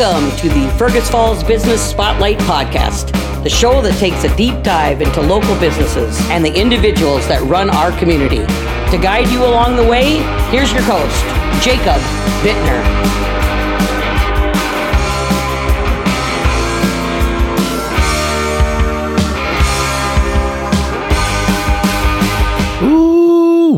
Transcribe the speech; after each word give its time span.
Welcome 0.00 0.34
to 0.38 0.48
the 0.48 0.66
Fergus 0.78 1.10
Falls 1.10 1.44
Business 1.44 1.90
Spotlight 1.90 2.38
Podcast, 2.38 3.12
the 3.44 3.50
show 3.50 3.82
that 3.82 3.98
takes 3.98 4.24
a 4.24 4.34
deep 4.34 4.62
dive 4.62 5.02
into 5.02 5.20
local 5.20 5.54
businesses 5.60 6.18
and 6.30 6.42
the 6.42 6.58
individuals 6.58 7.28
that 7.28 7.42
run 7.42 7.68
our 7.68 7.92
community. 7.98 8.38
To 8.92 8.98
guide 8.98 9.28
you 9.28 9.44
along 9.44 9.76
the 9.76 9.84
way, 9.84 10.22
here's 10.48 10.72
your 10.72 10.80
host, 10.80 11.22
Jacob 11.62 12.00
Bittner. 12.40 13.39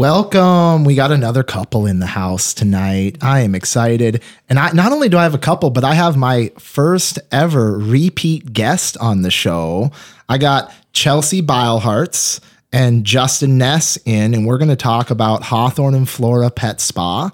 Welcome. 0.02 0.82
We 0.82 0.96
got 0.96 1.12
another 1.12 1.44
couple 1.44 1.86
in 1.86 2.00
the 2.00 2.06
house 2.06 2.54
tonight. 2.54 3.18
I 3.22 3.42
am 3.42 3.54
excited. 3.54 4.20
And 4.48 4.58
I 4.58 4.72
not 4.72 4.90
only 4.90 5.08
do 5.08 5.16
I 5.16 5.22
have 5.22 5.32
a 5.32 5.38
couple, 5.38 5.70
but 5.70 5.84
I 5.84 5.94
have 5.94 6.16
my 6.16 6.50
first 6.58 7.20
ever 7.30 7.78
repeat 7.78 8.52
guest 8.52 8.96
on 8.96 9.22
the 9.22 9.30
show. 9.30 9.92
I 10.28 10.38
got 10.38 10.74
Chelsey 10.92 11.40
Beilhartz 11.40 12.40
and 12.72 13.04
Justin 13.04 13.58
Ness 13.58 13.96
in, 14.04 14.34
and 14.34 14.44
we're 14.44 14.58
going 14.58 14.70
to 14.70 14.74
talk 14.74 15.10
about 15.10 15.44
Hawthorn 15.44 15.94
and 15.94 16.08
Flora 16.08 16.50
Pet 16.50 16.80
Spa 16.80 17.30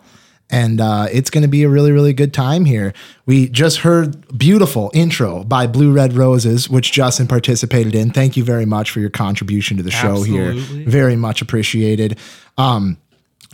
and 0.50 0.80
uh, 0.80 1.06
it's 1.12 1.30
going 1.30 1.42
to 1.42 1.48
be 1.48 1.62
a 1.62 1.68
really 1.68 1.92
really 1.92 2.12
good 2.12 2.32
time 2.32 2.64
here. 2.64 2.92
We 3.26 3.48
just 3.48 3.78
heard 3.78 4.36
beautiful 4.36 4.90
intro 4.94 5.44
by 5.44 5.66
blue 5.66 5.92
red 5.92 6.12
roses 6.14 6.68
which 6.68 6.92
justin 6.92 7.26
participated 7.26 7.94
in. 7.94 8.10
Thank 8.10 8.36
you 8.36 8.44
very 8.44 8.66
much 8.66 8.90
for 8.90 9.00
your 9.00 9.10
contribution 9.10 9.76
to 9.76 9.82
the 9.82 9.90
show 9.90 10.18
Absolutely. 10.18 10.60
here 10.60 10.84
very 10.88 11.16
much 11.16 11.42
appreciated. 11.42 12.18
Um, 12.56 12.98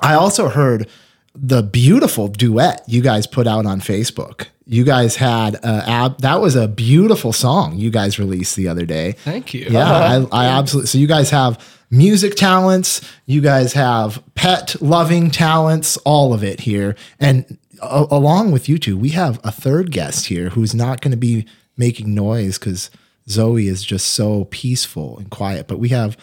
i 0.00 0.14
also 0.14 0.48
heard 0.48 0.88
the 1.34 1.62
beautiful 1.62 2.28
duet 2.28 2.82
you 2.86 3.00
guys 3.00 3.26
put 3.26 3.46
out 3.46 3.66
on 3.66 3.80
facebook. 3.80 4.46
You 4.66 4.82
guys 4.84 5.16
had 5.16 5.56
a 5.56 5.84
ab- 5.86 6.18
that 6.22 6.40
was 6.40 6.56
a 6.56 6.68
beautiful 6.68 7.32
song 7.32 7.76
you 7.76 7.90
guys 7.90 8.18
released 8.18 8.56
the 8.56 8.68
other 8.68 8.86
day. 8.86 9.12
Thank 9.12 9.52
you. 9.52 9.66
Yeah 9.68 9.80
uh-huh. 9.80 10.26
I, 10.32 10.44
I 10.44 10.58
absolutely 10.58 10.88
so 10.88 10.98
you 10.98 11.06
guys 11.06 11.30
have 11.30 11.58
music 11.96 12.34
talents, 12.34 13.00
you 13.26 13.40
guys 13.40 13.72
have 13.74 14.22
pet 14.34 14.80
loving 14.82 15.30
talents, 15.30 15.96
all 15.98 16.32
of 16.32 16.42
it 16.42 16.60
here. 16.60 16.96
And 17.20 17.58
a- 17.80 18.06
along 18.10 18.52
with 18.52 18.68
you 18.68 18.78
two, 18.78 18.96
we 18.96 19.10
have 19.10 19.40
a 19.44 19.52
third 19.52 19.90
guest 19.90 20.26
here 20.26 20.50
who's 20.50 20.74
not 20.74 21.00
going 21.00 21.12
to 21.12 21.16
be 21.16 21.46
making 21.76 22.14
noise 22.14 22.58
because 22.58 22.90
Zoe 23.28 23.68
is 23.68 23.82
just 23.82 24.08
so 24.08 24.44
peaceful 24.46 25.18
and 25.18 25.30
quiet. 25.30 25.68
But 25.68 25.78
we 25.78 25.88
have 25.90 26.16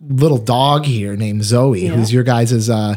little 0.00 0.38
dog 0.38 0.86
here 0.86 1.16
named 1.16 1.44
Zoe, 1.44 1.84
yeah. 1.84 1.90
who's 1.90 2.12
your 2.12 2.22
guys's 2.22 2.70
uh 2.70 2.96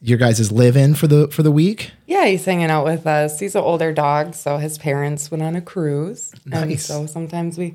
your 0.00 0.18
guys' 0.18 0.50
live 0.52 0.76
in 0.76 0.94
for 0.94 1.06
the 1.06 1.28
for 1.28 1.42
the 1.42 1.50
week? 1.50 1.92
Yeah, 2.06 2.26
he's 2.26 2.44
hanging 2.44 2.70
out 2.70 2.84
with 2.84 3.06
us. 3.06 3.38
He's 3.40 3.54
an 3.54 3.62
older 3.62 3.92
dog, 3.92 4.34
so 4.34 4.56
his 4.58 4.78
parents 4.78 5.30
went 5.30 5.42
on 5.42 5.56
a 5.56 5.60
cruise. 5.60 6.32
Nice. 6.46 6.62
And 6.62 6.80
so 6.80 7.06
sometimes 7.06 7.58
we 7.58 7.74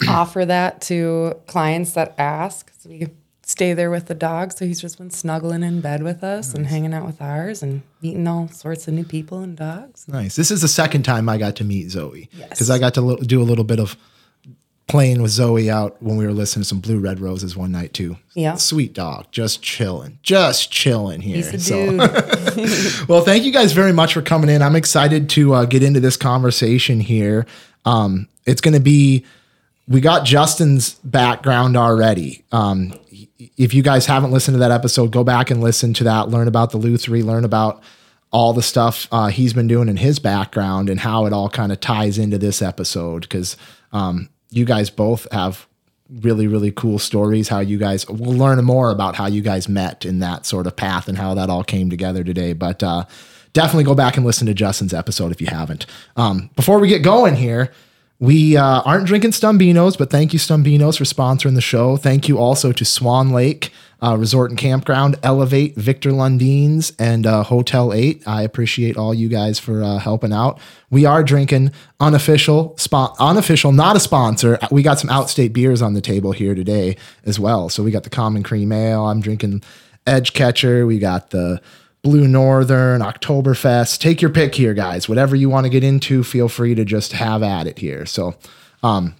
offer 0.08 0.44
that 0.44 0.80
to 0.82 1.34
clients 1.46 1.92
that 1.92 2.14
ask. 2.18 2.72
So 2.78 2.88
we 2.88 3.08
stay 3.42 3.74
there 3.74 3.90
with 3.90 4.06
the 4.06 4.14
dog. 4.14 4.52
So 4.52 4.64
he's 4.64 4.80
just 4.80 4.98
been 4.98 5.10
snuggling 5.10 5.62
in 5.62 5.80
bed 5.80 6.02
with 6.02 6.24
us 6.24 6.48
nice. 6.48 6.54
and 6.54 6.66
hanging 6.66 6.94
out 6.94 7.04
with 7.04 7.20
ours 7.20 7.62
and 7.62 7.82
meeting 8.00 8.26
all 8.26 8.48
sorts 8.48 8.88
of 8.88 8.94
new 8.94 9.04
people 9.04 9.40
and 9.40 9.56
dogs. 9.56 10.06
Nice. 10.08 10.36
This 10.36 10.50
is 10.50 10.62
the 10.62 10.68
second 10.68 11.02
time 11.02 11.28
I 11.28 11.38
got 11.38 11.56
to 11.56 11.64
meet 11.64 11.90
Zoe 11.90 12.28
because 12.32 12.68
yes. 12.68 12.70
I 12.70 12.78
got 12.78 12.94
to 12.94 13.16
do 13.22 13.40
a 13.40 13.44
little 13.44 13.64
bit 13.64 13.80
of 13.80 13.96
playing 14.88 15.22
with 15.22 15.30
Zoe 15.30 15.70
out 15.70 16.02
when 16.02 16.16
we 16.16 16.26
were 16.26 16.32
listening 16.32 16.62
to 16.62 16.68
some 16.68 16.80
Blue 16.80 16.98
Red 16.98 17.20
Roses 17.20 17.56
one 17.56 17.72
night 17.72 17.94
too. 17.94 18.16
Yeah. 18.34 18.56
Sweet 18.56 18.92
dog, 18.92 19.26
just 19.30 19.62
chilling, 19.62 20.18
just 20.22 20.70
chilling 20.70 21.20
here. 21.20 21.42
so, 21.58 21.96
well, 23.08 23.22
thank 23.22 23.44
you 23.44 23.52
guys 23.52 23.72
very 23.72 23.92
much 23.92 24.12
for 24.12 24.22
coming 24.22 24.50
in. 24.50 24.60
I'm 24.60 24.76
excited 24.76 25.30
to 25.30 25.54
uh, 25.54 25.64
get 25.64 25.82
into 25.82 26.00
this 26.00 26.16
conversation 26.16 27.00
here. 27.00 27.46
Um, 27.84 28.28
it's 28.44 28.60
going 28.60 28.74
to 28.74 28.80
be 28.80 29.24
we 29.88 30.00
got 30.00 30.24
Justin's 30.24 30.94
background 31.04 31.76
already. 31.76 32.44
Um, 32.52 32.98
if 33.56 33.74
you 33.74 33.82
guys 33.82 34.06
haven't 34.06 34.30
listened 34.30 34.54
to 34.54 34.60
that 34.60 34.70
episode, 34.70 35.10
go 35.10 35.24
back 35.24 35.50
and 35.50 35.60
listen 35.60 35.92
to 35.94 36.04
that. 36.04 36.28
Learn 36.28 36.48
about 36.48 36.70
the 36.70 36.78
Lutherie, 36.78 37.24
learn 37.24 37.44
about 37.44 37.82
all 38.30 38.52
the 38.52 38.62
stuff 38.62 39.08
uh, 39.12 39.28
he's 39.28 39.52
been 39.52 39.66
doing 39.66 39.88
in 39.88 39.96
his 39.96 40.18
background 40.18 40.88
and 40.88 41.00
how 41.00 41.26
it 41.26 41.32
all 41.32 41.48
kind 41.48 41.72
of 41.72 41.80
ties 41.80 42.16
into 42.16 42.38
this 42.38 42.62
episode. 42.62 43.22
Because 43.22 43.56
um, 43.92 44.28
you 44.50 44.64
guys 44.64 44.88
both 44.88 45.26
have 45.32 45.66
really, 46.08 46.46
really 46.46 46.70
cool 46.70 46.98
stories. 46.98 47.48
How 47.48 47.58
you 47.58 47.78
guys 47.78 48.08
will 48.08 48.32
learn 48.32 48.62
more 48.64 48.90
about 48.90 49.16
how 49.16 49.26
you 49.26 49.42
guys 49.42 49.68
met 49.68 50.04
in 50.04 50.20
that 50.20 50.46
sort 50.46 50.66
of 50.66 50.76
path 50.76 51.08
and 51.08 51.18
how 51.18 51.34
that 51.34 51.50
all 51.50 51.64
came 51.64 51.90
together 51.90 52.22
today. 52.22 52.52
But 52.52 52.82
uh, 52.82 53.04
definitely 53.52 53.84
go 53.84 53.94
back 53.94 54.16
and 54.16 54.24
listen 54.24 54.46
to 54.46 54.54
Justin's 54.54 54.94
episode 54.94 55.32
if 55.32 55.40
you 55.40 55.48
haven't. 55.48 55.86
Um, 56.16 56.50
before 56.54 56.78
we 56.78 56.88
get 56.88 57.02
going 57.02 57.34
here, 57.34 57.72
we 58.22 58.56
uh, 58.56 58.82
aren't 58.82 59.06
drinking 59.06 59.32
Stumbeano's, 59.32 59.96
but 59.96 60.08
thank 60.08 60.32
you, 60.32 60.38
Stumbeano's, 60.38 60.96
for 60.96 61.02
sponsoring 61.02 61.56
the 61.56 61.60
show. 61.60 61.96
Thank 61.96 62.28
you 62.28 62.38
also 62.38 62.70
to 62.70 62.84
Swan 62.84 63.32
Lake 63.32 63.72
uh, 64.00 64.16
Resort 64.16 64.52
and 64.52 64.58
Campground, 64.58 65.16
Elevate, 65.24 65.74
Victor 65.74 66.10
Lundeen's, 66.10 66.92
and 67.00 67.26
uh, 67.26 67.42
Hotel 67.42 67.92
8. 67.92 68.22
I 68.24 68.42
appreciate 68.42 68.96
all 68.96 69.12
you 69.12 69.28
guys 69.28 69.58
for 69.58 69.82
uh, 69.82 69.98
helping 69.98 70.32
out. 70.32 70.60
We 70.88 71.04
are 71.04 71.24
drinking 71.24 71.72
unofficial, 71.98 72.76
unofficial, 73.18 73.72
not 73.72 73.96
a 73.96 74.00
sponsor. 74.00 74.56
We 74.70 74.84
got 74.84 75.00
some 75.00 75.10
outstate 75.10 75.52
beers 75.52 75.82
on 75.82 75.94
the 75.94 76.00
table 76.00 76.30
here 76.30 76.54
today 76.54 76.98
as 77.24 77.40
well. 77.40 77.70
So 77.70 77.82
we 77.82 77.90
got 77.90 78.04
the 78.04 78.10
Common 78.10 78.44
Cream 78.44 78.70
Ale. 78.70 79.04
I'm 79.04 79.20
drinking 79.20 79.64
Edge 80.06 80.32
Catcher. 80.32 80.86
We 80.86 81.00
got 81.00 81.30
the 81.30 81.60
Blue 82.02 82.26
Northern, 82.26 83.00
Oktoberfest. 83.00 83.98
Take 83.98 84.20
your 84.20 84.30
pick 84.30 84.54
here, 84.54 84.74
guys. 84.74 85.08
Whatever 85.08 85.36
you 85.36 85.48
want 85.48 85.64
to 85.66 85.70
get 85.70 85.84
into, 85.84 86.24
feel 86.24 86.48
free 86.48 86.74
to 86.74 86.84
just 86.84 87.12
have 87.12 87.42
at 87.42 87.66
it 87.66 87.78
here. 87.78 88.06
So, 88.06 88.34
um, 88.82 89.14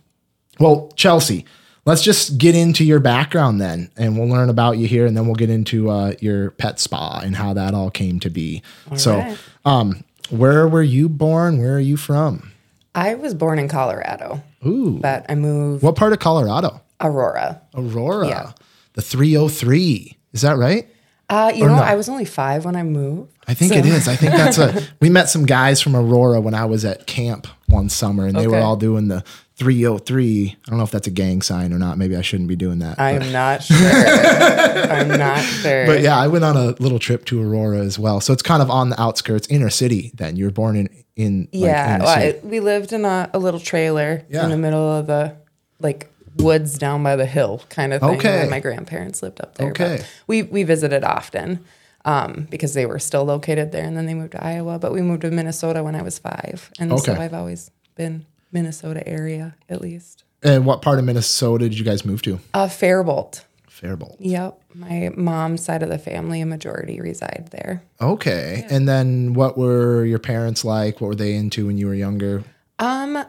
well, 0.59 0.93
Chelsey, 0.97 1.45
let's 1.85 2.03
just 2.03 2.39
get 2.39 2.57
into 2.57 2.85
your 2.85 2.99
background 2.99 3.61
then, 3.61 3.91
and 3.97 4.19
we'll 4.19 4.29
learn 4.29 4.51
about 4.51 4.79
you 4.79 4.89
here, 4.89 5.07
and 5.07 5.17
then 5.17 5.27
we'll 5.27 5.37
get 5.37 5.49
into 5.51 5.91
uh, 5.91 6.15
your 6.21 6.51
pet 6.53 6.81
spa 6.81 7.21
and 7.23 7.37
how 7.37 7.55
that 7.55 7.73
all 7.73 7.91
came 7.91 8.19
to 8.21 8.31
be. 8.31 8.63
All 8.91 8.99
so, 8.99 9.19
right. 9.19 9.39
um, 9.65 10.03
where 10.31 10.67
were 10.67 10.83
you 10.83 11.09
born? 11.09 11.59
Where 11.59 11.77
are 11.77 11.81
you 11.81 11.97
from? 11.97 12.51
I 12.95 13.15
was 13.15 13.33
born 13.33 13.59
in 13.59 13.69
Colorado. 13.69 14.43
Ooh. 14.67 14.99
But 15.01 15.25
I 15.29 15.35
moved. 15.35 15.83
What 15.83 15.95
part 15.97 16.13
of 16.13 16.19
Colorado? 16.19 16.81
Aurora. 17.01 17.63
Aurora. 17.75 18.29
Yeah. 18.29 18.53
The 18.95 19.03
303. 19.03 20.17
Is 20.33 20.43
that 20.43 20.57
right? 20.57 20.89
Uh, 21.33 21.51
you 21.55 21.65
or 21.65 21.69
know, 21.69 21.77
no? 21.77 21.83
I 21.83 21.95
was 21.95 22.11
only 22.11 22.27
five 22.27 22.67
when 22.67 22.77
I 22.77 22.83
moved. 22.83 23.33
I 23.49 23.55
think 23.55 23.73
so. 23.73 23.79
it 23.79 23.87
is. 23.87 24.07
I 24.07 24.17
think 24.17 24.33
that's 24.33 24.59
a. 24.59 24.87
We 25.01 25.09
met 25.09 25.31
some 25.31 25.47
guys 25.47 25.81
from 25.81 25.97
Aurora 25.97 26.43
when 26.43 26.53
I 26.53 26.67
was 26.67 26.85
at 26.85 27.07
camp 27.07 27.47
one 27.69 27.89
summer, 27.89 28.27
and 28.27 28.37
they 28.37 28.47
okay. 28.47 28.49
were 28.49 28.59
all 28.59 28.77
doing 28.77 29.09
the 29.09 29.25
303. 29.57 30.59
I 30.67 30.71
don't 30.71 30.77
know 30.77 30.85
if 30.85 30.91
that's 30.91 31.07
a 31.07 31.11
gang 31.11 31.41
sign 31.41 31.73
or 31.73 31.79
not. 31.79 31.97
Maybe 31.97 32.17
I 32.17 32.21
shouldn't 32.21 32.51
be 32.51 32.57
doing 32.57 32.81
that. 32.81 33.01
I 33.01 33.13
am 33.13 33.33
not 33.33 33.63
sure. 33.63 33.79
I'm 33.81 35.09
not 35.09 35.41
sure. 35.41 35.87
But 35.87 36.03
yeah, 36.03 36.19
I 36.19 36.29
went 36.29 36.45
on 36.45 36.59
a 36.59 36.73
little 36.83 36.99
trip 36.99 37.25
to 37.27 37.43
Aurora 37.43 37.79
as 37.79 37.99
well. 37.99 38.21
So 38.21 38.35
it's 38.35 38.43
kind 38.43 38.61
of 38.61 38.71
on 38.71 38.91
the 38.91 39.01
outskirts, 39.01 39.49
inner 39.49 39.71
city. 39.71 40.13
Then 40.15 40.37
you 40.37 40.45
were 40.45 40.51
born 40.51 40.77
in 40.77 40.91
in 41.17 41.49
yeah. 41.51 41.97
Like, 41.99 42.07
well, 42.07 42.19
I, 42.45 42.47
we 42.47 42.61
lived 42.61 42.93
in 42.93 43.07
a, 43.07 43.31
a 43.33 43.39
little 43.39 43.61
trailer 43.61 44.27
yeah. 44.29 44.45
in 44.45 44.51
the 44.51 44.59
middle 44.59 44.93
of 44.93 45.07
the 45.07 45.35
like 45.81 46.12
woods 46.43 46.79
down 46.79 47.03
by 47.03 47.17
the 47.17 47.27
hill 47.27 47.63
kind 47.69 47.93
of 47.93 48.01
thing. 48.01 48.17
Okay. 48.17 48.47
my 48.51 48.61
grandparents 48.61 49.23
lived 49.23 49.41
up 49.41 49.55
there. 49.57 49.71
Okay. 49.71 49.99
But 49.99 50.11
we 50.27 50.43
we 50.43 50.63
visited 50.63 51.05
often 51.05 51.65
um, 52.05 52.47
because 52.51 52.75
they 52.75 52.87
were 52.87 52.99
still 52.99 53.25
located 53.25 53.73
there, 53.73 53.85
and 53.85 53.97
then 53.97 54.07
they 54.07 54.15
moved 54.15 54.33
to 54.33 54.45
Iowa. 54.45 54.79
But 54.79 54.93
we 54.93 55.03
moved 55.03 55.23
to 55.23 55.31
Minnesota 55.31 55.83
when 55.83 55.95
I 55.95 56.03
was 56.03 56.19
five, 56.19 56.71
and 56.79 56.93
okay. 56.93 57.03
so 57.03 57.15
I've 57.15 57.35
always 57.35 57.71
been 57.95 58.27
Minnesota 58.51 59.07
area 59.07 59.57
at 59.69 59.81
least. 59.81 60.25
And 60.43 60.67
what 60.67 60.83
part 60.83 60.99
of 60.99 61.05
Minnesota 61.05 61.69
did 61.69 61.79
you 61.79 61.85
guys 61.85 62.05
move 62.05 62.23
to? 62.23 62.41
Uh, 62.53 62.69
Faribault. 62.69 63.45
Faribault. 63.69 64.17
Yep. 64.21 64.61
My 64.75 65.11
mom's 65.17 65.65
side 65.65 65.83
of 65.83 65.89
the 65.89 65.99
family, 65.99 66.41
a 66.41 66.47
majority 66.47 67.01
reside 67.01 67.49
there. 67.51 67.83
Okay. 68.01 68.65
Yeah. 68.67 68.77
And 68.77 68.89
then 68.89 69.35
what 69.35 69.57
were 69.57 70.05
your 70.05 70.19
parents 70.19 70.65
like? 70.65 71.01
What 71.01 71.09
were 71.09 71.15
they 71.15 71.35
into 71.35 71.67
when 71.67 71.79
you 71.79 71.87
were 71.87 71.95
younger? 71.95 72.45
Um, 72.79 73.25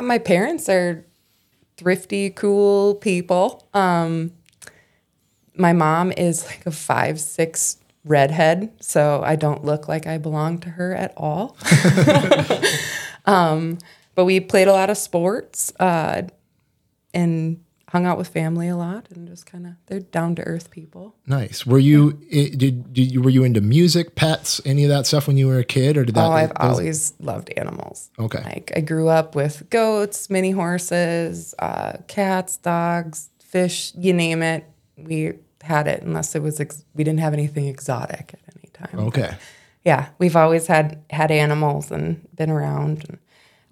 my 0.00 0.18
parents 0.18 0.68
are 0.68 1.04
thrifty, 1.76 2.30
cool 2.30 2.94
people. 2.96 3.68
Um, 3.74 4.32
my 5.56 5.72
mom 5.72 6.12
is 6.12 6.46
like 6.46 6.64
a 6.66 6.70
five, 6.70 7.20
six 7.20 7.78
redhead, 8.04 8.72
so 8.80 9.22
I 9.24 9.36
don't 9.36 9.64
look 9.64 9.88
like 9.88 10.06
I 10.06 10.18
belong 10.18 10.58
to 10.60 10.70
her 10.70 10.94
at 10.94 11.12
all. 11.16 11.56
um, 13.26 13.78
but 14.14 14.24
we 14.24 14.40
played 14.40 14.68
a 14.68 14.72
lot 14.72 14.90
of 14.90 14.96
sports 14.96 15.72
uh, 15.78 16.22
and 17.14 17.62
hung 17.92 18.06
out 18.06 18.16
with 18.16 18.28
family 18.28 18.68
a 18.68 18.76
lot 18.76 19.06
and 19.10 19.28
just 19.28 19.44
kind 19.44 19.66
of 19.66 19.74
they're 19.84 20.00
down 20.00 20.34
to 20.34 20.42
earth 20.44 20.70
people. 20.70 21.14
Nice. 21.26 21.66
Were 21.66 21.78
you 21.78 22.14
did, 22.30 22.90
did 22.94 23.12
you 23.12 23.20
were 23.20 23.28
you 23.28 23.44
into 23.44 23.60
music, 23.60 24.14
pets, 24.14 24.62
any 24.64 24.84
of 24.84 24.88
that 24.88 25.06
stuff 25.06 25.26
when 25.26 25.36
you 25.36 25.46
were 25.46 25.58
a 25.58 25.64
kid, 25.64 25.98
or 25.98 26.04
did 26.06 26.14
that? 26.14 26.24
Oh, 26.24 26.32
I've 26.32 26.48
those? 26.54 26.56
always 26.78 27.12
loved 27.20 27.50
animals. 27.54 28.10
Okay. 28.18 28.42
Like 28.42 28.72
I 28.74 28.80
grew 28.80 29.08
up 29.08 29.34
with 29.34 29.68
goats, 29.68 30.30
mini 30.30 30.52
horses, 30.52 31.54
uh, 31.58 31.98
cats, 32.08 32.56
dogs, 32.56 33.28
fish, 33.40 33.92
you 33.94 34.14
name 34.14 34.42
it. 34.42 34.64
We 34.96 35.34
had 35.62 35.86
it 35.86 36.02
unless 36.02 36.34
it 36.34 36.42
was 36.42 36.60
ex- 36.60 36.84
we 36.94 37.04
didn't 37.04 37.20
have 37.20 37.34
anything 37.34 37.66
exotic 37.66 38.32
at 38.32 38.56
any 38.56 38.70
time. 38.72 39.06
Okay. 39.08 39.34
yeah, 39.84 40.08
we've 40.18 40.34
always 40.34 40.66
had 40.66 41.04
had 41.10 41.30
animals 41.30 41.90
and 41.90 42.26
been 42.34 42.48
around. 42.48 43.04
And, 43.06 43.18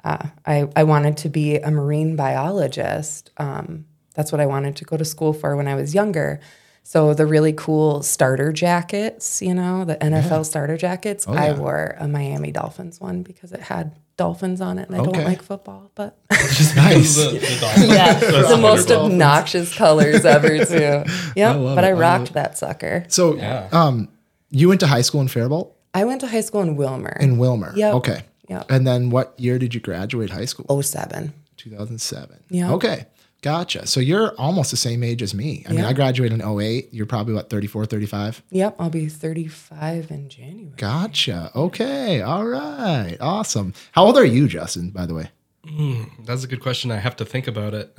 uh, 0.05 0.27
I 0.45 0.69
I 0.77 0.85
wanted 0.85 1.17
to 1.19 1.31
be 1.31 1.57
a 1.57 1.71
marine 1.71 2.17
biologist. 2.17 3.31
Um, 3.39 3.87
that's 4.21 4.33
what 4.33 4.41
I 4.41 4.45
wanted 4.45 4.77
to 4.77 4.85
go 4.85 4.99
to 4.99 5.05
school 5.05 5.33
for 5.33 5.57
when 5.57 5.67
I 5.67 5.75
was 5.75 5.95
younger. 5.95 6.41
So 6.83 7.15
the 7.15 7.25
really 7.25 7.55
cool 7.55 8.03
starter 8.03 8.53
jackets, 8.53 9.41
you 9.41 9.55
know, 9.55 9.87
the 9.87 9.97
NFL 9.97 10.31
yeah. 10.31 10.43
starter 10.43 10.77
jackets, 10.77 11.25
oh, 11.27 11.33
yeah. 11.33 11.45
I 11.45 11.53
wore 11.53 11.97
a 11.99 12.07
Miami 12.07 12.51
Dolphins 12.51 13.01
one 13.01 13.23
because 13.23 13.53
it 13.53 13.61
had 13.61 13.97
dolphins 14.19 14.61
on 14.61 14.79
it, 14.79 14.89
and 14.89 14.97
I 14.97 15.01
okay. 15.01 15.13
don't 15.13 15.25
like 15.25 15.41
football, 15.41 15.91
but 15.95 16.19
just 16.31 16.77
nice. 16.77 17.17
the, 17.17 17.31
the 17.39 17.87
yeah, 17.89 18.19
the 18.19 18.59
most 18.61 18.91
obnoxious 18.91 19.75
colors 19.75 20.27
ever 20.27 20.65
too. 20.67 21.05
Yeah, 21.35 21.57
but 21.57 21.85
it. 21.85 21.87
I 21.87 21.93
rocked 21.93 22.33
I 22.33 22.35
that 22.35 22.59
sucker. 22.59 23.07
So, 23.09 23.37
yeah. 23.37 23.71
um, 23.73 24.11
you 24.51 24.69
went 24.69 24.81
to 24.81 24.87
high 24.87 25.01
school 25.01 25.23
in 25.23 25.29
Faribault. 25.29 25.75
I 25.95 26.05
went 26.05 26.21
to 26.21 26.27
high 26.27 26.43
school 26.43 26.61
in 26.61 26.77
Willmar. 26.77 27.19
In 27.21 27.39
Willmar. 27.39 27.75
Yeah. 27.75 27.95
Okay. 27.95 28.25
Yeah. 28.51 28.65
And 28.69 28.87
then 28.87 29.09
what 29.09 29.33
year 29.41 29.59
did 29.59 29.75
you 29.75 29.81
graduate 29.81 30.29
high 30.29 30.45
school? 30.45 30.83
07. 30.83 31.33
2007. 31.57 32.43
Yeah. 32.51 32.73
Okay. 32.73 33.07
Gotcha. 33.43 33.87
So 33.87 34.01
you're 34.01 34.35
almost 34.39 34.71
the 34.71 34.77
same 34.77 35.03
age 35.03 35.23
as 35.23 35.35
me. 35.35 35.65
I 35.67 35.73
mean, 35.73 35.85
I 35.85 35.95
graduated 35.95 36.41
in 36.41 36.61
08. 36.61 36.89
You're 36.93 37.07
probably 37.07 37.33
what, 37.33 37.49
34, 37.49 37.87
35? 37.87 38.43
Yep. 38.51 38.77
I'll 38.79 38.91
be 38.91 39.09
35 39.09 40.11
in 40.11 40.29
January. 40.29 40.75
Gotcha. 40.77 41.51
Okay. 41.55 42.21
All 42.21 42.45
right. 42.45 43.17
Awesome. 43.19 43.73
How 43.93 44.05
old 44.05 44.19
are 44.19 44.25
you, 44.25 44.47
Justin, 44.47 44.91
by 44.91 45.07
the 45.07 45.15
way? 45.15 45.31
Mm, 45.65 46.27
that's 46.27 46.45
a 46.45 46.47
good 46.47 46.61
question. 46.61 46.91
I 46.91 46.97
have 46.97 47.17
to 47.17 47.25
think 47.25 47.47
about 47.47 47.73
it. 47.73 47.97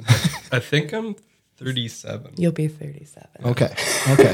I 0.52 0.60
think 0.60 0.94
I'm 0.94 1.16
37. 1.58 2.34
You'll 2.38 2.52
be 2.52 2.68
37. 2.68 3.28
Okay. 3.46 3.66
Okay. 4.10 4.32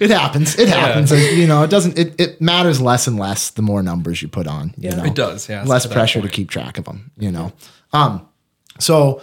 it 0.00 0.10
happens. 0.10 0.58
It 0.58 0.68
happens. 0.68 1.10
Yeah. 1.10 1.30
You 1.30 1.46
know, 1.46 1.62
it 1.62 1.70
doesn't, 1.70 1.98
it, 1.98 2.18
it 2.18 2.40
matters 2.40 2.80
less 2.80 3.06
and 3.06 3.18
less 3.18 3.50
the 3.50 3.62
more 3.62 3.82
numbers 3.82 4.22
you 4.22 4.28
put 4.28 4.46
on. 4.46 4.74
Yeah. 4.78 4.90
You 4.90 4.96
know? 4.96 5.04
It 5.04 5.14
does. 5.14 5.48
Yeah. 5.48 5.64
Less 5.64 5.82
to 5.84 5.88
pressure 5.90 6.22
to 6.22 6.28
keep 6.28 6.50
track 6.50 6.78
of 6.78 6.84
them, 6.86 7.10
you 7.18 7.30
know? 7.30 7.52
Um, 7.92 8.26
so, 8.78 9.22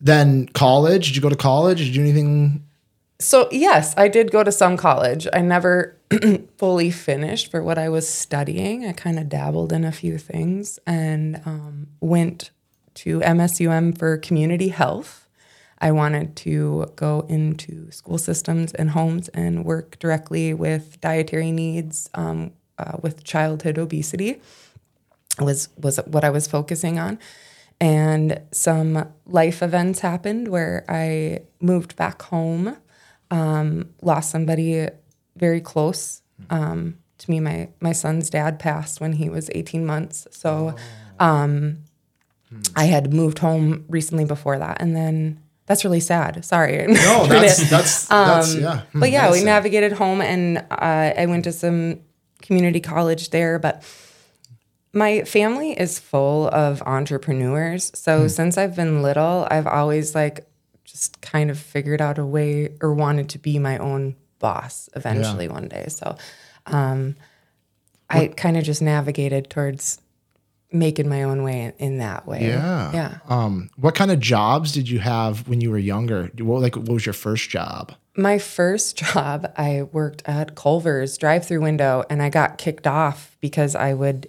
then 0.00 0.46
college, 0.48 1.08
did 1.08 1.16
you 1.16 1.22
go 1.22 1.28
to 1.28 1.36
college? 1.36 1.78
Did 1.78 1.88
you 1.88 1.94
do 1.94 2.00
anything? 2.00 2.64
So, 3.18 3.48
yes, 3.52 3.94
I 3.96 4.08
did 4.08 4.30
go 4.30 4.42
to 4.42 4.50
some 4.50 4.76
college. 4.76 5.26
I 5.32 5.40
never 5.40 5.96
fully 6.56 6.90
finished 6.90 7.50
for 7.50 7.62
what 7.62 7.78
I 7.78 7.88
was 7.88 8.08
studying. 8.08 8.86
I 8.86 8.92
kind 8.92 9.18
of 9.18 9.28
dabbled 9.28 9.72
in 9.72 9.84
a 9.84 9.92
few 9.92 10.16
things 10.16 10.78
and 10.86 11.40
um, 11.44 11.88
went 12.00 12.50
to 12.94 13.20
MSUM 13.20 13.96
for 13.98 14.16
community 14.16 14.68
health. 14.68 15.28
I 15.82 15.92
wanted 15.92 16.36
to 16.36 16.92
go 16.96 17.26
into 17.28 17.90
school 17.90 18.18
systems 18.18 18.72
and 18.74 18.90
homes 18.90 19.28
and 19.30 19.64
work 19.64 19.98
directly 19.98 20.52
with 20.52 21.00
dietary 21.00 21.52
needs 21.52 22.10
um, 22.14 22.52
uh, 22.78 22.96
with 23.02 23.24
childhood 23.24 23.78
obesity 23.78 24.40
was 25.38 25.68
was 25.78 25.98
what 26.06 26.24
I 26.24 26.30
was 26.30 26.46
focusing 26.46 26.98
on 26.98 27.18
and 27.80 28.40
some 28.52 29.08
life 29.26 29.62
events 29.62 30.00
happened 30.00 30.48
where 30.48 30.84
I 30.88 31.40
moved 31.60 31.96
back 31.96 32.22
home, 32.22 32.76
um, 33.30 33.90
lost 34.02 34.30
somebody 34.30 34.88
very 35.36 35.60
close 35.60 36.22
um, 36.50 36.98
to 37.18 37.30
me. 37.30 37.40
My 37.40 37.68
my 37.80 37.92
son's 37.92 38.28
dad 38.28 38.58
passed 38.58 39.00
when 39.00 39.14
he 39.14 39.30
was 39.30 39.50
18 39.54 39.86
months, 39.86 40.26
so 40.30 40.74
um, 41.18 41.78
I 42.76 42.84
had 42.84 43.14
moved 43.14 43.38
home 43.38 43.84
recently 43.88 44.24
before 44.24 44.58
that, 44.58 44.82
and 44.82 44.94
then 44.94 45.40
that's 45.66 45.84
really 45.84 46.00
sad. 46.00 46.44
Sorry. 46.44 46.86
No, 46.86 47.26
that's 47.28 47.70
that's, 47.70 48.06
that's 48.08 48.54
um, 48.54 48.60
yeah. 48.60 48.82
But 48.94 49.10
yeah, 49.10 49.30
we 49.30 49.38
sad. 49.38 49.46
navigated 49.46 49.92
home, 49.92 50.20
and 50.20 50.58
uh, 50.70 51.12
I 51.16 51.26
went 51.26 51.44
to 51.44 51.52
some 51.52 52.00
community 52.42 52.80
college 52.80 53.30
there, 53.30 53.58
but 53.58 53.84
my 54.92 55.22
family 55.22 55.72
is 55.78 55.98
full 55.98 56.48
of 56.48 56.82
entrepreneurs. 56.82 57.92
So 57.94 58.22
mm. 58.22 58.30
since 58.30 58.58
I've 58.58 58.74
been 58.74 59.02
little, 59.02 59.46
I've 59.50 59.66
always 59.66 60.14
like 60.14 60.46
just 60.84 61.20
kind 61.20 61.50
of 61.50 61.58
figured 61.58 62.00
out 62.00 62.18
a 62.18 62.26
way 62.26 62.70
or 62.80 62.92
wanted 62.92 63.28
to 63.30 63.38
be 63.38 63.58
my 63.58 63.78
own 63.78 64.16
boss 64.40 64.88
eventually 64.96 65.46
yeah. 65.46 65.52
one 65.52 65.68
day. 65.68 65.86
So 65.88 66.16
um, 66.66 67.16
I 68.08 68.28
kind 68.28 68.56
of 68.56 68.64
just 68.64 68.82
navigated 68.82 69.50
towards 69.50 70.00
making 70.72 71.08
my 71.08 71.22
own 71.22 71.42
way 71.42 71.72
in, 71.78 71.98
that 71.98 72.26
way. 72.26 72.46
Yeah. 72.46 72.92
Yeah. 72.92 73.18
Um, 73.28 73.70
what 73.76 73.94
kind 73.94 74.10
of 74.10 74.20
jobs 74.20 74.72
did 74.72 74.88
you 74.88 74.98
have 75.00 75.48
when 75.48 75.60
you 75.60 75.70
were 75.70 75.78
younger? 75.78 76.30
What 76.38 76.62
like 76.62 76.76
what 76.76 76.88
was 76.88 77.06
your 77.06 77.12
first 77.12 77.50
job? 77.50 77.92
My 78.16 78.38
first 78.38 78.96
job, 79.12 79.52
I 79.56 79.82
worked 79.92 80.22
at 80.26 80.56
Culver's 80.56 81.16
drive-through 81.18 81.60
window 81.60 82.04
and 82.10 82.22
I 82.22 82.30
got 82.30 82.58
kicked 82.58 82.86
off 82.86 83.36
because 83.40 83.74
I 83.74 83.94
would 83.94 84.28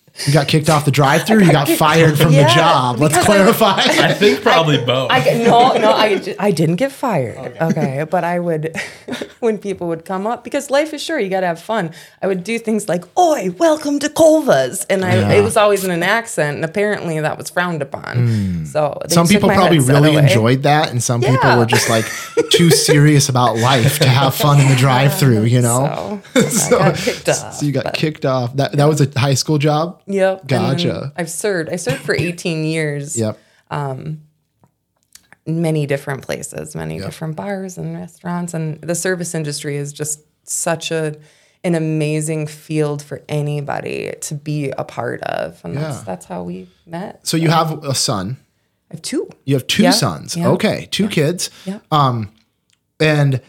You 0.27 0.33
got 0.33 0.47
kicked 0.47 0.69
off 0.69 0.85
the 0.85 0.91
drive-through. 0.91 1.43
You 1.43 1.51
got 1.51 1.67
fired 1.83 2.17
from 2.17 2.33
yeah, 2.33 2.47
the 2.47 2.53
job. 2.53 2.99
Let's 2.99 3.17
clarify. 3.23 3.75
I, 3.77 4.09
I 4.09 4.13
think 4.13 4.41
probably 4.41 4.77
I, 4.77 4.85
both. 4.85 5.11
I, 5.11 5.19
no, 5.43 5.77
no, 5.77 5.91
I, 5.91 6.35
I 6.39 6.51
didn't 6.51 6.75
get 6.75 6.91
fired. 6.91 7.37
Okay. 7.37 7.65
okay, 7.65 8.05
but 8.09 8.23
I 8.23 8.39
would 8.39 8.75
when 9.39 9.57
people 9.57 9.87
would 9.87 10.05
come 10.05 10.27
up 10.27 10.43
because 10.43 10.69
life 10.69 10.93
is 10.93 11.01
short. 11.01 11.23
You 11.23 11.29
got 11.29 11.41
to 11.41 11.47
have 11.47 11.61
fun. 11.61 11.91
I 12.21 12.27
would 12.27 12.43
do 12.43 12.59
things 12.59 12.87
like, 12.87 13.03
"Oi, 13.17 13.51
welcome 13.57 13.99
to 13.99 14.09
Culver's," 14.09 14.85
and 14.85 15.03
I 15.03 15.15
yeah. 15.15 15.31
it 15.31 15.41
was 15.41 15.57
always 15.57 15.83
in 15.83 15.91
an 15.91 16.03
accent, 16.03 16.57
and 16.57 16.65
apparently 16.65 17.19
that 17.19 17.37
was 17.37 17.49
frowned 17.49 17.81
upon. 17.81 18.27
Mm. 18.27 18.67
So 18.67 19.01
some 19.07 19.27
people 19.27 19.49
probably 19.49 19.79
really 19.79 20.15
enjoyed 20.15 20.63
that, 20.63 20.91
and 20.91 21.01
some 21.01 21.21
yeah. 21.21 21.31
people 21.31 21.57
were 21.57 21.65
just 21.65 21.89
like 21.89 22.05
too 22.51 22.69
serious 22.69 23.29
about 23.29 23.57
life 23.57 23.99
to 23.99 24.09
have 24.09 24.35
fun 24.35 24.59
in 24.59 24.67
the 24.67 24.75
drive-through. 24.75 25.43
You 25.45 25.61
know, 25.61 26.21
so, 26.33 26.41
so, 26.41 26.79
I 26.79 26.89
got 26.89 26.97
kicked 26.97 27.29
off. 27.29 27.53
So 27.55 27.65
you 27.65 27.71
got 27.71 27.93
kicked 27.93 28.25
off. 28.25 28.55
That 28.55 28.73
that 28.73 28.85
was 28.85 29.01
a 29.01 29.19
high 29.19 29.33
school 29.35 29.57
job. 29.57 30.01
Yep. 30.11 30.47
Gotcha. 30.47 31.13
I've 31.15 31.29
served. 31.29 31.69
I 31.69 31.75
served 31.75 32.01
for 32.01 32.15
18 32.15 32.63
years. 32.65 33.17
Yep. 33.17 33.37
Um, 33.69 34.21
many 35.45 35.85
different 35.85 36.23
places, 36.23 36.75
many 36.75 36.97
yep. 36.97 37.05
different 37.05 37.35
bars 37.35 37.77
and 37.77 37.95
restaurants, 37.95 38.53
and 38.53 38.79
the 38.81 38.95
service 38.95 39.33
industry 39.33 39.77
is 39.77 39.93
just 39.93 40.21
such 40.43 40.91
a 40.91 41.15
an 41.63 41.75
amazing 41.75 42.47
field 42.47 43.03
for 43.03 43.21
anybody 43.29 44.11
to 44.21 44.33
be 44.33 44.71
a 44.71 44.83
part 44.83 45.21
of, 45.21 45.61
and 45.63 45.75
yeah. 45.75 45.81
that's 45.81 46.01
that's 46.03 46.25
how 46.25 46.43
we 46.43 46.67
met. 46.85 47.25
So 47.25 47.37
you 47.37 47.49
have 47.49 47.83
a 47.83 47.93
son. 47.93 48.37
I 48.89 48.95
have 48.95 49.01
two. 49.01 49.29
You 49.45 49.55
have 49.55 49.67
two 49.67 49.83
yeah. 49.83 49.91
sons. 49.91 50.35
Yeah. 50.35 50.49
Okay, 50.49 50.87
two 50.91 51.07
kids. 51.07 51.49
Yeah. 51.65 51.79
Um, 51.91 52.31
and 52.99 53.41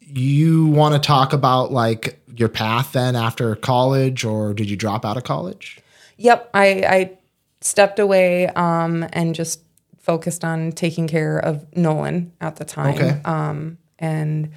you 0.00 0.66
want 0.66 0.94
to 0.94 1.00
talk 1.00 1.32
about 1.32 1.72
like 1.72 2.20
your 2.36 2.48
path 2.48 2.92
then 2.92 3.16
after 3.16 3.54
college, 3.56 4.24
or 4.24 4.54
did 4.54 4.68
you 4.68 4.76
drop 4.76 5.04
out 5.04 5.16
of 5.16 5.24
college? 5.24 5.78
Yep, 6.16 6.50
I, 6.54 6.66
I 6.86 7.18
stepped 7.60 7.98
away 7.98 8.48
um, 8.48 9.06
and 9.12 9.34
just 9.34 9.60
focused 9.98 10.44
on 10.44 10.72
taking 10.72 11.08
care 11.08 11.38
of 11.38 11.66
Nolan 11.76 12.32
at 12.40 12.56
the 12.56 12.64
time. 12.64 12.94
Okay. 12.94 13.20
Um, 13.24 13.78
and 13.98 14.52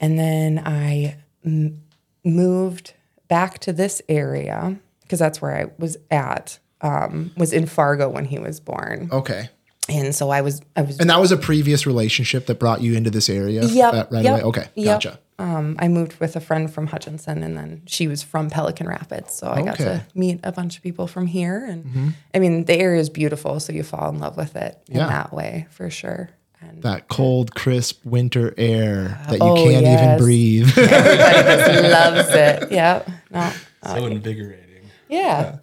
and 0.00 0.18
then 0.18 0.62
I 0.64 1.16
m- 1.44 1.82
moved 2.24 2.94
back 3.28 3.60
to 3.60 3.72
this 3.72 4.02
area 4.08 4.76
because 5.02 5.18
that's 5.18 5.40
where 5.40 5.56
I 5.56 5.70
was 5.78 5.96
at. 6.10 6.58
Um, 6.82 7.32
was 7.36 7.52
in 7.52 7.66
Fargo 7.66 8.08
when 8.08 8.24
he 8.24 8.38
was 8.38 8.58
born. 8.58 9.10
Okay. 9.12 9.50
And 9.88 10.14
so 10.14 10.30
I 10.30 10.40
was, 10.40 10.62
I 10.76 10.82
was, 10.82 10.98
and 10.98 11.10
that 11.10 11.20
was 11.20 11.30
a 11.32 11.36
previous 11.36 11.86
relationship 11.86 12.46
that 12.46 12.58
brought 12.58 12.80
you 12.80 12.94
into 12.94 13.10
this 13.10 13.28
area. 13.28 13.64
Yeah. 13.64 14.06
Right 14.10 14.24
yep, 14.24 14.34
away. 14.34 14.42
Okay. 14.42 14.68
Yep. 14.76 15.02
Gotcha. 15.02 15.18
Um, 15.40 15.76
I 15.78 15.88
moved 15.88 16.20
with 16.20 16.36
a 16.36 16.40
friend 16.40 16.70
from 16.70 16.86
Hutchinson, 16.86 17.42
and 17.42 17.56
then 17.56 17.80
she 17.86 18.06
was 18.06 18.22
from 18.22 18.50
Pelican 18.50 18.86
Rapids, 18.86 19.32
so 19.34 19.48
I 19.48 19.62
got 19.62 19.78
to 19.78 20.04
meet 20.14 20.38
a 20.44 20.52
bunch 20.52 20.76
of 20.76 20.82
people 20.82 21.06
from 21.06 21.26
here. 21.26 21.64
And 21.64 21.84
mm-hmm. 21.84 22.08
I 22.34 22.38
mean, 22.40 22.66
the 22.66 22.74
area 22.74 23.00
is 23.00 23.08
beautiful, 23.08 23.58
so 23.58 23.72
you 23.72 23.82
fall 23.82 24.10
in 24.10 24.18
love 24.18 24.36
with 24.36 24.54
it 24.54 24.78
in 24.88 24.98
that 24.98 25.32
way 25.32 25.66
for 25.70 25.88
sure. 25.88 26.28
And, 26.60 26.82
that 26.82 27.08
cold, 27.08 27.54
crisp 27.54 28.04
winter 28.04 28.52
air 28.58 29.18
that 29.30 29.38
you 29.38 29.38
oh, 29.40 29.54
can't 29.56 29.82
yes. 29.82 30.02
even 30.02 30.18
breathe. 30.18 30.68
Everybody 30.76 31.62
just 31.62 31.82
loves 31.90 32.28
it. 32.28 32.70
Yeah. 32.70 33.02
No. 33.30 33.50
So 33.82 34.06
invigorating. 34.06 34.90
Yeah. 35.08 35.18
yeah. 35.18 35.56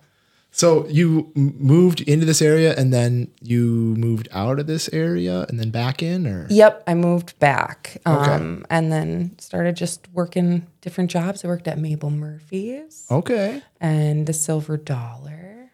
So 0.57 0.87
you 0.87 1.31
moved 1.35 2.01
into 2.01 2.25
this 2.25 2.41
area 2.41 2.73
and 2.75 2.91
then 2.91 3.29
you 3.43 3.93
moved 3.95 4.27
out 4.31 4.59
of 4.59 4.65
this 4.65 4.89
area 4.91 5.45
and 5.49 5.59
then 5.59 5.69
back 5.69 6.01
in 6.01 6.25
or? 6.25 6.47
Yep, 6.49 6.83
I 6.87 6.95
moved 6.95 7.37
back. 7.37 8.01
Okay. 8.07 8.31
Um, 8.31 8.65
and 8.67 8.91
then 8.91 9.37
started 9.37 9.75
just 9.75 10.07
working 10.13 10.65
different 10.81 11.11
jobs. 11.11 11.45
I 11.45 11.47
worked 11.47 11.67
at 11.67 11.77
Mabel 11.77 12.09
Murphy's. 12.09 13.05
Okay. 13.11 13.61
And 13.79 14.25
the 14.25 14.33
Silver 14.33 14.77
Dollar 14.77 15.69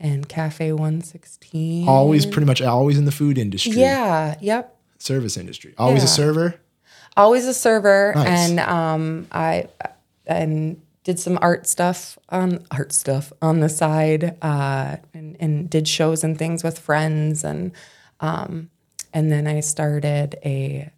and 0.00 0.28
Cafe 0.28 0.72
116. 0.72 1.88
Always 1.88 2.26
pretty 2.26 2.46
much 2.46 2.60
always 2.60 2.98
in 2.98 3.04
the 3.04 3.12
food 3.12 3.38
industry. 3.38 3.74
Yeah, 3.74 4.34
yep. 4.40 4.76
Service 4.98 5.36
industry. 5.36 5.74
Always 5.78 6.02
yeah. 6.02 6.06
a 6.06 6.08
server? 6.08 6.60
Always 7.16 7.46
a 7.46 7.54
server. 7.54 8.12
Nice. 8.16 8.50
And 8.50 8.58
um 8.58 9.28
I 9.30 9.68
and 10.26 10.82
did 11.04 11.20
some 11.20 11.38
art 11.40 11.66
stuff 11.66 12.18
on 12.30 12.64
art 12.70 12.92
stuff 12.92 13.32
on 13.40 13.60
the 13.60 13.68
side 13.68 14.36
uh, 14.42 14.96
and, 15.12 15.36
and, 15.38 15.70
did 15.70 15.86
shows 15.86 16.24
and 16.24 16.38
things 16.38 16.64
with 16.64 16.78
friends 16.78 17.44
and 17.44 17.72
um, 18.20 18.70
and 19.12 19.30
then 19.30 19.46
I 19.46 19.60
started 19.60 20.36
a 20.44 20.90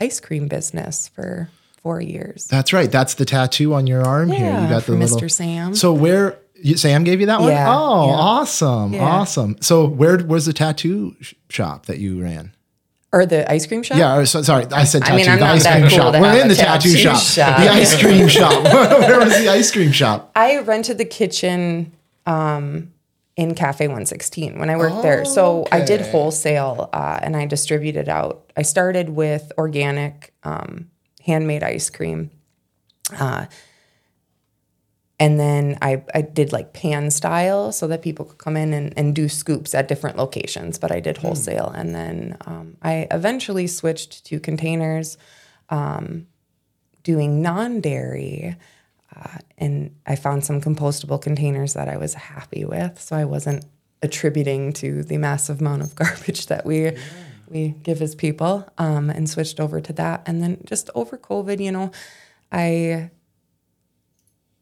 ice 0.00 0.20
cream 0.20 0.46
business 0.46 1.08
for 1.08 1.50
four 1.82 2.00
years. 2.00 2.46
That's 2.46 2.72
right. 2.72 2.90
That's 2.90 3.14
the 3.14 3.24
tattoo 3.24 3.72
on 3.74 3.86
your 3.86 4.04
arm 4.04 4.28
here. 4.30 4.46
Yeah, 4.46 4.62
You 4.62 4.68
got 4.68 4.84
the 4.84 4.92
little 4.92 5.18
Mr. 5.18 5.30
Sam. 5.30 5.74
So 5.74 5.92
where 5.92 6.38
you, 6.54 6.76
Sam 6.76 7.04
gave 7.04 7.20
you 7.20 7.26
that 7.26 7.40
one? 7.40 7.50
Yeah, 7.50 7.66
Oh, 7.68 8.08
yeah. 8.08 8.14
awesome. 8.14 8.94
Awesome. 8.96 9.56
So 9.60 9.86
where 9.86 10.18
was 10.18 10.46
the 10.46 10.52
tattoo 10.52 11.16
sh- 11.20 11.34
shop 11.48 11.86
that 11.86 11.98
you 11.98 12.20
ran? 12.22 12.54
Or 13.16 13.24
the 13.24 13.50
ice 13.50 13.66
cream 13.66 13.82
shop? 13.82 13.96
Yeah, 13.96 14.24
so, 14.24 14.42
sorry, 14.42 14.66
I 14.66 14.84
said 14.84 15.02
I 15.02 15.06
tattoo. 15.06 15.16
mean, 15.16 15.28
I'm 15.30 15.38
the 15.38 15.44
not 15.46 15.54
ice 15.54 15.64
that 15.64 15.78
cream 15.78 15.88
cool 15.88 15.98
shop. 16.12 16.20
We're 16.20 16.42
in 16.42 16.48
the 16.48 16.54
tattoo, 16.54 16.92
tattoo 16.92 16.98
shop. 16.98 17.22
shop. 17.22 17.58
The 17.60 17.68
ice 17.70 17.98
cream 17.98 18.28
shop. 18.38 18.62
Where 19.00 19.20
was 19.20 19.38
the 19.38 19.48
ice 19.48 19.70
cream 19.70 19.90
shop? 19.90 20.32
I 20.36 20.58
rented 20.58 20.98
the 20.98 21.06
kitchen 21.06 21.92
um, 22.26 22.92
in 23.36 23.54
Cafe 23.54 23.86
116 23.86 24.58
when 24.58 24.68
I 24.68 24.76
worked 24.76 25.00
there. 25.02 25.24
So 25.24 25.66
I 25.72 25.82
did 25.82 26.02
wholesale 26.02 26.90
uh, 26.92 27.18
and 27.22 27.34
I 27.34 27.46
distributed 27.46 28.10
out. 28.10 28.52
I 28.54 28.60
started 28.62 29.08
with 29.08 29.50
organic 29.56 30.34
um, 30.42 30.90
handmade 31.24 31.62
ice 31.62 31.88
cream. 31.88 32.30
Uh, 33.18 33.46
and 35.18 35.40
then 35.40 35.78
I, 35.80 36.02
I 36.14 36.20
did 36.20 36.52
like 36.52 36.74
pan 36.74 37.10
style 37.10 37.72
so 37.72 37.86
that 37.86 38.02
people 38.02 38.26
could 38.26 38.38
come 38.38 38.56
in 38.56 38.74
and, 38.74 38.92
and 38.98 39.14
do 39.14 39.28
scoops 39.28 39.74
at 39.74 39.88
different 39.88 40.18
locations, 40.18 40.78
but 40.78 40.92
I 40.92 41.00
did 41.00 41.16
wholesale. 41.16 41.72
And 41.74 41.94
then 41.94 42.36
um, 42.46 42.76
I 42.82 43.06
eventually 43.10 43.66
switched 43.66 44.26
to 44.26 44.38
containers, 44.38 45.16
um, 45.70 46.26
doing 47.02 47.40
non 47.40 47.80
dairy. 47.80 48.56
Uh, 49.14 49.38
and 49.56 49.94
I 50.06 50.16
found 50.16 50.44
some 50.44 50.60
compostable 50.60 51.20
containers 51.22 51.72
that 51.72 51.88
I 51.88 51.96
was 51.96 52.12
happy 52.12 52.66
with. 52.66 53.00
So 53.00 53.16
I 53.16 53.24
wasn't 53.24 53.64
attributing 54.02 54.74
to 54.74 55.02
the 55.02 55.16
massive 55.16 55.62
amount 55.62 55.80
of 55.80 55.94
garbage 55.94 56.46
that 56.46 56.66
we 56.66 56.92
we 57.48 57.68
give 57.84 58.02
as 58.02 58.16
people 58.16 58.68
um, 58.76 59.08
and 59.08 59.30
switched 59.30 59.60
over 59.60 59.80
to 59.80 59.92
that. 59.92 60.24
And 60.26 60.42
then 60.42 60.58
just 60.64 60.90
over 60.96 61.16
COVID, 61.16 61.60
you 61.60 61.70
know, 61.70 61.92
I 62.50 63.10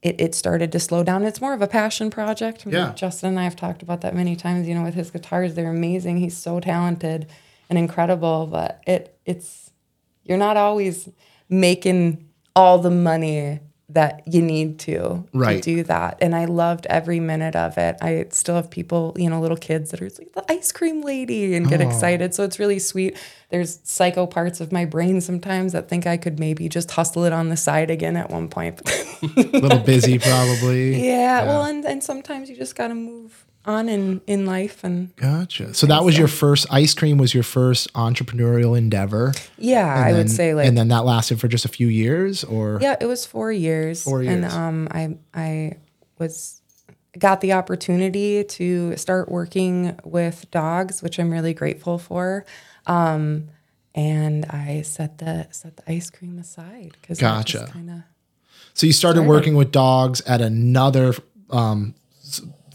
it, 0.05 0.21
it 0.21 0.35
started 0.35 0.71
to 0.71 0.79
slow 0.79 1.03
down. 1.03 1.23
It's 1.23 1.41
more 1.41 1.53
of 1.53 1.63
a 1.63 1.67
passion 1.67 2.11
project. 2.11 2.63
Yeah. 2.67 2.93
Justin 2.93 3.29
and 3.29 3.39
I 3.39 3.43
have 3.43 3.55
talked 3.55 3.81
about 3.81 4.01
that 4.01 4.13
many 4.13 4.35
times, 4.35 4.67
you 4.67 4.75
know, 4.75 4.83
with 4.83 4.93
his 4.93 5.09
guitars. 5.09 5.55
They're 5.55 5.71
amazing. 5.71 6.17
He's 6.17 6.37
so 6.37 6.59
talented 6.59 7.27
and 7.71 7.79
incredible, 7.79 8.45
but 8.45 8.83
it 8.85 9.17
it's 9.25 9.71
you're 10.23 10.37
not 10.37 10.57
always 10.57 11.09
making 11.49 12.29
all 12.55 12.77
the 12.77 12.91
money 12.91 13.59
that 13.89 14.23
you 14.25 14.41
need 14.41 14.79
to 14.79 15.27
Right. 15.31 15.61
to 15.61 15.75
do 15.75 15.83
that. 15.83 16.17
And 16.19 16.35
I 16.35 16.45
loved 16.45 16.87
every 16.87 17.19
minute 17.19 17.55
of 17.55 17.77
it. 17.77 17.97
I 18.01 18.25
still 18.31 18.55
have 18.55 18.69
people, 18.71 19.13
you 19.15 19.29
know, 19.29 19.39
little 19.39 19.57
kids 19.57 19.91
that 19.91 20.01
are 20.01 20.05
like 20.05 20.33
the 20.33 20.43
ice 20.51 20.71
cream 20.71 21.01
lady 21.01 21.53
and 21.53 21.69
get 21.69 21.81
oh. 21.81 21.87
excited. 21.87 22.33
So 22.33 22.43
it's 22.43 22.57
really 22.57 22.79
sweet. 22.79 23.17
There's 23.49 23.79
psycho 23.83 24.25
parts 24.25 24.59
of 24.59 24.71
my 24.71 24.85
brain 24.85 25.21
sometimes 25.21 25.73
that 25.73 25.87
think 25.87 26.07
I 26.07 26.17
could 26.17 26.39
maybe 26.39 26.67
just 26.67 26.91
hustle 26.91 27.25
it 27.25 27.33
on 27.33 27.49
the 27.49 27.57
side 27.57 27.91
again 27.91 28.17
at 28.17 28.31
one 28.31 28.47
point. 28.47 28.81
A 29.21 29.27
little 29.59 29.79
busy, 29.79 30.17
probably. 30.17 31.05
yeah, 31.07 31.45
well, 31.45 31.63
and, 31.63 31.85
and 31.85 32.03
sometimes 32.03 32.49
you 32.49 32.55
just 32.55 32.75
got 32.75 32.87
to 32.87 32.95
move 32.95 33.44
on 33.65 33.89
in, 33.89 34.21
in 34.27 34.45
life. 34.45 34.83
And 34.83 35.15
Gotcha. 35.15 35.73
So 35.73 35.87
that 35.87 36.03
was 36.03 36.17
your 36.17 36.27
first 36.27 36.67
ice 36.71 36.93
cream. 36.93 37.17
Was 37.17 37.33
your 37.33 37.43
first 37.43 37.91
entrepreneurial 37.93 38.77
endeavor? 38.77 39.33
yeah, 39.57 39.85
I 39.87 40.09
And 40.09 40.17
would 40.17 40.27
then- 40.27 40.33
say 40.35 40.53
like, 40.53 40.67
and 40.67 40.77
then 40.77 40.87
that 40.89 41.05
lasted 41.05 41.39
for 41.39 41.47
just 41.47 41.65
a 41.65 41.69
few 41.69 41.87
years, 41.87 42.43
or 42.43 42.79
yeah, 42.81 42.95
it 43.01 43.05
was 43.05 43.25
four 43.25 43.51
years. 43.51 44.03
Four 44.03 44.23
years 44.23 44.33
And 44.33 44.45
um, 44.45 44.87
I, 44.91 45.17
I 45.33 45.77
was, 46.19 46.61
got 47.17 47.41
the 47.41 47.53
opportunity 47.53 48.43
to 48.43 48.95
start 48.97 49.29
working 49.31 49.97
with 50.03 50.49
dogs, 50.51 51.01
which 51.01 51.17
I'm 51.19 51.31
really 51.31 51.53
grateful 51.53 51.97
for. 51.97 52.45
Um, 52.87 53.47
and 53.95 54.45
I 54.45 54.81
set 54.81 55.19
the 55.19 55.47
set 55.51 55.77
the 55.77 55.89
ice 55.91 56.09
cream 56.09 56.37
aside 56.37 56.91
because 57.01 57.17
Gotcha. 57.19 57.69
Kind 57.71 57.89
of. 57.89 58.01
so 58.73 58.85
you 58.85 58.91
started 58.93 59.23
working 59.23 59.55
with 59.55 59.71
dogs 59.71 60.19
at 60.21 60.41
another 60.41 61.13
um, 61.49 61.95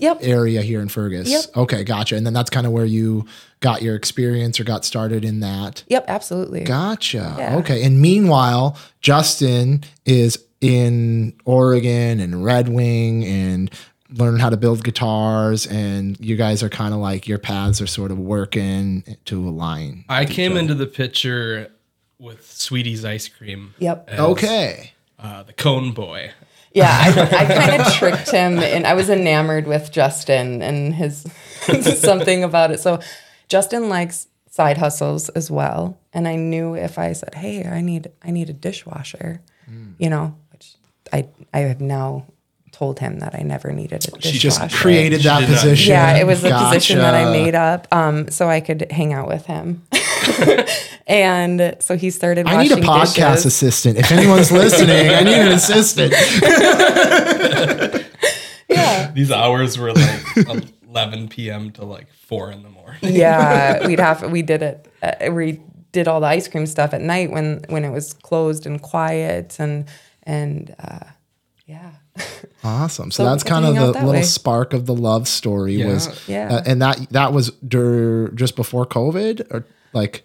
Yep. 0.00 0.18
area 0.22 0.62
here 0.62 0.80
in 0.80 0.88
Fergus. 0.88 1.28
Yep. 1.30 1.44
Okay, 1.56 1.84
gotcha. 1.84 2.16
And 2.16 2.24
then 2.26 2.32
that's 2.32 2.50
kind 2.50 2.66
of 2.66 2.72
where 2.72 2.84
you 2.84 3.26
got 3.60 3.82
your 3.82 3.94
experience 3.94 4.58
or 4.58 4.64
got 4.64 4.84
started 4.84 5.24
in 5.24 5.40
that. 5.40 5.84
Yep. 5.88 6.04
Absolutely. 6.08 6.64
Gotcha. 6.64 7.34
Yeah. 7.38 7.56
Okay. 7.56 7.82
And 7.84 8.00
meanwhile, 8.00 8.76
Justin 9.00 9.84
is 10.06 10.38
in 10.60 11.34
Oregon 11.44 12.20
and 12.20 12.44
Red 12.44 12.68
Wing 12.68 13.24
and 13.24 13.70
learn 14.12 14.38
how 14.40 14.50
to 14.50 14.56
build 14.56 14.82
guitars. 14.84 15.66
And 15.66 16.18
you 16.20 16.36
guys 16.36 16.62
are 16.62 16.68
kind 16.68 16.92
of 16.94 17.00
like 17.00 17.28
your 17.28 17.38
paths 17.38 17.80
are 17.80 17.86
sort 17.86 18.10
of 18.10 18.18
working 18.18 19.16
to 19.26 19.48
align. 19.48 20.04
I 20.08 20.24
came 20.24 20.56
into 20.56 20.74
the 20.74 20.86
picture 20.86 21.70
with 22.18 22.50
Sweetie's 22.50 23.04
ice 23.04 23.28
cream. 23.28 23.74
Yep. 23.78 24.08
as, 24.08 24.20
Okay. 24.20 24.92
Uh, 25.18 25.42
the 25.42 25.52
cone 25.52 25.92
boy. 25.92 26.32
Yeah, 26.72 26.88
I, 26.90 27.08
I 27.40 27.44
kind 27.66 27.82
of 27.82 27.92
tricked 27.94 28.30
him, 28.30 28.58
and 28.58 28.86
I 28.86 28.94
was 28.94 29.10
enamored 29.10 29.66
with 29.66 29.90
Justin 29.90 30.62
and 30.62 30.94
his 30.94 31.26
something 32.00 32.44
about 32.44 32.70
it. 32.70 32.80
So, 32.80 33.00
Justin 33.48 33.88
likes 33.88 34.28
side 34.50 34.78
hustles 34.78 35.28
as 35.30 35.50
well, 35.50 35.98
and 36.12 36.28
I 36.28 36.36
knew 36.36 36.74
if 36.74 36.98
I 36.98 37.12
said, 37.12 37.34
"Hey, 37.34 37.64
I 37.66 37.80
need 37.80 38.10
I 38.22 38.30
need 38.30 38.50
a 38.50 38.52
dishwasher," 38.54 39.40
you 39.98 40.08
know, 40.10 40.36
which 40.52 40.76
I 41.12 41.28
I 41.52 41.60
have 41.60 41.80
now 41.80 42.26
told 42.72 43.00
him 43.00 43.18
that 43.18 43.34
I 43.34 43.42
never 43.42 43.72
needed 43.72 44.04
a 44.06 44.10
dishwasher. 44.12 44.28
She 44.28 44.38
just 44.38 44.70
created 44.72 45.22
that 45.22 45.40
She 45.40 45.46
did 45.46 45.50
not- 45.52 45.60
position. 45.60 45.90
Yeah, 45.90 46.16
it 46.18 46.26
was 46.26 46.44
a 46.44 46.50
position 46.50 46.98
that 46.98 47.14
I 47.14 47.30
made 47.32 47.54
up, 47.56 47.88
um, 47.92 48.30
so 48.30 48.48
I 48.48 48.60
could 48.60 48.90
hang 48.92 49.12
out 49.12 49.26
with 49.28 49.46
him. 49.46 49.82
and 51.06 51.76
so 51.80 51.96
he 51.96 52.10
started. 52.10 52.46
I 52.46 52.62
need 52.62 52.72
a 52.72 52.76
podcast 52.76 53.14
dishes. 53.16 53.46
assistant. 53.46 53.98
If 53.98 54.10
anyone's 54.12 54.50
listening, 54.62 55.08
I 55.10 55.22
need 55.22 55.34
an 55.40 55.52
assistant. 55.52 56.14
Yeah, 58.68 59.10
These 59.10 59.32
hours 59.32 59.76
were 59.78 59.92
like 59.92 60.64
11 60.88 61.28
p.m. 61.28 61.72
to 61.72 61.84
like 61.84 62.08
4 62.12 62.52
in 62.52 62.62
the 62.62 62.68
morning. 62.68 63.00
yeah, 63.02 63.84
we'd 63.84 63.98
have 63.98 64.30
we 64.30 64.42
did 64.42 64.62
it. 64.62 64.86
Uh, 65.02 65.32
we 65.32 65.60
did 65.90 66.06
all 66.06 66.20
the 66.20 66.28
ice 66.28 66.46
cream 66.46 66.66
stuff 66.66 66.94
at 66.94 67.00
night 67.00 67.32
when 67.32 67.64
when 67.68 67.84
it 67.84 67.90
was 67.90 68.12
closed 68.12 68.66
and 68.66 68.80
quiet 68.80 69.56
and 69.58 69.86
and 70.22 70.72
uh, 70.78 71.00
yeah, 71.66 71.90
Awesome. 72.62 73.10
So, 73.10 73.24
So 73.24 73.30
that's 73.30 73.42
kind 73.42 73.64
of 73.64 73.74
the 73.74 73.86
little 73.90 74.10
way. 74.12 74.22
spark 74.22 74.72
of 74.72 74.86
the 74.86 74.94
love 74.94 75.26
story 75.26 75.74
Yeah. 75.74 75.86
was, 75.86 76.28
Yeah. 76.28 76.54
uh, 76.56 76.62
and 76.64 76.80
that 76.80 77.08
that 77.10 77.32
was 77.32 77.50
dur- 77.66 78.28
just 78.36 78.54
before 78.54 78.86
COVID, 78.86 79.52
or 79.52 79.66
like 79.92 80.22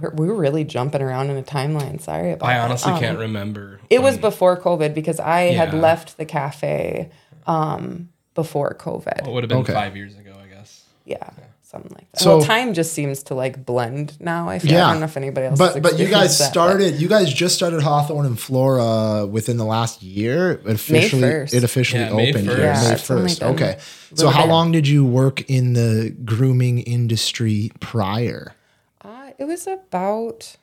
we're, 0.00 0.10
we 0.10 0.26
were 0.28 0.34
really 0.36 0.64
jumping 0.64 1.00
around 1.02 1.30
in 1.30 1.36
a 1.36 1.42
timeline. 1.42 2.00
Sorry 2.00 2.32
about. 2.32 2.48
I 2.48 2.54
that. 2.54 2.64
honestly 2.64 2.92
Um, 2.92 3.00
can't 3.00 3.18
remember. 3.18 3.80
It 3.90 4.02
was 4.02 4.18
before 4.18 4.60
COVID 4.60 4.94
because 4.94 5.18
I 5.20 5.42
had 5.52 5.72
left 5.74 6.16
the 6.18 6.24
cafe 6.24 7.10
um, 7.46 8.10
before 8.34 8.74
COVID. 8.74 9.26
It 9.26 9.32
would 9.32 9.44
have 9.44 9.48
been 9.48 9.58
Okay. 9.58 9.72
five 9.72 9.96
years 9.96 10.16
ago, 10.18 10.34
I 10.42 10.46
guess. 10.48 10.84
Yeah, 11.04 11.30
something 11.70 11.92
like 11.94 12.10
that. 12.12 12.20
So- 12.20 12.38
well, 12.38 12.46
time 12.46 12.72
just 12.74 12.92
seems 12.94 13.22
to 13.24 13.34
like 13.34 13.64
blend 13.66 14.18
now. 14.20 14.48
I 14.48 14.58
feel. 14.58 14.72
Yeah. 14.72 14.86
I 14.86 14.90
don't 14.92 15.00
know 15.00 15.04
if 15.06 15.16
anybody 15.16 15.46
else. 15.48 15.58
But 15.58 15.82
but 15.82 15.98
you 15.98 16.06
guys 16.08 16.32
experienced 16.32 16.38
that, 16.38 16.44
but- 16.46 16.50
started. 16.52 17.00
You 17.00 17.08
guys 17.08 17.32
just 17.32 17.54
started 17.54 17.82
Hawthorn 17.82 18.26
and 18.26 18.38
Flora 18.40 19.26
within 19.26 19.56
the 19.58 19.64
last 19.66 20.02
year. 20.02 20.52
It 20.52 20.66
officially, 20.66 21.22
1st. 21.22 21.54
it 21.54 21.64
officially 21.64 22.02
Yeah, 22.02 22.12
May 22.14 22.30
opened 22.30 22.46
here 22.48 22.56
1st. 22.56 22.82
Yeah, 22.82 22.90
May 22.90 22.96
first. 22.98 23.42
Okay. 23.42 23.78
So 24.14 24.30
how 24.30 24.44
bit. 24.44 24.48
long 24.50 24.72
did 24.72 24.88
you 24.88 25.04
work 25.04 25.42
in 25.50 25.74
the 25.74 26.14
grooming 26.24 26.78
industry 26.80 27.70
prior? 27.80 28.54
Uh, 29.02 29.30
it 29.38 29.44
was 29.44 29.66
about 29.66 30.56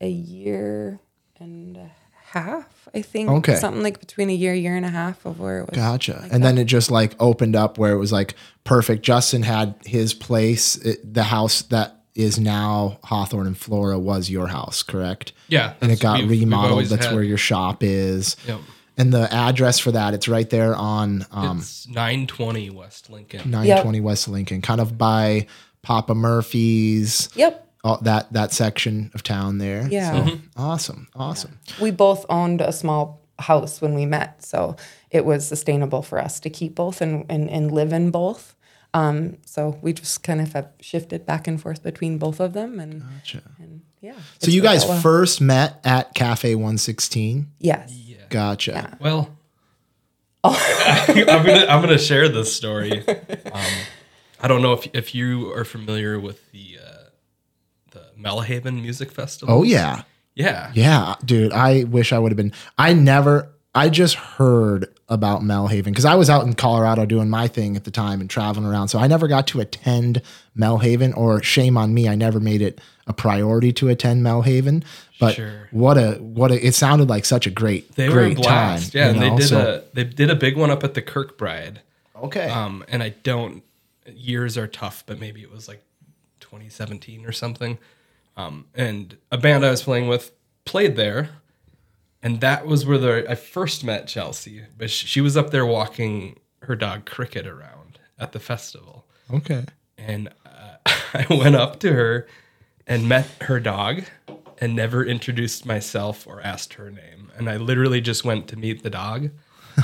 a 0.00 0.08
year 0.08 1.00
and 1.38 1.76
a 1.76 1.90
half, 2.32 2.88
I 2.94 3.02
think. 3.02 3.30
Okay. 3.30 3.56
Something 3.56 3.82
like 3.82 4.00
between 4.00 4.30
a 4.30 4.34
year, 4.34 4.54
year 4.54 4.76
and 4.76 4.84
a 4.84 4.90
half 4.90 5.24
of 5.26 5.38
where 5.40 5.60
it 5.60 5.68
was. 5.70 5.76
Gotcha. 5.76 6.26
and 6.30 6.42
then 6.44 6.58
it 6.58 6.64
just 6.64 6.90
like 6.90 7.14
opened 7.20 7.56
up 7.56 7.78
where 7.78 7.92
it 7.92 7.98
was 7.98 8.12
like 8.12 8.34
perfect. 8.64 9.02
Justin 9.02 9.42
had 9.42 9.74
his 9.84 10.14
place. 10.14 10.76
It, 10.76 11.14
the 11.14 11.24
house 11.24 11.62
that 11.62 11.96
is 12.14 12.38
now 12.38 12.98
Hawthorn 13.04 13.46
and 13.46 13.56
Flora 13.56 13.98
was 13.98 14.28
your 14.28 14.48
house, 14.48 14.82
correct? 14.82 15.32
Yeah. 15.48 15.74
And 15.80 15.92
it 15.92 16.00
got 16.00 16.18
we've- 16.18 16.28
we've 16.30 16.40
remodeled. 16.40 16.86
That's 16.86 17.06
had- 17.06 17.14
where 17.14 17.22
your 17.22 17.38
shop 17.38 17.82
is. 17.82 18.36
Yep. 18.46 18.60
And 18.96 19.12
the 19.12 19.32
address 19.32 19.78
for 19.78 19.92
that, 19.92 20.12
it's 20.14 20.26
right 20.26 20.50
there 20.50 20.74
on 20.74 21.24
um, 21.30 21.58
It's 21.58 21.86
920 21.86 22.70
West 22.70 23.08
Lincoln. 23.10 23.48
920 23.48 24.00
West 24.00 24.26
Lincoln, 24.26 24.60
kind 24.60 24.80
of 24.80 24.98
by 24.98 25.46
Papa 25.82 26.16
Murphy's, 26.16 27.28
Yep. 27.36 27.67
All 27.84 27.98
that 28.02 28.32
that 28.32 28.52
section 28.52 29.10
of 29.14 29.22
town 29.22 29.58
there. 29.58 29.86
Yeah. 29.88 30.26
So, 30.26 30.38
awesome, 30.56 31.08
awesome. 31.14 31.58
We 31.80 31.90
both 31.90 32.26
owned 32.28 32.60
a 32.60 32.72
small 32.72 33.20
house 33.38 33.80
when 33.80 33.94
we 33.94 34.06
met. 34.06 34.44
So 34.44 34.76
it 35.10 35.24
was 35.24 35.46
sustainable 35.46 36.02
for 36.02 36.18
us 36.18 36.40
to 36.40 36.50
keep 36.50 36.74
both 36.74 37.00
and, 37.00 37.24
and, 37.28 37.48
and 37.48 37.70
live 37.70 37.92
in 37.92 38.10
both. 38.10 38.54
Um, 38.94 39.36
so 39.44 39.78
we 39.82 39.92
just 39.92 40.22
kind 40.22 40.40
of 40.40 40.52
have 40.54 40.70
shifted 40.80 41.26
back 41.26 41.46
and 41.46 41.60
forth 41.60 41.82
between 41.82 42.18
both 42.18 42.40
of 42.40 42.52
them. 42.52 42.80
And, 42.80 43.02
Gotcha. 43.02 43.42
and 43.58 43.82
yeah. 44.00 44.16
So 44.40 44.50
you 44.50 44.62
guys 44.62 44.86
well. 44.86 45.00
first 45.00 45.40
met 45.40 45.80
at 45.84 46.14
Cafe 46.14 46.54
116. 46.54 47.50
Yes. 47.58 47.94
Gotcha. 48.30 48.96
Well, 49.00 49.34
I'm 50.44 51.24
gonna 51.24 51.66
I'm 51.68 51.80
gonna 51.80 51.98
share 51.98 52.28
this 52.28 52.54
story. 52.54 53.06
Um, 53.08 53.62
I 54.40 54.48
don't 54.48 54.62
know 54.62 54.72
if 54.72 54.86
if 54.92 55.14
you 55.14 55.52
are 55.54 55.64
familiar 55.64 56.20
with 56.20 56.36
uh, 56.36 56.42
the 56.52 56.77
Melhaven 58.18 58.80
Music 58.82 59.10
Festival. 59.12 59.54
Oh 59.54 59.62
yeah. 59.62 60.02
Yeah. 60.34 60.70
Yeah, 60.74 61.14
dude, 61.24 61.52
I 61.52 61.84
wish 61.84 62.12
I 62.12 62.18
would 62.18 62.30
have 62.30 62.36
been. 62.36 62.52
I 62.78 62.92
never, 62.92 63.50
I 63.74 63.88
just 63.88 64.14
heard 64.14 64.86
about 65.08 65.40
Melhaven 65.42 65.84
because 65.86 66.04
I 66.04 66.14
was 66.14 66.30
out 66.30 66.44
in 66.46 66.52
Colorado 66.52 67.06
doing 67.06 67.28
my 67.28 67.48
thing 67.48 67.74
at 67.76 67.82
the 67.84 67.90
time 67.90 68.20
and 68.20 68.30
traveling 68.30 68.64
around. 68.64 68.86
So 68.88 69.00
I 69.00 69.08
never 69.08 69.26
got 69.26 69.48
to 69.48 69.60
attend 69.60 70.22
Melhaven, 70.56 71.16
or 71.16 71.42
shame 71.42 71.76
on 71.76 71.92
me, 71.92 72.08
I 72.08 72.14
never 72.14 72.38
made 72.38 72.62
it 72.62 72.80
a 73.08 73.12
priority 73.12 73.72
to 73.74 73.88
attend 73.88 74.24
Melhaven. 74.24 74.84
But 75.18 75.34
Sure. 75.34 75.68
what 75.72 75.96
a 75.98 76.12
what 76.20 76.52
a! 76.52 76.64
It 76.64 76.74
sounded 76.74 77.08
like 77.08 77.24
such 77.24 77.46
a 77.46 77.50
great 77.50 77.92
They 77.96 78.06
great 78.08 78.36
were 78.36 78.42
a 78.42 78.44
blast. 78.44 78.92
time. 78.92 79.00
yeah, 79.00 79.10
you 79.12 79.18
they 79.20 79.36
did 79.36 79.48
So- 79.48 79.82
a 79.90 79.94
they 79.96 80.04
did 80.04 80.30
a 80.30 80.36
big 80.36 80.56
one 80.56 80.70
up 80.70 80.84
at 80.84 80.94
the 80.94 81.02
Kirkbride. 81.02 81.78
okay. 82.22 82.48
Um, 82.48 82.84
and 82.86 83.02
I 83.02 83.08
don't 83.24 83.64
years 84.06 84.56
are 84.56 84.68
tough, 84.68 85.02
but 85.06 85.18
maybe 85.18 85.42
it 85.42 85.50
was 85.50 85.66
like 85.66 85.82
2017 86.40 87.24
or 87.26 87.32
something. 87.32 87.78
Um, 88.38 88.66
and 88.74 89.16
a 89.32 89.36
band 89.36 89.66
I 89.66 89.70
was 89.70 89.82
playing 89.82 90.06
with 90.06 90.30
played 90.64 90.96
there, 90.96 91.30
and 92.22 92.40
that 92.40 92.66
was 92.66 92.86
where 92.86 92.98
the, 92.98 93.30
I 93.30 93.34
first 93.34 93.82
met 93.82 94.06
Chelsey. 94.06 94.62
But 94.76 94.90
she, 94.90 95.06
she 95.06 95.20
was 95.20 95.36
up 95.36 95.50
there 95.50 95.66
walking 95.66 96.38
her 96.62 96.76
dog 96.76 97.04
Cricket 97.04 97.46
around 97.46 97.98
at 98.18 98.32
the 98.32 98.38
festival, 98.38 99.06
okay. 99.32 99.64
and 99.96 100.28
uh, 100.46 100.76
I 100.86 101.26
went 101.28 101.56
up 101.56 101.80
to 101.80 101.92
her 101.92 102.28
and 102.86 103.08
met 103.08 103.26
her 103.42 103.58
dog, 103.58 104.04
and 104.58 104.74
never 104.74 105.04
introduced 105.04 105.66
myself 105.66 106.26
or 106.26 106.40
asked 106.40 106.74
her 106.74 106.90
name. 106.90 107.32
And 107.36 107.50
I 107.50 107.56
literally 107.56 108.00
just 108.00 108.24
went 108.24 108.48
to 108.48 108.56
meet 108.56 108.82
the 108.82 108.90
dog. 108.90 109.30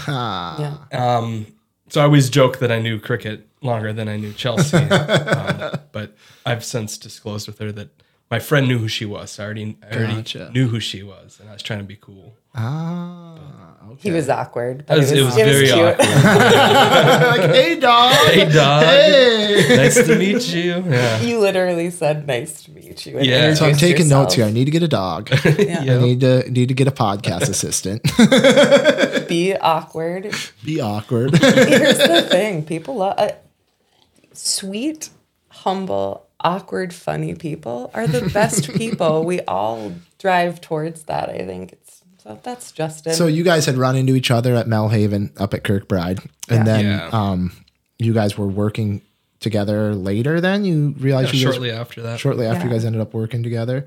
Yeah. 0.09 0.79
So 1.91 2.01
I 2.01 2.05
always 2.05 2.31
joke 2.31 2.59
that 2.59 2.73
I 2.73 2.81
knew 2.81 2.99
Cricket 2.99 3.47
longer 3.61 3.93
than 3.93 4.09
I 4.09 4.17
knew 4.17 4.33
Chelsey, 4.33 4.77
um, 4.79 5.79
but 5.93 6.17
I've 6.47 6.65
since 6.65 6.99
disclosed 6.99 7.47
with 7.47 7.59
her 7.59 7.71
that 7.73 7.91
my 8.35 8.41
friend 8.41 8.67
knew 8.67 8.79
who 8.79 8.88
she 8.88 9.05
was. 9.14 9.31
So 9.31 9.43
I 9.43 9.47
already, 9.47 9.76
I 9.88 9.95
already 9.97 10.17
Gotcha. 10.17 10.50
knew 10.53 10.67
who 10.67 10.81
she 10.81 11.00
was, 11.05 11.38
and 11.41 11.49
I 11.49 11.53
was 11.53 11.62
trying 11.62 11.79
to 11.79 11.85
be 11.95 11.99
cool. 12.07 12.35
Ah. 12.57 13.37
okay. 13.93 14.09
He 14.09 14.11
was 14.11 14.29
awkward. 14.29 14.76
But 14.87 14.97
It 14.97 15.00
was, 15.00 15.12
it 15.12 15.23
was 15.25 15.35
very 15.37 15.67
cute. 15.67 15.79
awkward. 15.79 15.99
like, 17.41 17.50
hey 17.59 17.79
dog. 17.79 18.12
hey, 18.35 18.45
dog. 18.53 18.83
Hey. 18.85 19.76
Nice 19.76 19.95
to 20.09 20.17
meet 20.19 20.43
you. 20.55 20.73
Yeah. 20.88 21.21
You 21.21 21.38
literally 21.38 21.91
said 21.91 22.26
nice 22.26 22.62
to 22.64 22.73
meet 22.73 23.07
you. 23.07 23.19
and 23.19 23.26
Yeah. 23.26 23.55
So 23.55 23.67
I'm 23.67 23.76
taking 23.76 24.07
yourself. 24.07 24.25
notes 24.25 24.35
here. 24.35 24.47
I 24.47 24.53
need 24.53 24.64
to 24.67 24.71
get 24.79 24.83
a 24.83 24.88
dog. 24.88 25.31
Yeah. 25.59 25.95
I 25.95 25.99
need 26.09 26.21
to 26.26 26.50
need 26.50 26.69
to 26.69 26.75
get 26.75 26.88
a 26.88 26.97
podcast 27.07 27.49
assistant. 27.55 28.03
Be 29.29 29.55
awkward. 29.57 30.35
Be 30.64 30.81
awkward. 30.81 31.31
Here's 31.38 31.99
the 31.99 32.23
thing: 32.35 32.64
people 32.64 32.97
love 32.97 33.14
uh, 33.19 33.31
sweet, 34.33 35.11
humble, 35.50 36.26
awkward, 36.45 36.93
funny 36.95 37.35
people 37.35 37.91
are 37.95 38.07
the 38.07 38.29
best 38.31 38.73
people. 38.75 39.25
We 39.25 39.41
all 39.43 39.93
drive 40.19 40.61
towards 40.61 41.05
that. 41.05 41.29
I 41.31 41.45
think 41.47 41.73
it's 41.73 42.03
so. 42.23 42.39
That's 42.43 42.71
Justin. 42.73 43.15
so 43.15 43.27
you 43.27 43.43
guys 43.43 43.67
had 43.67 43.77
run 43.77 43.97
into 43.97 44.15
each 44.15 44.31
other 44.31 44.55
at 44.55 44.67
Melhaven 44.67 45.31
up 45.41 45.53
at 45.55 45.65
Kirkbride, 45.65 46.21
and 46.49 46.59
Yeah. 46.59 46.65
then 46.65 46.85
Yeah. 46.85 47.09
um, 47.13 47.53
you 47.99 48.13
guys 48.13 48.39
were 48.39 48.47
working 48.47 49.01
together 49.41 49.95
later. 49.95 50.41
Then 50.41 50.65
you 50.65 50.95
realized 50.99 51.35
you 51.35 51.41
Shortly 51.41 51.71
guys, 51.71 51.79
after 51.81 52.03
that. 52.03 52.19
shortly 52.21 52.47
after 52.47 52.65
you 52.67 52.73
guys 52.73 52.85
ended 52.85 53.01
up 53.03 53.13
working 53.13 53.43
together. 53.43 53.87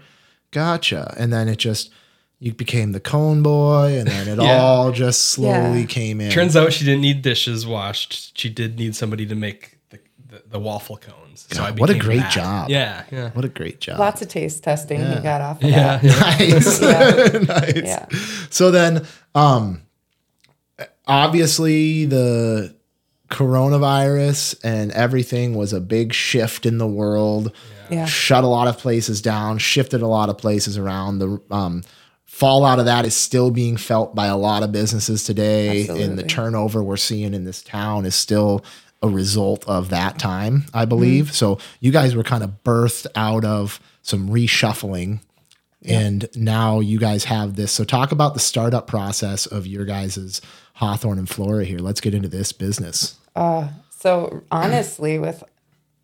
Gotcha. 0.52 1.14
And 1.18 1.32
then 1.34 1.48
it 1.48 1.58
just 1.58 1.92
you 2.40 2.54
became 2.54 2.92
the 2.92 3.00
cone 3.00 3.42
boy, 3.42 3.98
and 3.98 4.08
then 4.08 4.28
it 4.28 4.38
Yeah. 4.44 4.62
all 4.62 4.92
just 4.92 5.24
slowly 5.30 5.80
Yeah. 5.82 5.86
came 5.88 6.22
in. 6.22 6.30
Turns 6.32 6.56
out 6.56 6.72
she 6.72 6.86
didn't 6.86 7.02
need 7.02 7.24
dishes 7.24 7.66
washed. 7.66 8.38
She 8.38 8.50
did 8.50 8.78
need 8.78 8.96
somebody 8.96 9.26
to 9.26 9.34
make 9.34 9.80
the, 9.90 10.00
the, 10.30 10.44
the 10.52 10.60
waffle 10.60 10.98
cones. 11.44 11.58
So 11.58 11.63
I 11.63 11.70
God, 11.70 11.79
what 11.79 11.89
a 11.89 11.98
great 11.98 12.20
that. 12.20 12.32
job. 12.32 12.70
Yeah. 12.70 13.03
Yeah. 13.12 13.29
what 13.31 13.46
a 13.46 13.50
great 13.50 13.79
job. 13.79 14.00
Lots 14.00 14.22
of 14.22 14.27
taste 14.27 14.64
testing 14.64 15.00
he 15.00 15.20
got 15.20 15.42
off 15.42 15.64
of 15.64 15.70
Yeah. 15.70 15.98
that. 15.98 16.03
yeah. 16.03 16.55
nice. 16.55 16.81
Yeah. 16.81 17.40
nice. 17.48 17.75
Yeah. 17.75 18.05
So 18.50 18.72
then, 18.72 19.05
um, 19.35 19.81
obviously 21.07 22.05
the 22.05 22.75
coronavirus 23.29 24.59
and 24.64 24.92
everything 24.92 25.53
was 25.53 25.74
a 25.74 25.81
big 25.81 26.14
shift 26.14 26.66
in 26.66 26.77
the 26.77 26.88
world. 26.88 27.51
Yeah. 27.90 28.05
Shut 28.05 28.44
a 28.44 28.48
lot 28.48 28.68
of 28.68 28.77
places 28.77 29.22
down, 29.22 29.57
shifted 29.59 30.01
a 30.01 30.07
lot 30.07 30.29
of 30.29 30.38
places 30.38 30.77
around. 30.77 31.20
The 31.20 31.42
um, 31.51 31.83
fallout 32.25 32.79
of 32.79 32.85
that 32.85 33.05
is 33.05 33.16
still 33.16 33.51
being 33.51 33.77
felt 33.77 34.14
by 34.14 34.27
a 34.27 34.38
lot 34.38 34.64
of 34.64 34.72
businesses 34.72 35.24
today. 35.24 35.88
And 35.88 36.18
the 36.18 36.24
turnover 36.24 36.83
we're 36.83 36.98
seeing 36.98 37.33
in 37.33 37.46
this 37.46 37.62
town 37.64 38.05
is 38.05 38.16
still 38.16 38.64
a 39.01 39.07
result 39.07 39.68
of 39.68 39.90
that 39.90 40.18
time, 40.20 40.66
I 40.74 40.86
believe. 40.86 41.33
So 41.33 41.60
you 41.79 41.92
guys 41.92 42.16
were 42.16 42.24
kind 42.24 42.44
of 42.44 42.64
birthed 42.64 43.07
out 43.16 43.46
of 43.46 43.79
some 44.01 44.29
reshuffling 44.29 45.20
and 45.86 46.27
now 46.36 46.79
you 46.79 47.00
guys 47.00 47.25
have 47.25 47.55
this. 47.55 47.72
So 47.72 47.83
talk 47.83 48.12
about 48.12 48.33
the 48.33 48.40
startup 48.40 48.88
process 48.88 49.46
of 49.46 49.68
your 49.68 49.86
guys' 49.86 50.42
Hawthorn 50.74 51.18
and 51.20 51.29
Flora 51.29 51.66
here. 51.66 51.79
Let's 51.79 52.01
get 52.01 52.14
into 52.14 52.27
this 52.27 52.51
business. 52.51 53.18
So 53.90 54.44
honestly, 54.51 55.20
with 55.20 55.44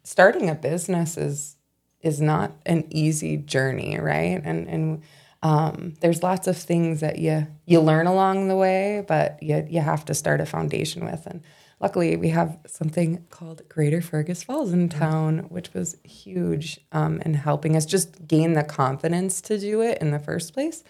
starting 0.04 0.50
a 0.50 0.56
business 0.56 1.18
is 1.18 1.58
is 2.02 2.20
not 2.20 2.52
an 2.66 2.86
easy 2.90 3.38
journey, 3.38 3.98
right? 4.00 4.42
And 4.44 4.68
and 4.68 5.02
um, 5.42 5.94
there's 6.02 6.24
lots 6.24 6.48
of 6.48 6.58
things 6.58 7.02
that 7.02 7.20
you 7.20 7.48
you 7.66 7.82
learn 7.82 8.08
along 8.08 8.48
the 8.48 8.56
way, 8.56 9.04
but 9.08 9.42
you 9.42 9.66
you 9.70 9.82
have 9.82 10.06
to 10.06 10.14
start 10.14 10.42
a 10.42 10.46
foundation 10.46 11.06
with. 11.06 11.26
And 11.26 11.42
luckily, 11.84 12.16
we 12.16 12.30
have 12.30 12.58
something 12.66 13.26
called 13.30 13.62
Greater 13.68 14.02
Fergus 14.02 14.42
Falls 14.42 14.72
in 14.72 14.88
town, 14.88 15.40
which 15.50 15.74
was 15.74 15.98
huge 16.04 16.80
um, 16.94 17.20
in 17.22 17.34
helping 17.34 17.76
us 17.76 17.86
just 17.86 18.26
gain 18.26 18.54
the 18.54 18.64
confidence 18.64 19.42
to 19.42 19.60
do 19.60 19.82
it 19.82 19.98
in 20.00 20.12
the 20.12 20.18
first 20.18 20.54
place. 20.54 20.84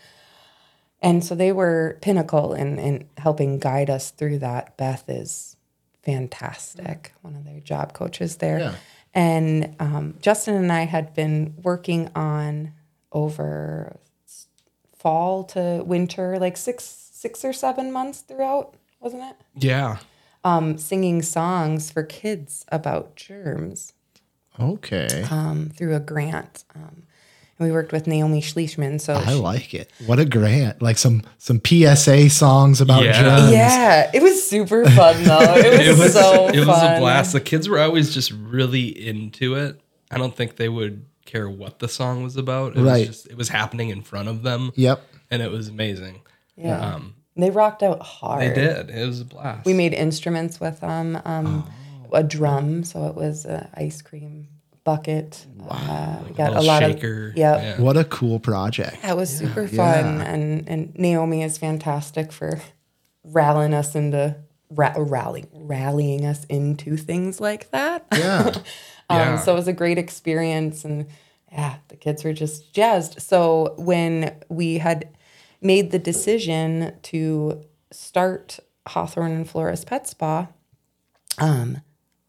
And 1.02 1.26
so 1.26 1.34
they 1.34 1.52
were 1.52 1.98
pinnacle 2.02 2.54
in, 2.54 2.78
in 2.78 3.10
helping 3.18 3.58
guide 3.58 3.90
us 3.90 4.12
through 4.12 4.38
that. 4.40 4.78
Beth 4.78 5.04
is 5.10 5.58
fantastic, 6.04 7.14
one 7.24 7.36
of 7.36 7.44
their 7.44 7.60
job 7.60 7.94
coaches 7.94 8.38
there. 8.38 8.60
Yeah. 8.60 8.76
And 9.16 9.76
um, 9.80 10.16
Justin 10.22 10.56
and 10.56 10.72
I 10.72 10.86
had 10.86 11.16
been 11.16 11.56
working 11.62 12.12
on 12.16 12.72
over 13.12 13.98
fall 14.98 15.44
to 15.44 15.84
winter, 15.86 16.38
like 16.40 16.56
six 16.56 16.84
six 16.86 17.44
or 17.44 17.54
seven 17.54 17.92
months 17.92 18.20
throughout, 18.22 18.76
wasn't 19.00 19.24
it? 19.24 19.36
Yeah. 19.56 19.98
Um, 20.46 20.78
singing 20.78 21.22
songs 21.22 21.90
for 21.90 22.04
kids 22.04 22.66
about 22.70 23.16
germs 23.16 23.94
Okay. 24.60 25.26
um, 25.32 25.70
through 25.76 25.96
a 25.96 26.00
grant. 26.00 26.64
Um, 26.76 27.04
and 27.60 27.68
we 27.68 27.72
worked 27.72 27.92
with 27.92 28.08
Naomi 28.08 28.42
Schleichman. 28.42 29.00
So 29.00 29.14
I 29.14 29.34
like 29.34 29.74
it. 29.74 29.90
What 30.06 30.20
a 30.20 30.26
grant. 30.26 30.82
Like 30.82 30.98
some 30.98 31.22
some 31.38 31.62
PSA 31.66 32.30
songs 32.30 32.82
about 32.82 33.04
Yeah. 33.04 33.22
germs. 33.22 33.52
Yeah, 33.52 34.12
it 34.14 34.22
was 34.22 34.46
super 34.48 34.84
fun 34.90 35.24
though. 35.24 35.40
It 35.56 35.88
was, 35.88 35.88
It 35.88 36.04
was 36.04 36.14
so 36.14 36.48
it 36.50 36.60
was 36.66 36.84
a 36.84 37.00
blast. 37.00 37.34
The 37.34 37.40
kids 37.42 37.70
were 37.70 37.80
always 37.80 38.14
just 38.14 38.32
really 38.32 38.88
into 38.88 39.56
it. 39.56 39.80
I 40.12 40.18
don't 40.18 40.36
think 40.36 40.58
they 40.58 40.70
would 40.70 41.06
care 41.26 41.50
what 41.50 41.80
the 41.80 41.88
song 41.88 42.22
was 42.24 42.36
about. 42.36 42.76
It 42.76 42.82
Right. 42.82 43.08
was 43.08 43.18
just 43.22 43.28
it 43.32 43.38
was 43.38 43.50
happening 43.50 43.90
in 43.90 44.02
front 44.02 44.28
of 44.28 44.44
them. 44.44 44.72
Yep. 44.76 45.02
And 45.32 45.42
it 45.42 45.52
was 45.52 45.68
amazing. 45.70 46.22
Yeah, 46.58 46.96
Um, 46.96 47.16
they 47.36 47.50
rocked 47.50 47.84
out 47.84 48.02
hard. 48.02 48.42
they 48.42 48.54
did. 48.54 48.90
It 48.90 49.06
was 49.08 49.22
a 49.22 49.26
blast. 49.26 49.66
We 49.66 49.74
made 49.74 49.94
instruments 49.94 50.60
with 50.60 50.80
them. 50.80 51.20
Um, 51.26 51.66
Oh. 51.68 51.74
A 52.20 52.22
drum, 52.22 52.84
so 52.84 53.08
it 53.08 53.16
was 53.16 53.44
an 53.46 53.68
ice 53.74 54.04
cream 54.04 54.48
bucket. 54.84 55.48
Wow, 55.58 56.24
we 56.28 56.36
got 56.36 56.50
a 56.50 56.52
little 56.52 56.66
lot 56.68 56.84
shaker. 56.84 57.30
of. 57.30 57.38
Yep. 57.38 57.62
Yeah. 57.64 57.82
What 57.82 57.98
a 57.98 58.04
cool 58.04 58.40
project. 58.40 59.02
That 59.02 59.18
was 59.18 59.36
super 59.36 59.68
fun, 59.68 60.22
and 60.22 60.70
and 60.70 60.94
Naomi 60.96 61.42
is 61.42 61.58
fantastic 61.58 62.32
for 62.32 62.62
rallying 63.24 63.74
us 63.74 63.96
into 63.96 64.36
ra- 64.70 64.94
rallying 64.96 65.48
rallying 65.54 66.24
us 66.26 66.46
into 66.46 66.98
things 66.98 67.42
like 67.42 67.72
that. 67.72 68.06
Yeah. 68.14 68.52
Um, 69.10 69.18
Yeah. 69.20 69.40
So 69.40 69.52
it 69.54 69.56
was 69.56 69.68
a 69.68 69.74
great 69.74 69.98
experience, 69.98 70.86
and 70.86 71.08
yeah, 71.52 71.76
the 71.90 71.96
kids 71.98 72.24
were 72.24 72.32
just 72.34 72.74
jazzed. 72.74 73.22
So 73.22 73.74
when 73.78 74.34
we 74.50 74.78
had 74.78 75.10
made 75.64 75.92
the 75.92 76.00
decision 76.00 76.94
to 77.04 77.64
start 77.92 78.60
Hawthorn 78.88 79.32
and 79.32 79.50
Flora's 79.50 79.86
Pet 79.86 80.08
Spa, 80.08 80.48
um, 81.38 81.82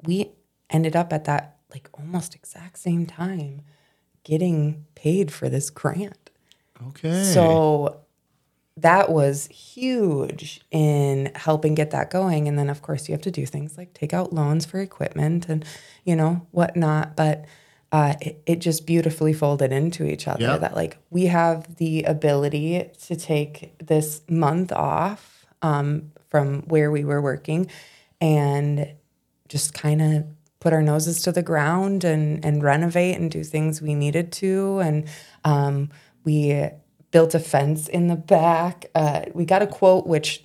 we 0.03 0.31
ended 0.71 0.97
up 0.97 1.13
at 1.13 1.25
that 1.25 1.59
like 1.71 1.89
almost 1.95 2.35
exact 2.35 2.79
same 2.79 3.07
time 3.07 3.63
getting 4.23 4.87
paid 4.95 5.33
for 5.33 5.49
this 5.49 5.71
grant. 5.71 6.31
Okay. 6.89 7.25
So 7.25 8.01
that 8.77 9.11
was 9.11 9.47
huge 9.47 10.61
in 10.71 11.31
helping 11.35 11.75
get 11.75 11.91
that 11.93 12.11
going. 12.11 12.49
And 12.49 12.59
then, 12.59 12.69
of 12.69 12.83
course, 12.83 13.09
you 13.09 13.13
have 13.13 13.23
to 13.23 13.31
do 13.31 13.47
things 13.47 13.79
like 13.79 13.95
take 13.95 14.13
out 14.13 14.33
loans 14.33 14.65
for 14.65 14.81
equipment 14.81 15.49
and, 15.49 15.65
you 16.05 16.17
know, 16.17 16.47
whatnot. 16.51 17.15
But 17.15 17.45
uh, 17.95 18.15
it, 18.21 18.43
it 18.45 18.59
just 18.59 18.87
beautifully 18.87 19.33
folded 19.33 19.71
into 19.71 20.05
each 20.05 20.27
other 20.27 20.43
Yep. 20.43 20.61
that, 20.63 20.75
like, 20.75 20.99
we 21.11 21.27
have 21.27 21.77
the 21.77 22.03
ability 22.03 22.91
to 23.07 23.15
take 23.15 23.55
this 23.79 24.23
month 24.29 24.73
off 24.73 25.47
um, 25.63 26.11
from 26.29 26.63
where 26.63 26.91
we 26.91 27.05
were 27.05 27.23
working 27.23 27.71
and 28.21 28.95
just 29.49 29.75
kind 29.75 30.03
of 30.03 30.25
put 30.59 30.73
our 30.73 30.83
noses 30.83 31.23
to 31.23 31.31
the 31.31 31.43
ground 31.43 32.03
and 32.05 32.45
and 32.45 32.63
renovate 32.63 33.17
and 33.17 33.31
do 33.31 33.45
things 33.45 33.81
we 33.83 33.95
needed 33.95 34.33
to 34.33 34.79
and 34.81 35.07
um, 35.45 35.91
we 36.25 36.69
built 37.13 37.35
a 37.35 37.39
fence 37.39 37.87
in 37.87 38.09
the 38.09 38.17
back. 38.17 38.87
Uh, 38.95 39.21
we 39.35 39.45
got 39.45 39.63
a 39.63 39.69
quote, 39.69 40.05
which 40.05 40.45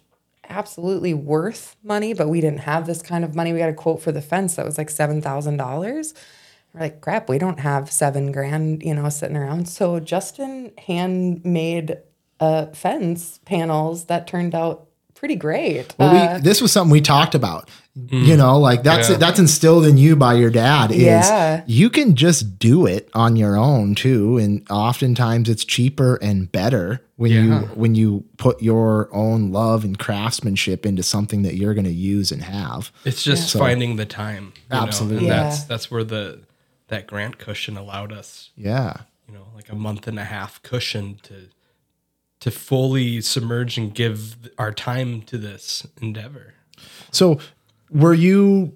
absolutely 0.49 1.13
worth 1.15 1.75
money, 1.83 2.13
but 2.13 2.27
we 2.27 2.41
didn't 2.41 2.59
have 2.59 2.85
this 2.85 3.01
kind 3.01 3.23
of 3.23 3.33
money. 3.33 3.53
We 3.53 3.59
got 3.59 3.69
a 3.69 3.73
quote 3.73 4.01
for 4.03 4.11
the 4.11 4.21
fence 4.21 4.55
that 4.55 4.65
was 4.65 4.77
like 4.77 4.91
seven 4.91 5.19
thousand 5.21 5.57
dollars. 5.57 6.13
We're 6.73 6.81
like, 6.81 7.01
crap, 7.01 7.29
we 7.29 7.37
don't 7.39 7.59
have 7.59 7.91
seven 7.91 8.31
grand, 8.31 8.83
you 8.83 8.93
know, 8.93 9.09
sitting 9.09 9.35
around. 9.37 9.67
So 9.67 9.99
Justin 9.99 10.71
handmade 10.77 11.97
uh, 12.39 12.67
fence 12.67 13.39
panels 13.45 14.05
that 14.05 14.27
turned 14.27 14.53
out 14.55 14.87
pretty 15.15 15.35
great. 15.35 15.93
Well, 15.97 16.15
Uh, 16.15 16.35
we, 16.35 16.41
this 16.41 16.61
was 16.61 16.71
something 16.71 16.91
we 16.91 17.01
talked 17.01 17.35
about. 17.35 17.69
You 18.11 18.37
know, 18.37 18.57
like 18.57 18.83
that's 18.83 19.09
Yeah. 19.09 19.17
that's 19.17 19.39
instilled 19.39 19.85
in 19.85 19.97
you 19.97 20.15
by 20.15 20.35
your 20.35 20.49
dad. 20.49 20.89
Is 20.91 20.99
Yeah. 21.01 21.63
you 21.67 21.89
can 21.89 22.15
just 22.15 22.57
do 22.57 22.85
it 22.85 23.09
on 23.13 23.35
your 23.35 23.57
own 23.57 23.93
too, 23.93 24.37
and 24.37 24.65
oftentimes 24.69 25.49
it's 25.49 25.65
cheaper 25.65 26.15
and 26.21 26.49
better 26.49 27.01
when 27.17 27.31
you 27.31 27.55
when 27.75 27.95
you 27.95 28.23
put 28.37 28.61
your 28.61 29.09
own 29.11 29.51
love 29.51 29.83
and 29.83 29.99
craftsmanship 29.99 30.85
into 30.85 31.03
something 31.03 31.41
that 31.41 31.55
you're 31.55 31.73
going 31.73 31.83
to 31.87 31.91
use 31.91 32.31
and 32.31 32.41
have. 32.43 32.89
It's 33.03 33.21
just 33.21 33.51
finding 33.57 33.97
the 33.97 34.05
time. 34.05 34.53
you 34.55 34.77
know, 34.77 34.83
Absolutely. 34.83 35.29
and 35.29 35.31
that's 35.31 35.63
that's 35.65 35.91
where 35.91 36.05
the 36.05 36.39
that 36.89 37.07
grant 37.07 37.37
cushion 37.39 37.77
allowed 37.77 38.11
us, 38.11 38.51
Yeah. 38.55 39.01
you 39.27 39.33
know, 39.33 39.47
like 39.55 39.69
a 39.71 39.75
month 39.75 40.07
and 40.07 40.19
a 40.19 40.25
half 40.25 40.61
cushion 40.63 41.19
to 41.23 41.49
to 42.41 42.51
fully 42.51 43.19
submerge 43.19 43.77
and 43.77 43.93
give 43.93 44.37
our 44.57 44.71
time 44.71 45.21
to 45.23 45.37
this 45.37 45.85
endeavor. 46.01 46.53
So, 47.11 47.37
were 47.91 48.13
you 48.13 48.71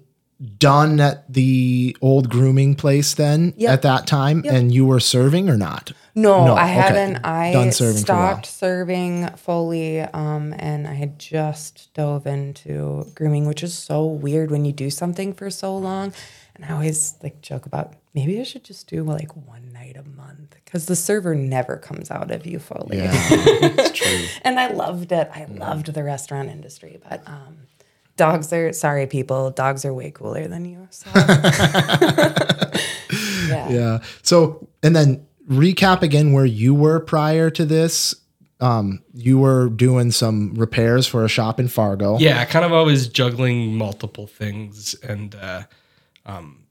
done 0.58 1.00
at 1.00 1.32
the 1.32 1.96
old 2.02 2.28
grooming 2.28 2.74
place 2.74 3.14
then 3.14 3.54
Yep. 3.56 3.72
at 3.72 3.80
that 3.82 4.06
time, 4.06 4.44
and 4.46 4.74
you 4.74 4.84
were 4.84 5.00
serving 5.00 5.48
or 5.48 5.56
not? 5.56 5.92
No, 6.14 6.44
No, 6.44 6.54
I 6.54 6.64
okay. 6.64 6.72
hadn't. 6.74 7.24
I 7.24 7.52
Done 7.54 7.72
serving 7.72 8.04
for 8.04 8.12
a 8.12 8.16
while. 8.16 8.32
stopped 8.34 8.46
serving 8.46 9.28
fully, 9.36 10.00
um, 10.02 10.54
and 10.58 10.86
I 10.86 10.92
had 10.92 11.18
just 11.18 11.88
dove 11.94 12.26
into 12.26 13.10
grooming, 13.14 13.46
which 13.46 13.62
is 13.62 13.72
so 13.72 14.04
weird 14.04 14.50
when 14.50 14.66
you 14.66 14.72
do 14.72 14.90
something 14.90 15.32
for 15.32 15.48
so 15.48 15.74
long. 15.74 16.12
And 16.56 16.64
I 16.64 16.72
always 16.72 17.14
like 17.22 17.40
joke 17.40 17.66
about 17.66 17.94
maybe 18.14 18.40
I 18.40 18.44
should 18.44 18.64
just 18.64 18.86
do 18.86 19.02
like 19.02 19.34
one 19.34 19.72
night 19.72 19.96
a 19.96 20.04
month 20.16 20.54
because 20.64 20.86
the 20.86 20.96
server 20.96 21.34
never 21.34 21.76
comes 21.76 22.10
out 22.10 22.30
of 22.30 22.46
you 22.46 22.58
fully. 22.58 22.98
Yeah, 22.98 23.10
it's 23.12 23.98
true. 23.98 24.26
and 24.42 24.60
I 24.60 24.68
loved 24.68 25.10
it. 25.12 25.28
I 25.34 25.46
loved 25.46 25.92
the 25.92 26.04
restaurant 26.04 26.48
industry, 26.48 27.00
but 27.08 27.26
um, 27.26 27.58
dogs 28.16 28.52
are 28.52 28.72
sorry, 28.72 29.06
people. 29.06 29.50
Dogs 29.50 29.84
are 29.84 29.92
way 29.92 30.10
cooler 30.10 30.46
than 30.46 30.64
you. 30.64 30.86
So. 30.90 31.10
yeah. 33.48 33.68
Yeah. 33.68 33.98
So, 34.22 34.68
and 34.82 34.94
then 34.94 35.26
recap 35.48 36.02
again 36.02 36.32
where 36.32 36.46
you 36.46 36.74
were 36.74 37.00
prior 37.00 37.50
to 37.50 37.64
this. 37.64 38.14
Um, 38.60 39.02
you 39.12 39.38
were 39.38 39.68
doing 39.68 40.10
some 40.12 40.54
repairs 40.54 41.06
for 41.06 41.24
a 41.24 41.28
shop 41.28 41.58
in 41.60 41.68
Fargo. 41.68 42.18
Yeah, 42.18 42.44
kind 42.44 42.64
of 42.64 42.72
always 42.72 43.08
juggling 43.08 43.76
multiple 43.76 44.26
things, 44.26 44.94
and 45.02 45.34
uh, 45.34 45.64
um, 46.26 46.66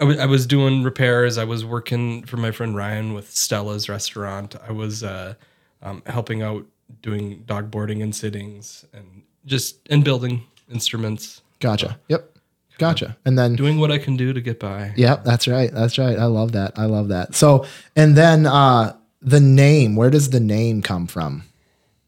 I 0.00 0.26
was 0.26 0.46
doing 0.46 0.82
repairs. 0.82 1.38
I 1.38 1.44
was 1.44 1.64
working 1.64 2.24
for 2.24 2.36
my 2.36 2.50
friend 2.50 2.74
Ryan 2.74 3.14
with 3.14 3.30
Stella's 3.30 3.88
restaurant. 3.88 4.56
I 4.66 4.72
was 4.72 5.04
uh, 5.04 5.34
um, 5.82 6.02
helping 6.06 6.42
out 6.42 6.66
doing 7.02 7.44
dog 7.46 7.70
boarding 7.70 8.02
and 8.02 8.14
sittings, 8.14 8.84
and 8.92 9.22
just 9.44 9.78
and 9.88 10.04
building 10.04 10.44
instruments, 10.68 11.42
Gotcha. 11.60 11.98
Yep. 12.08 12.32
Gotcha. 12.78 13.16
And 13.24 13.38
then, 13.38 13.56
doing 13.56 13.78
what 13.78 13.90
I 13.90 13.96
can 13.96 14.16
do 14.18 14.34
to 14.34 14.40
get 14.40 14.60
by. 14.60 14.92
yep, 14.96 15.24
that's 15.24 15.48
right. 15.48 15.72
That's 15.72 15.96
right. 15.96 16.18
I 16.18 16.26
love 16.26 16.52
that. 16.52 16.78
I 16.78 16.84
love 16.84 17.08
that. 17.08 17.34
So, 17.34 17.64
and 17.94 18.14
then, 18.14 18.44
uh, 18.44 18.94
the 19.22 19.40
name, 19.40 19.96
where 19.96 20.10
does 20.10 20.28
the 20.28 20.40
name 20.40 20.82
come 20.82 21.06
from? 21.06 21.44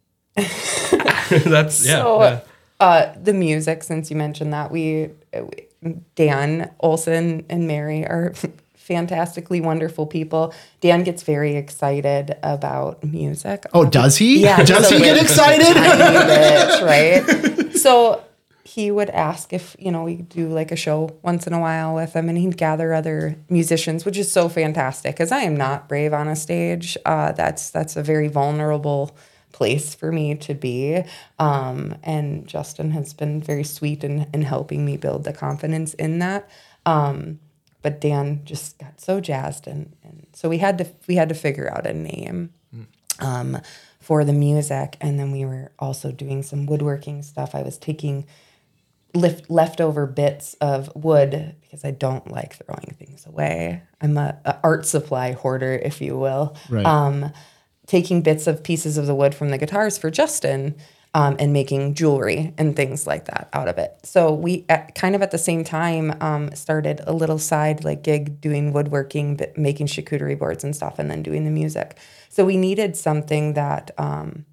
That's 0.36 1.84
yeah. 1.84 2.02
So, 2.02 2.22
yeah. 2.22 2.40
uh, 2.80 3.14
the 3.20 3.32
music, 3.32 3.82
since 3.82 4.10
you 4.10 4.16
mentioned 4.16 4.52
that, 4.52 4.70
we, 4.70 5.08
Dan 6.14 6.70
Olson 6.80 7.44
and 7.48 7.66
Mary 7.66 8.04
are 8.04 8.34
fantastically 8.74 9.60
wonderful 9.60 10.06
people. 10.06 10.54
Dan 10.80 11.04
gets 11.04 11.22
very 11.22 11.56
excited 11.56 12.36
about 12.42 13.04
music. 13.04 13.66
Oh, 13.74 13.84
does 13.84 14.16
he? 14.16 14.42
Yeah, 14.42 14.62
Does 14.64 14.88
so 14.88 14.96
he 14.96 15.02
get 15.02 15.20
excited? 15.20 15.66
bitch, 15.76 16.82
right? 16.84 17.72
So 17.76 18.24
he 18.64 18.90
would 18.90 19.10
ask 19.10 19.52
if 19.52 19.76
you 19.78 19.90
know 19.90 20.04
we 20.04 20.16
do 20.16 20.48
like 20.48 20.72
a 20.72 20.76
show 20.76 21.16
once 21.22 21.46
in 21.46 21.52
a 21.52 21.60
while 21.60 21.94
with 21.94 22.14
him, 22.14 22.28
and 22.28 22.38
he'd 22.38 22.56
gather 22.56 22.94
other 22.94 23.36
musicians, 23.48 24.04
which 24.04 24.16
is 24.16 24.30
so 24.30 24.48
fantastic. 24.48 25.14
Because 25.14 25.32
I 25.32 25.40
am 25.40 25.56
not 25.56 25.88
brave 25.88 26.12
on 26.12 26.28
a 26.28 26.36
stage. 26.36 26.96
Uh, 27.04 27.32
that's 27.32 27.70
that's 27.70 27.96
a 27.96 28.02
very 28.02 28.28
vulnerable 28.28 29.14
place 29.52 29.94
for 29.94 30.12
me 30.12 30.34
to 30.34 30.54
be. 30.54 31.02
Um, 31.38 31.96
and 32.02 32.46
Justin 32.46 32.90
has 32.92 33.12
been 33.12 33.42
very 33.42 33.64
sweet 33.64 34.04
in 34.04 34.26
in 34.32 34.42
helping 34.42 34.84
me 34.84 34.96
build 34.96 35.24
the 35.24 35.32
confidence 35.32 35.94
in 35.94 36.18
that. 36.20 36.48
Um, 36.86 37.40
but 37.82 38.00
Dan 38.00 38.42
just 38.44 38.78
got 38.78 39.00
so 39.00 39.20
jazzed, 39.20 39.66
and, 39.66 39.94
and 40.02 40.26
so 40.32 40.48
we 40.48 40.58
had 40.58 40.78
to 40.78 40.86
we 41.06 41.14
had 41.16 41.28
to 41.28 41.34
figure 41.34 41.72
out 41.72 41.86
a 41.86 41.92
name 41.92 42.52
um, 43.20 43.58
for 44.00 44.24
the 44.24 44.32
music. 44.32 44.96
And 45.00 45.18
then 45.18 45.30
we 45.32 45.44
were 45.44 45.72
also 45.78 46.12
doing 46.12 46.42
some 46.42 46.66
woodworking 46.66 47.22
stuff. 47.22 47.54
I 47.54 47.62
was 47.62 47.78
taking 47.78 48.26
lift, 49.14 49.50
leftover 49.50 50.06
bits 50.06 50.54
of 50.60 50.94
wood 50.94 51.56
because 51.60 51.84
I 51.84 51.90
don't 51.90 52.30
like 52.30 52.56
throwing 52.56 52.94
things 52.98 53.26
away. 53.26 53.82
I'm 54.00 54.16
a, 54.16 54.38
a 54.44 54.58
art 54.62 54.86
supply 54.86 55.32
hoarder, 55.32 55.74
if 55.74 56.00
you 56.00 56.16
will. 56.16 56.56
Right. 56.68 56.86
Um, 56.86 57.32
taking 57.88 58.22
bits 58.22 58.46
of 58.46 58.62
pieces 58.62 58.96
of 58.96 59.06
the 59.06 59.14
wood 59.16 59.34
from 59.34 59.48
the 59.48 59.58
guitars 59.58 59.98
for 59.98 60.10
Justin. 60.10 60.76
Um, 61.14 61.36
and 61.38 61.54
making 61.54 61.94
jewelry 61.94 62.52
and 62.58 62.76
things 62.76 63.06
like 63.06 63.24
that 63.24 63.48
out 63.54 63.66
of 63.66 63.78
it. 63.78 63.98
So 64.02 64.30
we 64.30 64.66
at, 64.68 64.94
kind 64.94 65.14
of 65.14 65.22
at 65.22 65.30
the 65.30 65.38
same 65.38 65.64
time 65.64 66.14
um, 66.20 66.54
started 66.54 67.00
a 67.06 67.14
little 67.14 67.38
side 67.38 67.82
like 67.82 68.02
gig 68.02 68.42
doing 68.42 68.74
woodworking, 68.74 69.34
but 69.34 69.56
making 69.56 69.86
charcuterie 69.86 70.38
boards 70.38 70.64
and 70.64 70.76
stuff, 70.76 70.98
and 70.98 71.10
then 71.10 71.22
doing 71.22 71.44
the 71.44 71.50
music. 71.50 71.96
So 72.28 72.44
we 72.44 72.58
needed 72.58 72.94
something 72.94 73.54
that 73.54 73.90
um, 73.96 74.44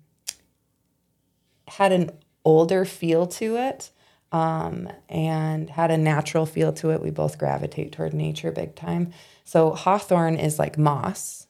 had 1.67 1.91
an 1.91 2.11
older 2.45 2.85
feel 2.85 3.27
to 3.27 3.57
it 3.57 3.91
um, 4.31 4.89
and 5.09 5.69
had 5.69 5.91
a 5.91 5.97
natural 5.97 6.45
feel 6.45 6.71
to 6.73 6.91
it. 6.91 7.01
We 7.01 7.09
both 7.09 7.37
gravitate 7.37 7.91
toward 7.91 8.13
nature 8.13 8.51
big 8.51 8.75
time. 8.75 9.11
So 9.43 9.71
hawthorn 9.71 10.37
is 10.37 10.57
like 10.57 10.77
moss, 10.77 11.44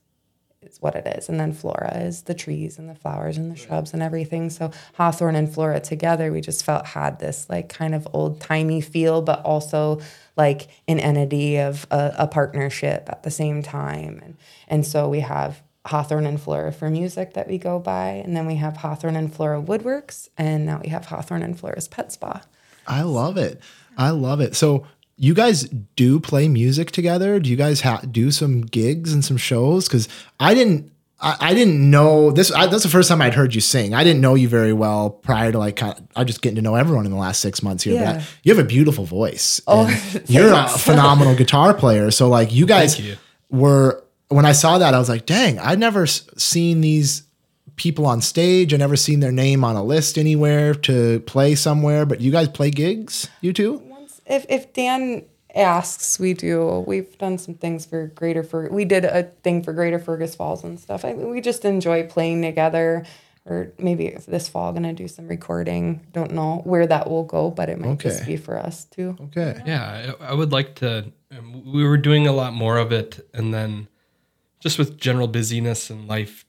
is 0.65 0.81
what 0.81 0.95
it 0.95 1.07
is. 1.07 1.29
And 1.29 1.39
then 1.39 1.53
flora 1.53 1.97
is 1.97 2.23
the 2.23 2.33
trees 2.33 2.77
and 2.77 2.89
the 2.89 2.95
flowers 2.95 3.37
and 3.37 3.51
the 3.51 3.55
shrubs 3.55 3.93
and 3.93 4.01
everything. 4.01 4.49
So 4.49 4.71
hawthorn 4.95 5.35
and 5.35 5.53
flora 5.53 5.79
together, 5.79 6.31
we 6.31 6.41
just 6.41 6.63
felt 6.63 6.85
had 6.85 7.19
this 7.19 7.49
like 7.49 7.69
kind 7.69 7.95
of 7.95 8.07
old 8.13 8.41
timey 8.41 8.81
feel, 8.81 9.21
but 9.21 9.41
also 9.43 10.01
like 10.37 10.67
an 10.87 10.99
entity 10.99 11.57
of 11.57 11.87
a, 11.91 12.13
a 12.19 12.27
partnership 12.27 13.07
at 13.09 13.23
the 13.23 13.31
same 13.31 13.63
time. 13.63 14.19
And, 14.23 14.37
and 14.67 14.85
so 14.85 15.09
we 15.09 15.21
have 15.21 15.61
Hawthorn 15.85 16.25
and 16.25 16.41
Flora 16.41 16.71
for 16.71 16.89
music 16.89 17.33
that 17.35 17.47
we 17.47 17.57
go 17.57 17.79
by. 17.79 18.21
And 18.25 18.35
then 18.35 18.47
we 18.47 18.55
have 18.55 18.77
Hawthorn 18.77 19.15
and 19.15 19.33
Flora 19.33 19.61
Woodworks. 19.61 20.29
And 20.37 20.65
now 20.65 20.81
we 20.83 20.89
have 20.89 21.05
Hawthorn 21.05 21.43
and 21.43 21.57
Flora's 21.59 21.87
Pet 21.87 22.11
Spa. 22.11 22.41
I 22.87 23.03
love 23.03 23.37
it. 23.37 23.61
I 23.97 24.09
love 24.09 24.41
it. 24.41 24.55
So 24.55 24.85
you 25.17 25.33
guys 25.33 25.63
do 25.95 26.19
play 26.19 26.47
music 26.47 26.91
together? 26.91 27.39
Do 27.39 27.49
you 27.49 27.55
guys 27.55 27.81
ha- 27.81 28.01
do 28.09 28.31
some 28.31 28.61
gigs 28.61 29.13
and 29.13 29.23
some 29.23 29.37
shows? 29.37 29.87
Because 29.87 30.07
I 30.39 30.53
didn't. 30.53 30.91
I, 31.21 31.37
I 31.39 31.53
didn't 31.53 31.89
know 31.89 32.31
this. 32.31 32.51
I, 32.51 32.67
that's 32.67 32.83
the 32.83 32.89
first 32.89 33.07
time 33.07 33.21
I'd 33.21 33.33
heard 33.33 33.55
you 33.55 33.61
sing. 33.61 33.93
I 33.93 34.03
didn't 34.03 34.19
know 34.21 34.35
you 34.35 34.49
very 34.49 34.73
well 34.73 35.09
prior 35.09 35.53
to 35.53 35.57
like. 35.57 35.77
Kind 35.77 35.97
of, 35.97 36.05
I'm 36.17 36.27
just 36.27 36.41
getting 36.41 36.57
to 36.57 36.61
know 36.61 36.75
everyone 36.75 37.05
in 37.05 37.11
the 37.11 37.17
last 37.17 37.39
six 37.39 37.63
months 37.63 37.83
here. 37.85 37.93
But 37.95 38.01
Yeah. 38.01 38.19
I, 38.21 38.23
you 38.43 38.53
have 38.53 38.63
a 38.63 38.67
beautiful 38.67 39.05
voice. 39.05 39.61
Oh, 39.65 39.87
you're 40.27 40.53
a 40.53 40.67
phenomenal 40.67 41.33
guitar 41.35 41.73
player. 41.73 42.11
So 42.11 42.27
like 42.27 42.51
you 42.53 42.65
guys 42.65 42.95
Thank 42.95 43.07
you. 43.07 43.15
were 43.49 44.03
when 44.27 44.45
I 44.45 44.51
saw 44.51 44.77
that 44.79 44.93
I 44.93 44.99
was 44.99 45.07
like, 45.07 45.25
dang, 45.25 45.57
I'd 45.59 45.79
never 45.79 46.05
seen 46.05 46.81
these 46.81 47.23
people 47.77 48.05
on 48.05 48.19
stage. 48.21 48.73
I 48.73 48.77
never 48.77 48.97
seen 48.97 49.21
their 49.21 49.31
name 49.31 49.63
on 49.63 49.77
a 49.77 49.83
list 49.83 50.17
anywhere 50.17 50.73
to 50.73 51.21
play 51.21 51.55
somewhere. 51.55 52.05
But 52.05 52.19
you 52.19 52.31
guys 52.31 52.49
play 52.49 52.71
gigs, 52.71 53.29
you 53.39 53.53
two? 53.53 53.81
Once, 54.29 54.45
if, 54.45 54.45
if 54.49 54.73
Dan 54.73 55.25
asks, 55.53 56.19
we 56.19 56.33
do. 56.33 56.83
We've 56.87 57.17
done 57.17 57.37
some 57.37 57.55
things 57.55 57.85
for 57.85 58.07
Greater 58.07 58.43
Fergus. 58.43 58.71
We 58.73 58.85
did 58.85 59.05
a 59.05 59.23
thing 59.43 59.63
for 59.63 59.73
Greater 59.73 59.99
Fergus 59.99 60.35
Falls 60.35 60.63
and 60.63 60.79
stuff. 60.79 61.05
I, 61.05 61.13
we 61.13 61.41
just 61.41 61.65
enjoy 61.65 62.07
playing 62.07 62.41
together. 62.41 63.05
Or 63.47 63.73
maybe 63.77 64.17
this 64.27 64.49
fall, 64.49 64.73
gonna 64.73 64.91
do 64.91 65.07
some 65.07 65.27
recording. 65.27 66.07
Don't 66.13 66.31
know 66.31 66.61
where 66.63 66.87
that 66.87 67.07
will 67.07 67.23
go, 67.25 67.51
but 67.51 67.69
it 67.69 67.79
might 67.79 67.99
just 67.99 68.25
be 68.25 68.37
for 68.37 68.57
us 68.57 68.85
too. 68.85 69.15
Okay. 69.25 69.61
Yeah, 69.67 70.15
I 70.19 70.31
I 70.31 70.33
would 70.33 70.51
like 70.51 70.73
to. 70.77 71.11
um, 71.29 71.71
We 71.71 71.83
were 71.83 71.97
doing 71.97 72.25
a 72.25 72.31
lot 72.31 72.53
more 72.53 72.79
of 72.79 72.91
it, 72.91 73.19
and 73.35 73.53
then 73.53 73.87
just 74.59 74.79
with 74.79 74.97
general 74.97 75.27
busyness 75.27 75.91
and 75.91 76.07
life 76.07 76.43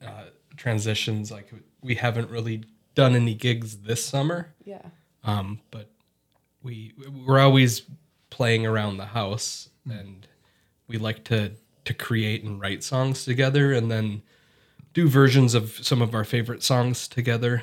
uh, 0.00 0.26
transitions, 0.56 1.32
like 1.32 1.50
we 1.80 1.96
haven't 1.96 2.30
really 2.30 2.62
done 2.94 3.16
any 3.16 3.34
gigs 3.34 3.78
this 3.78 4.04
summer. 4.04 4.54
Yeah. 4.64 4.82
Um, 5.24 5.58
but 5.72 5.90
we 6.62 6.92
we're 7.26 7.40
always 7.40 7.82
playing 8.30 8.66
around 8.66 8.96
the 8.96 9.06
house, 9.06 9.68
and 9.88 10.26
we 10.86 10.98
like 10.98 11.24
to 11.24 11.52
to 11.84 11.94
create 11.94 12.44
and 12.44 12.60
write 12.60 12.84
songs 12.84 13.24
together, 13.24 13.72
and 13.72 13.90
then 13.90 14.22
do 14.94 15.08
versions 15.08 15.54
of 15.54 15.78
some 15.82 16.02
of 16.02 16.14
our 16.14 16.24
favorite 16.24 16.62
songs 16.62 17.08
together. 17.08 17.62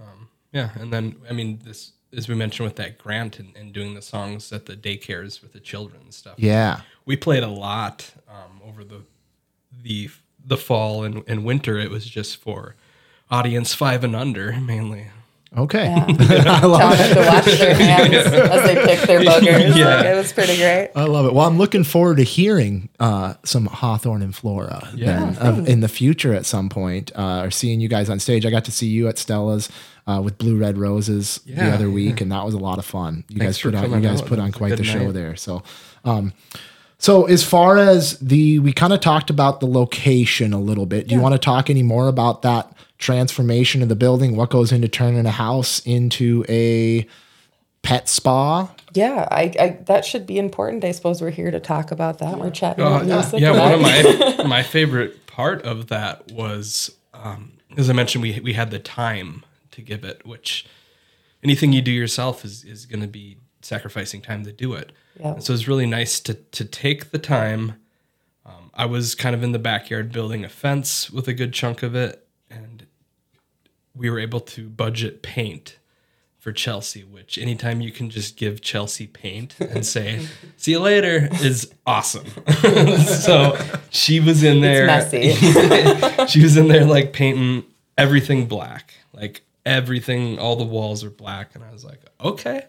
Um, 0.00 0.28
yeah, 0.52 0.70
and 0.76 0.92
then 0.92 1.16
I 1.28 1.32
mean 1.32 1.60
this 1.64 1.92
as 2.16 2.28
we 2.28 2.34
mentioned 2.34 2.66
with 2.66 2.76
that 2.76 2.98
grant 2.98 3.38
and, 3.38 3.56
and 3.56 3.72
doing 3.72 3.94
the 3.94 4.02
songs 4.02 4.52
at 4.52 4.66
the 4.66 4.76
daycares 4.76 5.42
with 5.42 5.52
the 5.52 5.60
children 5.60 6.02
and 6.04 6.14
stuff. 6.14 6.34
Yeah. 6.38 6.82
we 7.04 7.16
played 7.16 7.42
a 7.42 7.48
lot 7.48 8.12
um, 8.28 8.60
over 8.66 8.84
the 8.84 9.02
the 9.82 10.10
the 10.44 10.56
fall 10.56 11.04
and, 11.04 11.22
and 11.26 11.44
winter. 11.44 11.78
It 11.78 11.90
was 11.90 12.06
just 12.06 12.36
for 12.36 12.76
audience 13.30 13.74
five 13.74 14.04
and 14.04 14.14
under 14.14 14.52
mainly. 14.52 15.08
Okay. 15.56 15.84
Yeah. 15.84 16.04
Tell 16.06 16.72
them 16.76 17.14
to 17.14 17.20
watch 17.26 17.44
their 17.44 17.74
hands 17.74 18.14
as 18.14 18.62
they 18.64 18.74
pick 18.86 19.00
their 19.06 19.20
boogers. 19.22 19.76
Yeah. 19.76 19.96
Like, 19.96 20.06
it 20.06 20.16
was 20.16 20.32
pretty 20.32 20.56
great. 20.56 20.90
I 20.96 21.04
love 21.04 21.26
it. 21.26 21.32
Well, 21.34 21.46
I'm 21.46 21.58
looking 21.58 21.84
forward 21.84 22.16
to 22.16 22.24
hearing 22.24 22.88
uh, 22.98 23.34
some 23.44 23.66
Hawthorn 23.66 24.22
and 24.22 24.34
Flora 24.34 24.88
Yeah. 24.94 25.32
then, 25.32 25.36
of, 25.38 25.68
in 25.68 25.80
the 25.80 25.88
future 25.88 26.34
at 26.34 26.44
some 26.46 26.68
point, 26.68 27.12
uh, 27.14 27.42
or 27.44 27.50
seeing 27.50 27.80
you 27.80 27.88
guys 27.88 28.10
on 28.10 28.18
stage. 28.18 28.44
I 28.44 28.50
got 28.50 28.64
to 28.64 28.72
see 28.72 28.88
you 28.88 29.06
at 29.08 29.16
Stella's 29.16 29.68
uh, 30.06 30.20
with 30.24 30.38
Blue 30.38 30.56
Red 30.58 30.76
Roses 30.76 31.40
the 31.46 31.72
other 31.72 31.88
week, 31.88 32.20
and 32.20 32.32
that 32.32 32.44
was 32.44 32.54
a 32.54 32.58
lot 32.58 32.78
of 32.78 32.84
fun. 32.84 33.24
You 33.28 33.38
Thanks 33.38 33.56
guys 33.56 33.62
put 33.62 33.74
on 33.76 33.90
you 34.02 34.08
guys 34.08 34.22
out. 34.22 34.26
put 34.28 34.38
on 34.38 34.50
quite 34.52 34.70
good 34.70 34.78
the 34.80 34.84
show 34.84 35.04
night. 35.04 35.14
there. 35.14 35.36
So, 35.36 35.62
um, 36.04 36.32
so 37.04 37.26
as 37.26 37.44
far 37.44 37.76
as 37.76 38.18
the, 38.18 38.60
we 38.60 38.72
kind 38.72 38.94
of 38.94 39.00
talked 39.00 39.28
about 39.28 39.60
the 39.60 39.66
location 39.66 40.54
a 40.54 40.58
little 40.58 40.86
bit. 40.86 41.06
Do 41.06 41.14
you 41.14 41.20
want 41.20 41.34
to 41.34 41.38
talk 41.38 41.68
any 41.68 41.82
more 41.82 42.08
about 42.08 42.40
that 42.40 42.74
transformation 42.96 43.82
of 43.82 43.90
the 43.90 43.94
building? 43.94 44.36
What 44.36 44.48
goes 44.48 44.72
into 44.72 44.88
turning 44.88 45.26
a 45.26 45.30
house 45.30 45.80
into 45.80 46.46
a 46.48 47.06
pet 47.82 48.08
spa? 48.08 48.74
Yeah, 48.94 49.28
I, 49.30 49.52
I 49.60 49.78
that 49.84 50.06
should 50.06 50.24
be 50.24 50.38
important. 50.38 50.82
I 50.82 50.92
suppose 50.92 51.20
we're 51.20 51.28
here 51.28 51.50
to 51.50 51.60
talk 51.60 51.90
about 51.90 52.20
that. 52.20 52.38
We're 52.38 52.50
chatting 52.50 52.82
about 52.82 53.04
music. 53.04 53.38
yeah, 53.38 53.50
one 53.50 53.74
of 53.74 53.82
my 53.82 54.44
my 54.48 54.62
favorite 54.62 55.26
part 55.26 55.60
of 55.60 55.88
that 55.88 56.32
was, 56.32 56.90
um, 57.12 57.52
as 57.76 57.90
I 57.90 57.92
mentioned, 57.92 58.22
we 58.22 58.40
we 58.40 58.54
had 58.54 58.70
the 58.70 58.78
time 58.78 59.44
to 59.72 59.82
give 59.82 60.04
it, 60.04 60.24
which 60.24 60.64
anything 61.42 61.74
you 61.74 61.82
do 61.82 61.92
yourself 61.92 62.46
is 62.46 62.64
is 62.64 62.86
going 62.86 63.02
to 63.02 63.08
be 63.08 63.36
sacrificing 63.60 64.22
time 64.22 64.44
to 64.44 64.52
do 64.52 64.72
it. 64.72 64.90
Yeah. 65.18 65.38
So 65.38 65.52
it's 65.52 65.68
really 65.68 65.86
nice 65.86 66.20
to 66.20 66.34
to 66.34 66.64
take 66.64 67.10
the 67.10 67.18
time. 67.18 67.74
Um, 68.44 68.70
I 68.74 68.86
was 68.86 69.14
kind 69.14 69.34
of 69.34 69.42
in 69.42 69.52
the 69.52 69.58
backyard 69.58 70.12
building 70.12 70.44
a 70.44 70.48
fence 70.48 71.10
with 71.10 71.28
a 71.28 71.32
good 71.32 71.52
chunk 71.52 71.82
of 71.82 71.94
it, 71.94 72.26
and 72.50 72.86
we 73.94 74.10
were 74.10 74.18
able 74.18 74.40
to 74.40 74.68
budget 74.68 75.22
paint 75.22 75.78
for 76.44 76.52
Chelsey, 76.52 77.02
which 77.02 77.38
anytime 77.38 77.80
you 77.80 77.90
can 77.90 78.10
just 78.10 78.36
give 78.36 78.60
Chelsey 78.60 79.06
paint 79.06 79.58
and 79.60 79.86
say, 79.96 80.26
see 80.58 80.72
you 80.72 80.80
later, 80.80 81.26
is 81.40 81.72
awesome. 81.86 82.26
so 83.06 83.56
she 83.88 84.20
was 84.20 84.42
in 84.42 84.60
there. 84.60 84.86
messy. 84.86 85.32
she 86.28 86.42
was 86.42 86.58
in 86.58 86.68
there 86.68 86.84
like 86.84 87.14
painting 87.14 87.64
everything 87.96 88.44
black. 88.44 88.92
Like 89.14 89.40
everything, 89.64 90.38
all 90.38 90.56
the 90.56 90.64
walls 90.64 91.02
are 91.02 91.08
black. 91.08 91.54
And 91.54 91.64
I 91.64 91.72
was 91.72 91.82
like, 91.82 92.00
okay. 92.22 92.66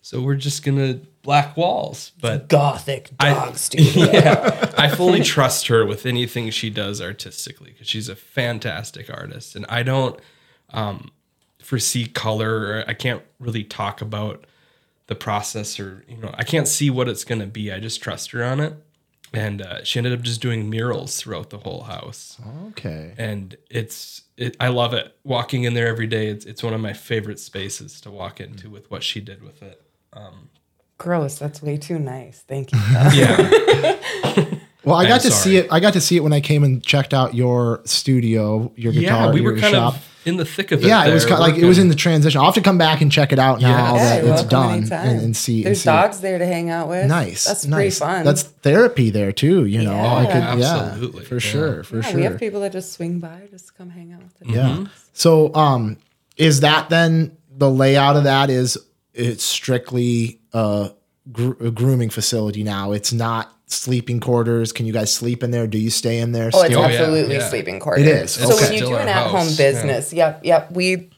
So 0.00 0.20
we're 0.20 0.36
just 0.36 0.64
gonna 0.64 1.00
black 1.22 1.56
walls. 1.56 2.12
But 2.20 2.48
Gothic 2.48 3.10
I- 3.20 3.32
dog 3.34 3.56
studio. 3.56 4.10
yeah, 4.12 4.72
I 4.76 4.88
fully 4.88 5.20
trust 5.24 5.68
her 5.68 5.84
with 5.86 6.06
anything 6.06 6.50
she 6.50 6.70
does 6.70 7.00
artistically 7.00 7.70
because 7.72 7.88
she's 7.88 8.08
a 8.08 8.16
fantastic 8.16 9.08
artist, 9.10 9.56
and 9.56 9.64
I 9.68 9.82
don't 9.82 10.18
um, 10.70 11.10
foresee 11.62 12.06
color. 12.06 12.56
Or 12.66 12.84
I 12.86 12.94
can't 12.94 13.22
really 13.38 13.64
talk 13.64 14.00
about 14.00 14.44
the 15.06 15.14
process, 15.14 15.78
or 15.80 16.04
you 16.08 16.16
know, 16.16 16.30
I 16.34 16.44
can't 16.44 16.68
see 16.68 16.90
what 16.90 17.08
it's 17.08 17.24
going 17.24 17.40
to 17.40 17.46
be. 17.46 17.72
I 17.72 17.78
just 17.80 18.02
trust 18.02 18.30
her 18.32 18.42
on 18.44 18.60
it, 18.60 18.74
and 19.32 19.62
uh, 19.62 19.84
she 19.84 19.98
ended 19.98 20.12
up 20.12 20.22
just 20.22 20.40
doing 20.40 20.70
murals 20.70 21.16
throughout 21.20 21.50
the 21.50 21.58
whole 21.58 21.82
house, 21.82 22.38
Okay. 22.68 23.12
and 23.18 23.56
it's 23.70 24.22
it, 24.36 24.56
I 24.58 24.68
love 24.68 24.94
it. 24.94 25.14
Walking 25.24 25.64
in 25.64 25.74
there 25.74 25.86
every 25.88 26.06
day, 26.06 26.28
it's 26.28 26.44
it's 26.46 26.62
one 26.62 26.72
of 26.74 26.80
my 26.80 26.92
favorite 26.94 27.38
spaces 27.40 28.00
to 28.02 28.10
walk 28.10 28.40
into 28.40 28.70
with 28.70 28.90
what 28.90 29.02
she 29.02 29.20
did 29.20 29.42
with 29.42 29.62
it. 29.62 29.82
Gross. 31.02 31.38
That's 31.38 31.60
way 31.62 31.76
too 31.76 31.98
nice. 31.98 32.44
Thank 32.46 32.72
you. 32.72 32.78
Yeah, 33.12 33.36
Well, 34.84 34.96
I 34.96 35.02
I'm 35.04 35.08
got 35.08 35.20
to 35.20 35.30
see 35.30 35.56
it. 35.58 35.68
I 35.70 35.78
got 35.78 35.92
to 35.92 36.00
see 36.00 36.16
it 36.16 36.20
when 36.24 36.32
I 36.32 36.40
came 36.40 36.64
and 36.64 36.82
checked 36.82 37.14
out 37.14 37.34
your 37.34 37.82
studio, 37.84 38.72
your 38.74 38.92
guitar, 38.92 39.26
yeah, 39.26 39.32
we 39.32 39.40
were 39.40 39.52
your 39.52 39.60
kind 39.60 39.74
shop. 39.74 39.94
of 39.94 40.08
in 40.24 40.36
the 40.38 40.44
thick 40.44 40.72
of 40.72 40.82
it. 40.82 40.88
yeah, 40.88 41.04
it 41.06 41.12
was 41.12 41.24
kind 41.24 41.34
of 41.34 41.40
like 41.40 41.56
it 41.56 41.64
was 41.66 41.78
in 41.78 41.88
the 41.88 41.94
transition. 41.94 42.38
I'll 42.40 42.46
have 42.46 42.54
to 42.54 42.60
come 42.62 42.78
back 42.78 43.00
and 43.00 43.10
check 43.10 43.32
it 43.32 43.38
out 43.38 43.60
now 43.60 43.94
Yeah. 43.94 44.02
that 44.02 44.24
Yeah, 44.24 44.32
it's 44.32 44.42
done 44.44 44.82
and, 44.84 44.92
and 44.92 45.36
see. 45.36 45.58
and 45.58 45.66
There's 45.66 45.82
see 45.82 45.88
it. 45.88 45.92
dogs 45.92 46.20
there 46.20 46.38
to 46.38 46.46
hang 46.46 46.68
out 46.70 46.88
with. 46.88 47.06
Nice. 47.06 47.44
That's 47.44 47.64
nice. 47.64 47.76
pretty 47.76 47.90
fun. 48.12 48.24
That's 48.24 48.42
therapy 48.42 49.10
there 49.10 49.30
too. 49.32 49.66
You 49.66 49.82
know, 49.84 49.94
I 50.00 50.26
could, 50.26 50.34
Yeah, 50.34 50.56
yeah, 50.56 50.74
absolutely. 50.90 51.24
for 51.26 51.34
Yeah. 51.34 51.38
sure, 51.40 51.84
for 51.84 51.96
yeah, 51.96 52.02
sure. 52.02 52.16
we 52.16 52.22
have 52.24 52.38
people 52.38 52.60
that 52.62 52.72
just 52.72 52.92
swing 52.92 53.20
by, 53.20 53.42
just 53.52 53.76
come 53.76 53.90
hang 53.90 54.12
out 54.12 54.22
with 54.22 54.38
the 54.40 54.48
Yeah. 54.52 54.68
Mm-hmm. 54.68 54.84
So, 55.12 55.54
um, 55.54 55.96
is 56.36 56.60
that 56.60 56.88
then 56.88 57.36
the 57.56 57.70
layout 57.70 58.16
of 58.16 58.24
that? 58.24 58.48
Is 58.50 58.78
it's 59.14 59.44
strictly 59.44 60.40
a, 60.52 60.90
gr- 61.30 61.64
a 61.64 61.70
grooming 61.70 62.10
facility 62.10 62.62
now? 62.62 62.92
It's 62.92 63.12
not 63.12 63.52
sleeping 63.66 64.20
quarters. 64.20 64.72
Can 64.72 64.86
you 64.86 64.92
guys 64.92 65.12
sleep 65.12 65.42
in 65.42 65.50
there? 65.50 65.66
Do 65.66 65.78
you 65.78 65.90
stay 65.90 66.18
in 66.18 66.32
there? 66.32 66.50
Oh, 66.52 66.60
it's 66.62 66.66
still? 66.66 66.80
yeah, 66.80 66.86
absolutely 66.86 67.36
yeah. 67.36 67.48
sleeping 67.48 67.80
quarters. 67.80 68.06
It 68.06 68.08
is, 68.08 68.30
So 68.32 68.54
okay. 68.54 68.64
when 68.64 68.72
you 68.74 68.78
do 68.80 68.94
an 68.96 69.08
at-home 69.08 69.40
house, 69.40 69.56
business, 69.56 70.12
yep, 70.12 70.40
yep, 70.44 70.70
we 70.72 71.10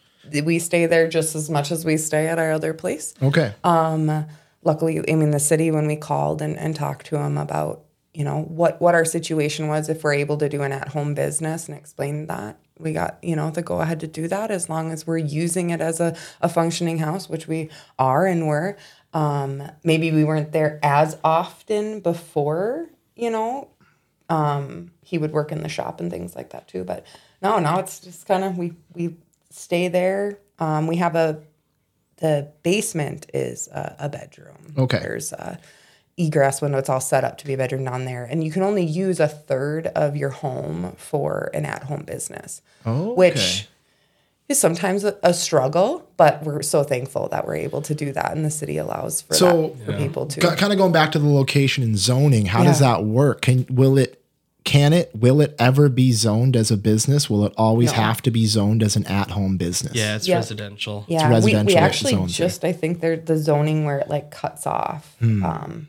we 0.44 0.58
stay 0.58 0.86
there 0.86 1.06
just 1.08 1.34
as 1.34 1.50
much 1.50 1.70
as 1.70 1.84
we 1.84 1.96
stay 1.96 2.28
at 2.28 2.38
our 2.38 2.52
other 2.52 2.72
place. 2.74 3.14
okay. 3.22 3.54
Um, 3.62 4.26
luckily 4.64 4.98
i 5.10 5.14
mean 5.14 5.30
the 5.30 5.38
city 5.38 5.70
when 5.70 5.86
we 5.86 5.94
called 5.94 6.40
and, 6.40 6.58
and 6.58 6.74
talked 6.74 7.04
to 7.06 7.16
them 7.16 7.36
about 7.36 7.84
you 8.14 8.24
know 8.24 8.42
what 8.44 8.80
what 8.80 8.94
our 8.94 9.04
situation 9.04 9.68
was 9.68 9.88
if 9.90 10.02
we're 10.02 10.14
able 10.14 10.38
to 10.38 10.48
do 10.48 10.62
an 10.62 10.72
at-home 10.72 11.12
business 11.14 11.68
and 11.68 11.76
explain 11.76 12.26
that 12.26 12.58
we 12.78 12.92
got 12.92 13.18
you 13.22 13.36
know 13.36 13.50
the 13.50 13.62
go 13.62 13.80
ahead 13.80 14.00
to 14.00 14.06
do 14.06 14.28
that 14.28 14.50
as 14.50 14.68
long 14.68 14.90
as 14.90 15.06
we're 15.06 15.18
using 15.18 15.70
it 15.70 15.80
as 15.80 16.00
a, 16.00 16.16
a 16.40 16.48
functioning 16.48 16.98
house 16.98 17.28
which 17.28 17.46
we 17.46 17.70
are 17.98 18.26
and 18.26 18.46
were 18.46 18.76
um, 19.12 19.62
maybe 19.84 20.10
we 20.10 20.24
weren't 20.24 20.52
there 20.52 20.80
as 20.82 21.16
often 21.22 22.00
before 22.00 22.88
you 23.14 23.30
know 23.30 23.68
um, 24.28 24.90
he 25.02 25.18
would 25.18 25.32
work 25.32 25.52
in 25.52 25.62
the 25.62 25.68
shop 25.68 26.00
and 26.00 26.10
things 26.10 26.34
like 26.34 26.50
that 26.50 26.66
too 26.66 26.84
but 26.84 27.06
no 27.42 27.58
now 27.58 27.78
it's 27.78 28.00
just 28.00 28.26
kind 28.26 28.42
of 28.42 28.58
we 28.58 28.72
we 28.94 29.16
stay 29.50 29.88
there 29.88 30.38
um, 30.58 30.86
we 30.86 30.96
have 30.96 31.14
a 31.14 31.42
the 32.18 32.50
basement 32.62 33.26
is 33.34 33.68
a, 33.68 33.96
a 34.00 34.08
bedroom. 34.08 34.74
Okay. 34.78 34.98
There's 34.98 35.32
a 35.32 35.58
egress 36.16 36.60
window. 36.62 36.78
It's 36.78 36.88
all 36.88 37.00
set 37.00 37.24
up 37.24 37.38
to 37.38 37.46
be 37.46 37.54
a 37.54 37.56
bedroom 37.56 37.84
down 37.84 38.04
there, 38.04 38.24
and 38.24 38.44
you 38.44 38.50
can 38.50 38.62
only 38.62 38.84
use 38.84 39.20
a 39.20 39.28
third 39.28 39.86
of 39.88 40.16
your 40.16 40.30
home 40.30 40.94
for 40.96 41.50
an 41.54 41.64
at-home 41.64 42.02
business, 42.04 42.62
Oh, 42.86 43.14
which 43.14 43.66
is 44.48 44.58
sometimes 44.60 45.04
a, 45.04 45.16
a 45.22 45.34
struggle. 45.34 46.08
But 46.16 46.42
we're 46.44 46.62
so 46.62 46.82
thankful 46.84 47.28
that 47.28 47.46
we're 47.46 47.56
able 47.56 47.82
to 47.82 47.94
do 47.94 48.12
that, 48.12 48.32
and 48.32 48.44
the 48.44 48.50
city 48.50 48.76
allows 48.78 49.22
for 49.22 49.34
So- 49.34 49.74
that 49.78 49.86
for 49.86 49.98
people 49.98 50.26
to. 50.26 50.40
kind 50.56 50.72
of 50.72 50.78
going 50.78 50.92
back 50.92 51.12
to 51.12 51.18
the 51.18 51.28
location 51.28 51.82
and 51.82 51.98
zoning. 51.98 52.46
How 52.46 52.62
does 52.64 52.78
that 52.78 53.04
work? 53.04 53.40
Can 53.42 53.66
will 53.68 53.98
it? 53.98 54.20
Can 54.64 54.94
it? 54.94 55.10
Will 55.14 55.42
it 55.42 55.54
ever 55.58 55.90
be 55.90 56.12
zoned 56.12 56.56
as 56.56 56.70
a 56.70 56.78
business? 56.78 57.28
Will 57.28 57.44
it 57.44 57.52
always 57.58 57.90
No. 57.90 57.96
have 58.00 58.22
to 58.22 58.30
be 58.30 58.46
zoned 58.46 58.82
as 58.82 58.96
an 58.96 59.04
at-home 59.06 59.58
business? 59.58 59.94
Yeah, 59.94 60.16
it's 60.16 60.26
Yeah. 60.26 60.36
residential. 60.36 61.04
Yeah, 61.06 61.28
we, 61.40 61.54
we 61.64 61.76
actually 61.76 62.12
zones 62.12 62.38
there. 62.38 62.46
just 62.48 62.64
I 62.64 62.72
think 62.72 63.00
they're 63.00 63.18
the 63.18 63.36
zoning 63.36 63.84
where 63.84 63.98
it 63.98 64.08
like 64.08 64.30
cuts 64.30 64.66
off. 64.66 65.16
Hmm. 65.18 65.44
Um, 65.44 65.88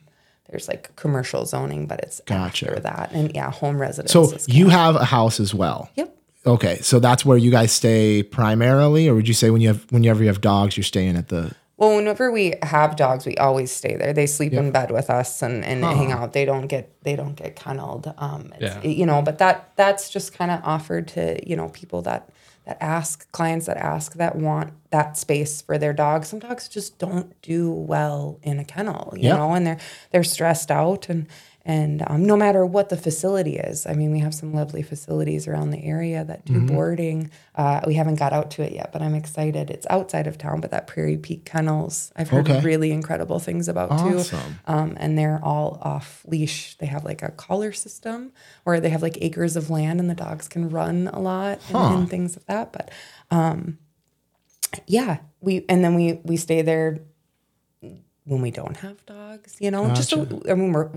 there's 0.50 0.68
like 0.68 0.96
commercial 0.96 1.46
zoning, 1.46 1.88
but 1.88 2.00
it's 2.02 2.22
Gotcha. 2.26 2.68
after 2.70 2.80
that, 2.82 3.12
and 3.14 3.34
yeah, 3.36 3.52
home 3.52 3.80
residence. 3.80 4.12
So 4.12 4.38
you 4.48 4.70
have 4.70 4.96
a 4.96 5.06
house 5.06 5.40
as 5.40 5.54
well. 5.54 5.90
Yep. 5.96 6.12
Okay, 6.48 6.78
so 6.78 7.00
that's 7.00 7.26
where 7.26 7.38
you 7.38 7.50
guys 7.50 7.72
stay 7.72 8.22
primarily, 8.22 9.08
or 9.08 9.16
would 9.16 9.28
you 9.28 9.34
say 9.34 9.50
when 9.50 9.62
you 9.62 9.70
have 9.70 9.86
whenever 9.92 10.22
you 10.22 10.28
have 10.28 10.42
dogs, 10.42 10.78
you're 10.78 10.84
staying 10.84 11.16
at 11.18 11.30
the? 11.30 11.56
Well, 11.78 11.96
whenever 11.98 12.32
we 12.32 12.54
have 12.64 12.96
dogs, 12.96 13.26
we 13.26 13.36
always 13.36 13.70
stay 13.70 13.98
there. 13.98 14.14
They 14.14 14.28
sleep 14.28 14.54
in 14.54 14.72
bed 14.72 14.92
with 14.92 15.10
us 15.10 15.42
and, 15.42 15.66
and 15.66 15.84
hang 15.84 16.12
out. 16.14 16.32
They 16.32 16.46
don't 16.46 16.68
get 16.68 16.90
they 17.04 17.16
don't 17.18 17.36
get 17.36 17.56
kenneled. 17.58 18.14
Um, 18.18 18.54
Yeah. 18.62 18.82
you 18.82 19.06
know, 19.06 19.22
but 19.22 19.40
that 19.40 19.72
that's 19.76 20.10
just 20.10 20.34
kind 20.34 20.52
of 20.52 20.62
offered 20.64 21.08
to 21.10 21.38
you 21.48 21.56
know 21.58 21.70
people 21.70 22.02
that 22.04 22.30
that 22.66 22.78
ask 22.82 23.32
clients 23.32 23.68
that 23.68 23.78
ask 23.78 24.14
that 24.16 24.36
want 24.36 24.74
that 24.92 25.18
space 25.18 25.62
for 25.62 25.78
their 25.78 25.94
dog. 25.94 26.26
Some 26.26 26.40
dogs 26.40 26.68
just 26.68 26.98
don't 26.98 27.40
do 27.42 27.72
well 27.72 28.40
in 28.42 28.60
a 28.60 28.66
kennel, 28.66 29.14
you 29.16 29.30
know, 29.30 29.54
and 29.54 29.66
they're 29.66 29.80
they're 30.12 30.24
stressed 30.24 30.72
out 30.72 31.10
and 31.10 31.28
and 31.68 32.04
um, 32.06 32.24
no 32.26 32.38
matter 32.38 32.64
what 32.64 32.90
the 32.90 32.96
facility 32.98 33.58
is. 33.58 33.88
I 33.88 33.94
mean, 33.94 34.12
we 34.12 34.20
have 34.20 34.36
some 34.36 34.54
lovely 34.54 34.84
facilities 34.84 35.48
around 35.48 35.72
the 35.72 35.84
area 35.84 36.24
that 36.24 36.46
do 36.46 36.62
boarding. 36.62 37.32
Uh, 37.56 37.82
we 37.88 37.96
haven't 37.96 38.16
got 38.16 38.34
out 38.34 38.52
to 38.52 38.62
it 38.62 38.72
yet, 38.72 38.92
but 38.94 39.02
I'm 39.02 39.16
excited. 39.16 39.72
It's 39.72 39.88
outside 39.90 40.28
of 40.28 40.38
town, 40.38 40.62
but 40.62 40.70
that 40.70 40.86
Prairie 40.86 41.18
Peak 41.18 41.44
Kennels, 41.44 42.12
I've 42.16 42.30
heard 42.30 42.48
Okay. 42.48 42.62
really 42.62 42.92
incredible 42.92 43.40
things 43.40 43.68
about 43.68 43.98
too. 43.98 44.20
Awesome. 44.20 44.60
Um, 44.68 44.96
and 45.00 45.18
they're 45.18 45.40
all 45.44 45.80
off 45.82 46.24
leash. 46.28 46.78
They 46.78 46.86
have 46.86 47.04
like 47.04 47.24
a 47.24 47.32
collar 47.32 47.72
system 47.72 48.32
where 48.64 48.80
they 48.80 48.90
have 48.90 49.02
like 49.02 49.18
acres 49.22 49.56
of 49.56 49.72
land 49.72 50.00
and 50.00 50.08
the 50.08 50.14
dogs 50.16 50.48
can 50.48 50.70
run 50.70 51.10
a 51.12 51.20
lot 51.20 51.60
and, 51.68 51.78
and 51.78 52.10
things 52.10 52.36
like 52.38 52.46
that. 52.46 52.74
But 52.74 52.92
um, 53.32 53.80
yeah, 54.86 55.18
we 55.42 55.66
and 55.68 55.84
then 55.84 55.96
we 55.96 56.20
we 56.24 56.38
stay 56.38 56.62
there 56.62 57.00
when 58.26 58.42
we 58.42 58.52
don't 58.52 58.78
have 58.78 59.04
dogs. 59.06 59.58
You 59.60 59.72
know, 59.72 59.90
just 59.96 60.10
so, 60.10 60.28
I 60.50 60.54
mean 60.54 60.72
we're 60.72 60.90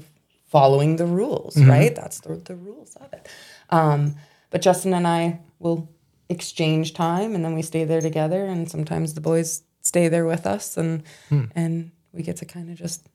following 0.49 0.97
the 0.97 1.07
rules, 1.07 1.55
Mm-hmm. 1.55 1.71
right? 1.71 1.95
That's 1.95 2.21
the 2.21 2.35
the 2.37 2.57
rules 2.57 2.97
of 2.97 3.13
it. 3.13 3.29
Um, 3.71 4.17
but 4.51 4.63
Justin 4.63 4.95
and 4.95 5.07
I 5.07 5.41
will 5.59 5.89
exchange 6.29 6.93
time 6.95 7.35
and 7.35 7.45
then 7.45 7.55
we 7.55 7.63
stay 7.63 7.85
there 7.85 8.01
together 8.03 8.45
and 8.45 8.71
sometimes 8.71 9.15
the 9.15 9.21
boys 9.21 9.63
stay 9.81 10.09
there 10.09 10.27
with 10.27 10.47
us 10.47 10.77
and 10.77 11.03
hmm. 11.31 11.45
and 11.55 11.91
we 12.13 12.23
get 12.23 12.37
to 12.37 12.45
kind 12.45 12.69
of 12.71 12.77
just 12.77 13.09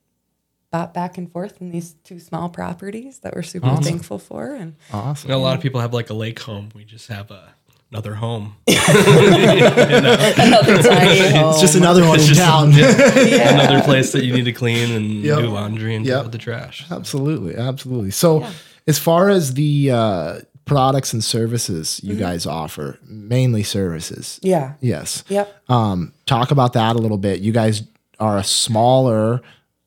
bop 0.72 0.94
back 0.96 1.18
and 1.20 1.32
forth 1.32 1.62
in 1.62 1.70
these 1.70 1.94
two 2.04 2.20
small 2.20 2.50
properties 2.50 3.20
that 3.20 3.36
we're 3.36 3.44
super 3.44 3.68
awesome. 3.68 3.84
thankful 3.84 4.18
for 4.18 4.56
and 4.56 4.76
awesome. 4.92 5.30
a 5.30 5.38
lot 5.38 5.56
of 5.56 5.62
people 5.62 5.80
have 5.80 5.94
like 5.94 6.10
a 6.10 6.14
lake 6.16 6.40
home 6.40 6.70
we 6.74 6.84
just 6.84 7.08
have 7.08 7.30
a 7.30 7.54
another 7.94 8.16
home. 8.16 8.56
you 8.66 8.74
know? 8.88 10.34
Another 10.38 10.82
home. 10.82 11.52
It's 11.52 11.62
just 11.62 11.76
another 11.76 12.08
one 12.08 12.20
in 12.20 12.34
town. 12.34 12.72
yeah. 12.74 13.20
Yeah. 13.20 13.54
Another 13.54 13.84
place 13.84 14.12
that 14.14 14.26
you 14.26 14.34
need 14.34 14.46
to 14.46 14.52
clean 14.52 14.92
and 14.92 15.22
yep. 15.22 15.40
do 15.40 15.48
laundry 15.48 15.96
and 15.96 16.04
yep. 16.04 16.16
deal 16.16 16.24
with 16.24 16.32
the 16.32 16.40
trash. 16.40 16.90
Absolutely, 16.90 17.56
absolutely. 17.56 18.10
So, 18.10 18.40
yeah. 18.40 18.52
as 18.88 18.98
far 18.98 19.30
as 19.30 19.54
the 19.54 19.92
uh, 19.92 20.40
products 20.66 21.14
and 21.14 21.24
services 21.24 22.02
you 22.04 22.14
mm-hmm. 22.14 22.22
guys 22.22 22.48
offer, 22.48 22.98
mainly 23.04 23.62
services. 23.62 24.40
Yeah. 24.42 24.74
Yes. 24.82 25.24
Yep. 25.28 25.70
Um, 25.70 26.14
talk 26.26 26.50
about 26.50 26.74
that 26.74 26.96
a 26.96 27.00
little 27.00 27.20
bit. 27.20 27.42
You 27.42 27.52
guys 27.52 27.84
are 28.20 28.40
a 28.40 28.44
smaller 28.44 29.42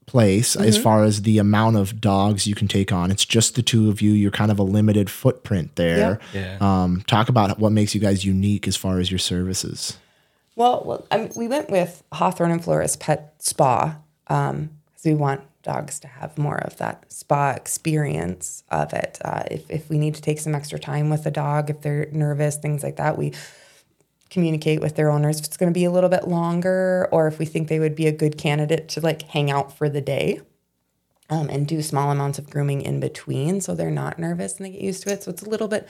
place 0.07 0.57
mm-hmm. 0.57 0.67
as 0.67 0.79
far 0.79 1.05
as 1.05 1.23
the 1.23 1.39
amount 1.39 1.77
of 1.77 2.01
dogs 2.01 2.47
you 2.47 2.55
can 2.55 2.69
take 2.69 2.93
on. 2.93 3.11
It's 3.11 3.25
just 3.25 3.55
the 3.55 3.63
two 3.63 3.91
of 3.91 4.01
you. 4.01 4.13
You're 4.13 4.31
kind 4.31 4.51
of 4.51 4.59
a 4.59 4.63
limited 4.63 5.11
footprint 5.11 5.77
there. 5.77 6.19
Yeah. 6.33 6.59
Um, 6.61 7.03
talk 7.07 7.29
about 7.29 7.59
what 7.59 7.73
makes 7.73 7.95
you 7.95 8.01
guys 8.01 8.25
unique 8.25 8.67
as 8.67 8.77
far 8.77 8.99
as 8.99 9.11
your 9.11 9.19
services. 9.19 9.99
Well, 10.55 10.83
well 10.85 11.07
I 11.11 11.19
mean, 11.19 11.33
we 11.37 11.49
went 11.49 11.71
with 11.71 12.03
Hawthorn 12.13 12.51
and 12.51 12.63
Flora 12.63 12.89
Pet 12.99 13.35
Spa 13.39 13.97
because 14.25 14.51
um, 14.51 14.71
we 15.05 15.15
want 15.15 15.43
dogs 15.67 15.99
to 16.01 16.07
have 16.07 16.39
more 16.39 16.59
of 16.59 16.77
that 16.79 17.13
spa 17.13 17.51
experience 17.51 18.63
of 18.71 18.93
it. 18.93 19.19
Uh, 19.25 19.43
if, 19.51 19.69
if 19.69 19.91
we 19.91 19.99
need 19.99 20.15
to 20.15 20.23
take 20.23 20.39
some 20.39 20.55
extra 20.55 20.79
time 20.79 21.11
with 21.11 21.25
the 21.25 21.31
dog, 21.31 21.69
if 21.69 21.83
they're 21.83 22.09
nervous, 22.13 22.57
things 22.57 22.83
like 22.83 22.97
that, 22.97 23.19
we 23.19 23.33
communicate 24.31 24.81
with 24.81 24.97
their 24.97 25.11
owners 25.11 25.39
if 25.39 25.47
it's 25.47 25.57
going 25.57 25.73
to 25.73 25.79
be 25.79 25.85
a 25.85 25.91
little 25.91 26.11
bit 26.11 26.27
longer 26.27 27.09
or 27.13 27.27
if 27.27 27.39
we 27.39 27.45
think 27.45 27.69
they 27.69 27.79
would 27.79 27.95
be 27.95 28.07
a 28.07 28.13
good 28.13 28.37
candidate 28.37 28.89
to 28.89 29.01
like 29.01 29.23
hang 29.23 29.51
out 29.51 29.77
for 29.77 29.89
the 29.89 30.01
day 30.01 30.41
um, 31.31 31.49
and 31.49 31.67
do 31.67 31.83
small 31.83 32.11
amounts 32.11 32.39
of 32.39 32.51
grooming 32.51 32.83
in 32.83 33.01
between 33.01 33.61
so 33.61 33.75
they're 33.75 33.91
not 33.91 34.19
nervous 34.19 34.57
and 34.57 34.67
they 34.67 34.71
get 34.71 34.81
used 34.81 35.03
to 35.05 35.13
it. 35.13 35.23
So 35.23 35.31
it's 35.31 35.43
a 35.43 35.49
little 35.49 35.69
bit 35.69 35.89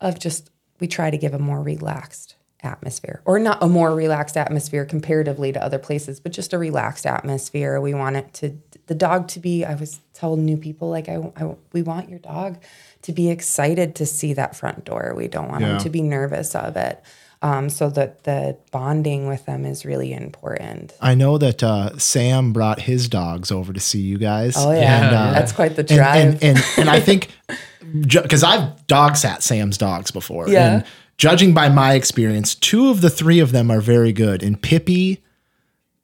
of 0.00 0.18
just 0.18 0.50
we 0.80 0.88
try 0.88 1.10
to 1.10 1.18
give 1.18 1.34
a 1.34 1.38
more 1.38 1.62
relaxed 1.62 2.36
atmosphere 2.64 3.20
or 3.24 3.40
not 3.40 3.60
a 3.60 3.68
more 3.68 3.92
relaxed 3.92 4.36
atmosphere 4.36 4.84
comparatively 4.84 5.52
to 5.52 5.60
other 5.60 5.80
places 5.80 6.20
but 6.20 6.30
just 6.30 6.52
a 6.52 6.58
relaxed 6.58 7.06
atmosphere. 7.06 7.80
We 7.80 7.92
want 7.92 8.16
it 8.16 8.32
to 8.34 8.56
the 8.86 8.94
dog 8.94 9.26
to 9.28 9.40
be 9.40 9.64
i 9.64 9.74
was 9.74 10.00
telling 10.12 10.44
new 10.44 10.56
people 10.56 10.88
like 10.88 11.08
i, 11.08 11.16
I 11.36 11.56
we 11.72 11.82
want 11.82 12.08
your 12.08 12.18
dog 12.18 12.58
to 13.02 13.12
be 13.12 13.30
excited 13.30 13.96
to 13.96 14.06
see 14.06 14.32
that 14.34 14.56
front 14.56 14.84
door. 14.84 15.12
We 15.16 15.28
don't 15.28 15.48
want 15.48 15.62
yeah. 15.62 15.70
them 15.70 15.78
to 15.80 15.90
be 15.90 16.02
nervous 16.02 16.54
of 16.54 16.76
it 16.76 17.02
um, 17.42 17.68
so 17.68 17.90
that 17.90 18.24
the 18.24 18.56
bonding 18.70 19.26
with 19.26 19.44
them 19.44 19.66
is 19.66 19.84
really 19.84 20.12
important. 20.12 20.94
I 21.00 21.14
know 21.14 21.38
that 21.38 21.62
uh, 21.62 21.98
Sam 21.98 22.52
brought 22.52 22.80
his 22.80 23.08
dogs 23.08 23.50
over 23.50 23.72
to 23.72 23.80
see 23.80 24.00
you 24.00 24.16
guys. 24.16 24.54
Oh 24.56 24.72
yeah, 24.72 25.06
and, 25.06 25.16
uh, 25.16 25.32
that's 25.32 25.52
quite 25.52 25.76
the 25.76 25.82
drive. 25.82 26.16
And 26.16 26.34
and, 26.34 26.58
and, 26.58 26.64
and 26.78 26.90
I 26.90 27.00
think 27.00 27.28
because 28.08 28.44
I've 28.44 28.86
dog 28.86 29.16
sat 29.16 29.42
Sam's 29.42 29.76
dogs 29.76 30.10
before. 30.10 30.48
Yeah. 30.48 30.74
And 30.74 30.84
judging 31.18 31.52
by 31.52 31.68
my 31.68 31.94
experience, 31.94 32.54
two 32.54 32.90
of 32.90 33.00
the 33.00 33.10
three 33.10 33.40
of 33.40 33.52
them 33.52 33.70
are 33.70 33.80
very 33.80 34.12
good. 34.12 34.42
And 34.42 34.60
Pippi, 34.60 35.22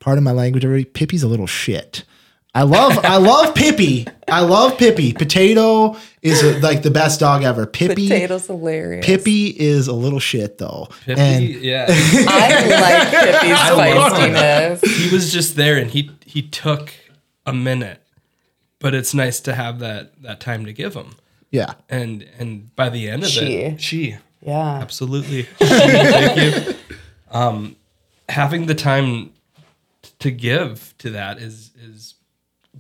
part 0.01 0.19
of 0.19 0.25
my 0.25 0.33
language 0.33 0.65
already, 0.65 0.85
Pippi's 0.85 1.23
a 1.23 1.29
little 1.29 1.47
shit. 1.47 2.05
I 2.59 2.63
love 2.63 2.99
I 3.05 3.19
love 3.19 3.55
Pippi. 3.55 4.05
I 4.27 4.41
love 4.41 4.79
Pippi. 4.79 5.13
Potato 5.13 5.97
is 6.23 6.43
a, 6.43 6.59
like 6.59 6.83
the 6.83 6.91
best 6.91 7.21
dog 7.21 7.45
ever. 7.45 7.67
Pippi 7.67 8.09
Potato's 8.09 8.49
hilarious. 8.49 9.07
Pippi 9.07 9.47
is 9.57 9.87
a 9.87 9.93
little 9.93 10.19
shit 10.19 10.59
though. 10.59 10.89
Pippi, 11.05 11.21
and 11.21 11.45
yeah. 11.45 11.87
I 11.89 12.69
like 12.81 13.11
Pippi's 13.11 13.59
feistiness. 13.79 14.85
He 14.85 15.15
was 15.15 15.33
just 15.33 15.55
there 15.55 15.77
and 15.77 15.89
he 15.89 16.11
he 16.27 16.43
took 16.43 16.93
a 17.47 17.53
minute. 17.53 18.03
But 18.81 18.93
it's 18.93 19.15
nice 19.15 19.39
to 19.43 19.55
have 19.55 19.79
that 19.79 20.21
that 20.23 20.41
time 20.41 20.65
to 20.67 20.73
give 20.73 20.95
him. 20.95 21.15
Yeah. 21.53 21.75
And 21.89 22.29
and 22.41 22.75
by 22.75 22.89
the 22.89 23.09
end 23.09 23.23
of 23.23 23.29
she. 23.29 23.55
it, 23.55 23.81
she. 23.81 24.17
Yeah. 24.43 24.81
Absolutely. 24.81 25.43
Thank 25.61 26.67
you. 26.67 26.75
Um 27.31 27.77
having 28.29 28.67
the 28.67 28.75
time 28.75 29.33
to 30.19 30.33
give 30.33 30.93
to 30.99 31.11
that 31.11 31.39
is 31.39 31.71
is 31.81 32.15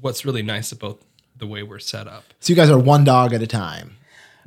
what's 0.00 0.24
really 0.24 0.42
nice 0.42 0.72
about 0.72 1.00
the 1.36 1.46
way 1.46 1.62
we're 1.62 1.78
set 1.78 2.06
up. 2.06 2.24
So 2.40 2.52
you 2.52 2.56
guys 2.56 2.70
are 2.70 2.78
one 2.78 3.04
dog 3.04 3.32
at 3.32 3.42
a 3.42 3.46
time. 3.46 3.96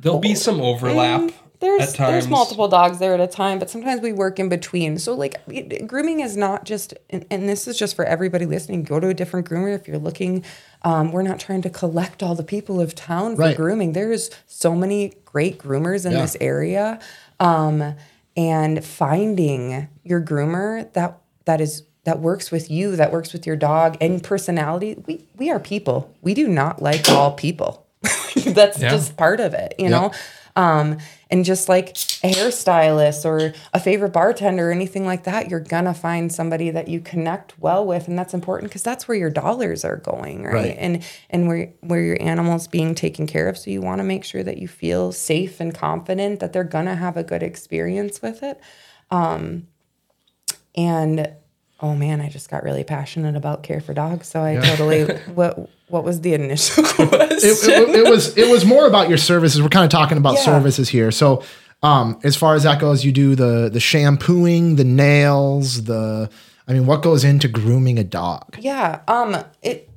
There'll 0.00 0.18
be 0.18 0.34
some 0.34 0.60
overlap. 0.60 1.30
there's 1.60 1.94
there's 1.94 2.26
multiple 2.26 2.66
dogs 2.66 2.98
there 2.98 3.14
at 3.14 3.20
a 3.20 3.28
time, 3.28 3.60
but 3.60 3.70
sometimes 3.70 4.00
we 4.00 4.12
work 4.12 4.40
in 4.40 4.48
between. 4.48 4.98
So 4.98 5.14
like 5.14 5.36
it, 5.46 5.86
grooming 5.86 6.20
is 6.20 6.36
not 6.36 6.64
just, 6.64 6.92
and, 7.08 7.24
and, 7.30 7.48
this 7.48 7.68
is 7.68 7.78
just 7.78 7.94
for 7.94 8.04
everybody 8.04 8.44
listening. 8.44 8.82
Go 8.82 8.98
to 8.98 9.08
a 9.08 9.14
different 9.14 9.48
groomer 9.48 9.74
if 9.74 9.86
you're 9.86 9.98
looking. 9.98 10.44
Um, 10.82 11.12
we're 11.12 11.22
not 11.22 11.38
trying 11.38 11.62
to 11.62 11.70
collect 11.70 12.22
all 12.22 12.34
the 12.34 12.42
people 12.42 12.80
of 12.80 12.96
town 12.96 13.36
for 13.36 13.42
right. 13.42 13.56
grooming. 13.56 13.92
There's 13.92 14.30
so 14.48 14.74
many 14.74 15.14
great 15.24 15.58
groomers 15.58 16.04
in 16.04 16.12
yeah. 16.12 16.22
this 16.22 16.36
area, 16.40 17.00
um, 17.38 17.94
and 18.36 18.84
finding 18.84 19.88
your 20.02 20.20
groomer 20.20 20.92
that 20.94 21.20
that 21.44 21.60
is 21.60 21.84
that 22.04 22.20
works 22.20 22.50
with 22.50 22.70
you, 22.70 22.96
that 22.96 23.12
works 23.12 23.32
with 23.32 23.46
your 23.46 23.56
dog 23.56 23.96
and 24.00 24.22
personality. 24.22 25.02
We 25.06 25.26
we 25.36 25.50
are 25.50 25.60
people. 25.60 26.14
We 26.20 26.34
do 26.34 26.48
not 26.48 26.82
like 26.82 27.08
all 27.08 27.32
people. 27.32 27.86
That's 28.44 28.80
yeah. 28.80 28.90
just 28.90 29.16
part 29.16 29.40
of 29.40 29.54
it, 29.54 29.74
you 29.78 29.88
know? 29.88 30.12
Um, 30.54 30.98
and 31.30 31.46
just 31.46 31.68
like 31.68 31.90
a 32.22 32.30
hairstylist 32.30 33.24
or 33.24 33.54
a 33.72 33.80
favorite 33.80 34.12
bartender 34.12 34.68
or 34.68 34.72
anything 34.72 35.06
like 35.06 35.24
that, 35.24 35.48
you're 35.48 35.60
gonna 35.60 35.94
find 35.94 36.30
somebody 36.30 36.70
that 36.70 36.88
you 36.88 37.00
connect 37.00 37.58
well 37.58 37.86
with, 37.86 38.06
and 38.06 38.18
that's 38.18 38.34
important 38.34 38.70
because 38.70 38.82
that's 38.82 39.08
where 39.08 39.16
your 39.16 39.30
dollars 39.30 39.82
are 39.84 39.96
going, 39.96 40.44
right? 40.44 40.54
right? 40.54 40.76
And 40.78 41.02
and 41.30 41.48
where 41.48 41.72
where 41.80 42.02
your 42.02 42.20
animal's 42.20 42.68
being 42.68 42.94
taken 42.94 43.26
care 43.26 43.48
of. 43.48 43.56
So 43.56 43.70
you 43.70 43.80
want 43.80 44.00
to 44.00 44.04
make 44.04 44.24
sure 44.24 44.42
that 44.42 44.58
you 44.58 44.68
feel 44.68 45.12
safe 45.12 45.58
and 45.58 45.74
confident 45.74 46.40
that 46.40 46.52
they're 46.52 46.64
gonna 46.64 46.96
have 46.96 47.16
a 47.16 47.24
good 47.24 47.42
experience 47.42 48.20
with 48.20 48.42
it. 48.42 48.60
Um, 49.10 49.68
and 50.74 51.34
oh 51.82 51.94
man, 51.96 52.20
I 52.20 52.28
just 52.28 52.48
got 52.48 52.62
really 52.62 52.84
passionate 52.84 53.36
about 53.36 53.64
care 53.64 53.80
for 53.80 53.92
dogs. 53.92 54.28
So 54.28 54.40
I 54.40 54.52
yeah. 54.52 54.60
totally 54.62 55.04
what 55.34 55.68
what 55.88 56.04
was 56.04 56.20
the 56.22 56.34
initial 56.34 56.84
question? 56.84 57.08
It, 57.42 57.68
it, 57.68 58.06
it, 58.06 58.10
was 58.10 58.36
it 58.38 58.48
was 58.50 58.64
more 58.64 58.86
about 58.86 59.08
your 59.08 59.18
services. 59.18 59.60
We're 59.60 59.68
kind 59.68 59.84
of 59.84 59.90
talking 59.90 60.16
about 60.16 60.34
yeah. 60.36 60.44
services 60.44 60.88
here. 60.88 61.10
So 61.10 61.42
um, 61.82 62.20
as 62.22 62.36
far 62.36 62.54
as 62.54 62.62
that 62.62 62.80
goes, 62.80 63.04
you 63.04 63.12
do 63.12 63.34
the 63.34 63.68
the 63.70 63.80
shampooing, 63.80 64.76
the 64.76 64.84
nails, 64.84 65.84
the 65.84 66.30
I 66.68 66.72
mean, 66.72 66.86
what 66.86 67.02
goes 67.02 67.24
into 67.24 67.48
grooming 67.48 67.98
a 67.98 68.04
dog? 68.04 68.56
Yeah. 68.58 69.00
Um. 69.08 69.36
It 69.62 69.90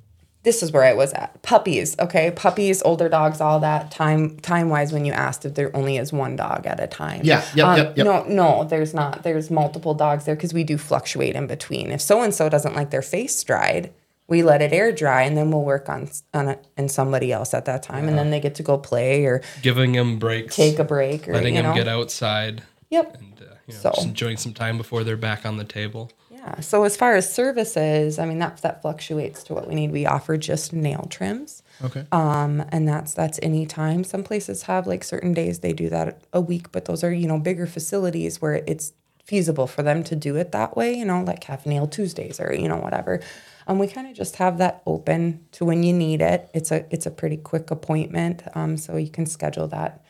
this 0.46 0.62
is 0.62 0.72
where 0.72 0.84
I 0.84 0.94
was 0.94 1.12
at. 1.14 1.42
Puppies, 1.42 1.98
okay, 2.00 2.32
puppies, 2.32 2.82
older 2.84 3.10
dogs, 3.10 3.42
all 3.42 3.60
that. 3.60 3.92
Time 3.92 4.40
time 4.40 4.70
wise, 4.70 4.94
when 4.94 5.04
you 5.04 5.12
asked 5.12 5.44
if 5.44 5.56
there 5.56 5.76
only 5.76 5.98
is 5.98 6.14
one 6.14 6.36
dog 6.36 6.66
at 6.68 6.80
a 6.80 6.88
time. 6.88 7.22
Yeah, 7.24 7.44
yep, 7.56 7.66
um, 7.66 7.78
yep, 7.78 7.98
yep. 7.98 8.06
No, 8.06 8.24
no, 8.24 8.64
there's 8.64 8.94
not. 8.94 9.24
There's 9.24 9.50
multiple 9.50 9.96
dogs 9.96 10.26
there 10.26 10.36
because 10.36 10.54
we 10.54 10.64
do 10.64 10.78
fluctuate 10.78 11.36
in 11.36 11.48
between. 11.48 11.92
If 11.92 12.00
so 12.00 12.22
and 12.22 12.34
so 12.34 12.48
doesn't 12.48 12.76
like 12.76 12.92
their 12.92 13.02
face 13.02 13.44
dried, 13.44 13.92
we 14.28 14.44
let 14.44 14.62
it 14.62 14.72
air 14.72 14.92
dry, 14.92 15.24
and 15.24 15.36
then 15.36 15.50
we'll 15.50 15.64
work 15.64 15.90
on 15.90 16.10
on 16.34 16.48
it 16.48 16.66
and 16.78 16.92
somebody 16.92 17.34
else 17.34 17.56
at 17.56 17.66
that 17.66 17.82
time, 17.82 18.04
yeah. 18.04 18.12
and 18.12 18.18
then 18.18 18.30
they 18.30 18.40
get 18.40 18.56
to 18.56 18.64
go 18.64 18.78
play 18.78 19.26
or 19.26 19.42
giving 19.64 19.94
them 19.94 20.20
breaks, 20.20 20.56
take 20.56 20.78
a 20.78 20.84
break, 20.84 21.28
or 21.28 21.34
letting 21.34 21.56
you 21.56 21.64
know. 21.64 21.70
them 21.70 21.78
get 21.78 21.88
outside. 21.88 22.64
Yep. 22.92 23.18
And 23.18 23.42
uh, 23.42 23.56
you 23.68 23.74
know, 23.74 23.80
so. 23.80 23.92
just 23.96 24.08
enjoying 24.08 24.38
some 24.38 24.54
time 24.54 24.78
before 24.78 25.04
they're 25.04 25.18
back 25.18 25.44
on 25.44 25.58
the 25.58 25.64
table. 25.64 26.12
Yeah. 26.46 26.60
So 26.60 26.84
as 26.84 26.96
far 26.96 27.16
as 27.16 27.32
services, 27.34 28.20
I 28.20 28.26
mean 28.26 28.40
that 28.40 28.58
that 28.62 28.82
fluctuates 28.82 29.44
to 29.46 29.54
what 29.54 29.68
we 29.68 29.74
need. 29.74 29.92
We 29.92 30.06
offer 30.06 30.38
just 30.38 30.74
nail 30.74 31.08
trims. 31.10 31.64
Okay. 31.84 32.06
Um, 32.12 32.64
and 32.70 32.88
that's 32.88 33.14
that's 33.14 33.40
any 33.42 33.66
time. 33.66 34.04
Some 34.04 34.24
places 34.24 34.64
have 34.64 34.86
like 34.86 35.04
certain 35.04 35.34
days 35.34 35.60
they 35.60 35.74
do 35.74 35.90
that 35.90 36.22
a 36.34 36.42
week, 36.42 36.72
but 36.72 36.86
those 36.86 37.04
are 37.04 37.12
you 37.12 37.28
know 37.28 37.40
bigger 37.40 37.66
facilities 37.66 38.42
where 38.42 38.64
it's 38.68 38.94
feasible 39.24 39.66
for 39.66 39.82
them 39.82 40.04
to 40.04 40.16
do 40.16 40.36
it 40.36 40.52
that 40.52 40.78
way. 40.78 40.94
You 40.94 41.06
know, 41.06 41.24
like 41.24 41.46
have 41.46 41.66
nail 41.66 41.88
Tuesdays 41.88 42.40
or 42.40 42.54
you 42.54 42.68
know 42.68 42.78
whatever. 42.78 43.22
Um, 43.68 43.80
we 43.80 43.88
kind 43.88 44.08
of 44.08 44.14
just 44.14 44.36
have 44.36 44.60
that 44.60 44.84
open 44.86 45.48
to 45.54 45.66
when 45.66 45.82
you 45.82 45.94
need 45.94 46.22
it. 46.22 46.50
It's 46.54 46.72
a 46.72 46.86
it's 46.94 47.08
a 47.08 47.12
pretty 47.12 47.38
quick 47.38 47.72
appointment, 47.72 48.44
um, 48.54 48.78
so 48.78 48.98
you 48.98 49.10
can 49.10 49.26
schedule 49.26 49.68
that. 49.70 50.04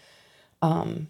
Um, 0.61 1.07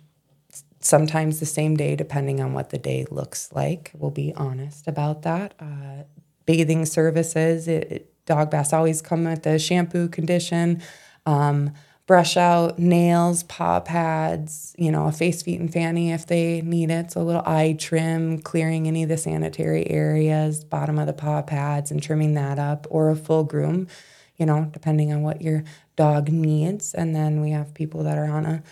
sometimes 0.86 1.40
the 1.40 1.46
same 1.46 1.76
day, 1.76 1.96
depending 1.96 2.40
on 2.40 2.54
what 2.54 2.70
the 2.70 2.78
day 2.78 3.06
looks 3.10 3.52
like. 3.52 3.92
We'll 3.96 4.12
be 4.12 4.34
honest 4.36 4.88
about 4.88 5.24
that. 5.24 5.56
Uh, 5.60 6.04
bathing 6.46 6.86
services, 6.86 7.68
it, 7.68 7.92
it, 7.92 8.26
dog 8.26 8.52
baths 8.52 8.74
always 8.74 9.02
come 9.02 9.26
with 9.26 9.44
the 9.44 9.58
shampoo 9.58 10.08
condition, 10.08 10.82
um, 11.26 11.74
brush 12.06 12.38
out, 12.38 12.78
nails, 12.78 13.42
paw 13.44 13.80
pads, 13.80 14.76
you 14.78 14.92
know, 14.92 15.08
a 15.08 15.12
face, 15.12 15.42
feet, 15.42 15.60
and 15.60 15.74
fanny 15.74 16.12
if 16.12 16.28
they 16.28 16.62
need 16.62 16.92
it. 16.92 17.12
So 17.12 17.22
a 17.22 17.24
little 17.24 17.44
eye 17.46 17.76
trim, 17.80 18.40
clearing 18.40 18.88
any 18.88 19.02
of 19.02 19.10
the 19.10 19.18
sanitary 19.18 19.90
areas, 19.90 20.64
bottom 20.64 21.00
of 21.00 21.08
the 21.08 21.14
paw 21.14 21.42
pads, 21.42 21.90
and 21.90 22.02
trimming 22.02 22.36
that 22.36 22.60
up, 22.60 22.86
or 22.92 23.10
a 23.10 23.16
full 23.16 23.44
groom, 23.44 23.88
you 24.38 24.46
know, 24.46 24.70
depending 24.72 25.12
on 25.12 25.24
what 25.24 25.42
your 25.42 25.64
dog 25.96 26.30
needs. 26.30 26.94
And 26.94 27.16
then 27.16 27.42
we 27.42 27.50
have 27.52 27.74
people 27.74 28.04
that 28.04 28.20
are 28.20 28.30
on 28.30 28.46
a 28.46 28.64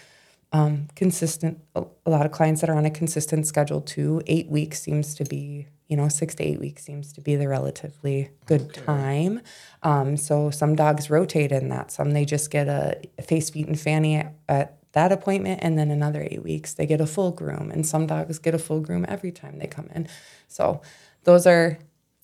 um, 0.54 0.88
consistent. 0.96 1.60
A, 1.76 1.84
lot 2.06 2.26
of 2.26 2.32
clients 2.32 2.62
that 2.62 2.70
are 2.70 2.76
on 2.76 2.86
a 2.86 2.92
consistent 2.92 3.48
schedule 3.48 3.82
too. 3.82 4.22
Eight 4.28 4.48
weeks 4.48 4.80
seems 4.80 5.16
to 5.16 5.26
be, 5.26 5.68
you 5.88 5.98
know, 5.98 6.08
six 6.08 6.36
to 6.36 6.44
eight 6.44 6.60
weeks 6.60 6.84
seems 6.84 7.12
to 7.14 7.22
be 7.22 7.36
the 7.36 7.48
relatively 7.48 8.30
good 8.46 8.72
time. 8.74 9.42
Um, 9.82 10.16
so 10.16 10.52
some 10.52 10.76
dogs 10.76 11.10
rotate 11.10 11.52
in 11.52 11.70
that. 11.70 11.92
Some 11.92 12.12
they 12.12 12.24
just 12.24 12.52
get 12.52 12.68
a 12.68 13.02
face, 13.24 13.50
feet, 13.50 13.68
and 13.68 13.80
fanny 13.80 14.18
at, 14.18 14.34
at 14.48 14.78
that 14.94 15.12
appointment, 15.12 15.60
and 15.64 15.78
then 15.78 15.90
another 15.90 16.26
eight 16.30 16.44
weeks 16.44 16.76
they 16.76 16.86
get 16.86 17.02
a 17.02 17.08
full 17.08 17.32
groom. 17.32 17.72
And 17.72 17.86
some 17.86 18.06
dogs 18.06 18.38
get 18.38 18.54
a 18.54 18.60
full 18.60 18.80
groom 18.80 19.06
every 19.08 19.32
time 19.32 19.58
they 19.58 19.68
come 19.68 19.90
in. 19.96 20.08
So 20.48 20.82
those 21.24 21.48
are 21.48 21.80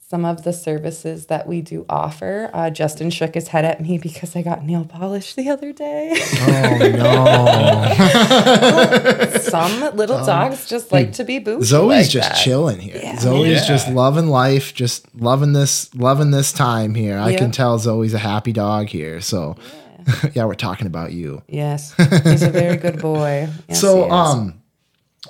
some 0.09 0.25
of 0.25 0.43
the 0.43 0.51
services 0.51 1.27
that 1.27 1.47
we 1.47 1.61
do 1.61 1.85
offer. 1.87 2.49
Uh, 2.51 2.71
Justin 2.71 3.11
shook 3.11 3.35
his 3.35 3.49
head 3.49 3.63
at 3.63 3.79
me 3.79 3.99
because 3.99 4.35
I 4.35 4.41
got 4.41 4.65
nail 4.65 4.83
polish 4.83 5.35
the 5.35 5.49
other 5.49 5.71
day. 5.71 6.17
Oh 6.41 6.77
no. 9.29 9.37
some 9.39 9.95
little 9.95 10.25
dogs 10.25 10.67
just 10.67 10.91
like 10.91 11.13
to 11.13 11.23
be 11.23 11.37
bougie. 11.39 11.65
Zoe's 11.65 11.87
like 11.89 12.09
just 12.09 12.29
that. 12.29 12.35
chilling 12.37 12.79
here. 12.79 12.99
Yeah. 13.01 13.19
Zoe's 13.19 13.47
Yeah. 13.61 13.67
just 13.67 13.89
loving 13.89 14.27
life, 14.27 14.73
just 14.73 15.05
loving 15.15 15.53
this, 15.53 15.93
loving 15.93 16.31
this 16.31 16.51
time 16.51 16.95
here. 16.95 17.19
I 17.19 17.35
can 17.35 17.51
tell 17.51 17.77
Zoe's 17.77 18.15
a 18.15 18.19
happy 18.19 18.51
dog 18.51 18.87
here. 18.87 19.21
So, 19.21 19.57
yeah, 20.33 20.45
we're 20.45 20.55
talking 20.55 20.87
about 20.87 21.11
you. 21.11 21.43
Yes, 21.47 21.93
he's 22.23 22.41
a 22.41 22.49
very 22.49 22.77
good 22.77 22.99
boy. 22.99 23.47
Yes, 23.69 23.81
so, 23.81 23.97
he 23.97 24.03
is. 24.05 24.11
um, 24.11 24.58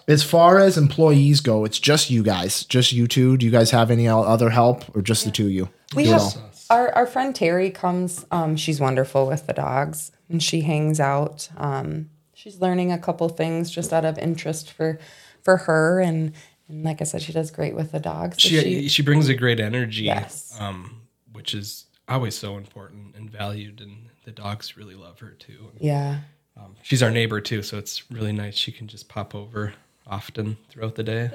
as 0.08 0.24
far 0.24 0.60
as 0.60 0.78
employees 0.78 1.42
go, 1.42 1.66
it's 1.66 1.80
just 1.80 2.10
you 2.10 2.24
guys, 2.24 2.64
just 2.66 2.92
you 2.92 3.08
two. 3.08 3.38
Do 3.38 3.46
you 3.46 3.52
guys 3.52 3.72
have 3.72 3.90
any 3.92 4.08
other 4.08 4.50
help, 4.50 4.96
or 4.96 5.02
just 5.02 5.26
the 5.26 5.32
two 5.32 5.46
of 5.46 5.52
you? 5.52 5.70
we 5.96 6.04
Do 6.04 6.12
have 6.12 6.22
all. 6.22 6.34
our, 6.70 6.92
our 6.96 7.06
friend 7.08 7.34
Terry 7.36 7.72
comes. 7.72 8.26
Um, 8.32 8.56
she's 8.56 8.80
wonderful 8.80 9.26
with 9.28 9.48
the 9.48 9.54
dogs, 9.54 10.12
and 10.30 10.42
she 10.44 10.62
hangs 10.62 11.00
out. 11.00 11.50
Um, 11.58 12.10
she's 12.34 12.60
learning 12.62 12.92
a 12.92 12.98
couple 13.00 13.28
things 13.30 13.72
just 13.72 13.92
out 13.92 14.06
of 14.06 14.18
interest 14.20 14.72
for 14.72 15.00
for 15.44 15.58
her, 15.58 16.00
and 16.00 16.34
and 16.68 16.84
like 16.84 17.02
I 17.02 17.04
said, 17.06 17.22
she 17.24 17.34
does 17.34 17.50
great 17.50 17.74
with 17.76 17.92
the 17.92 18.00
dogs. 18.00 18.42
So 18.44 18.50
She, 18.50 18.88
she 18.90 19.02
brings 19.02 19.28
a 19.28 19.34
great 19.34 19.60
energy, 19.60 20.04
Yes. 20.04 20.56
um, 20.60 21.02
which 21.34 21.56
is 21.56 21.86
always 22.08 22.36
so 22.36 22.58
important 22.58 23.16
and 23.16 23.30
valued, 23.30 23.82
and 23.82 24.06
the 24.26 24.32
dogs 24.32 24.78
really 24.78 24.94
love 24.96 25.20
her 25.20 25.32
too. 25.32 25.72
yeah. 25.80 26.20
Um, 26.60 26.76
she's 26.82 27.01
our 27.01 27.12
neighbor 27.12 27.39
too, 27.41 27.62
so 27.64 27.78
it's 27.78 28.10
really 28.12 28.34
nice. 28.34 28.55
She 28.55 28.72
can 28.72 28.88
just 28.88 29.07
pop 29.07 29.34
over 29.34 29.74
often 30.07 30.57
throughout 30.70 30.95
the 30.95 31.03
day. 31.03 31.30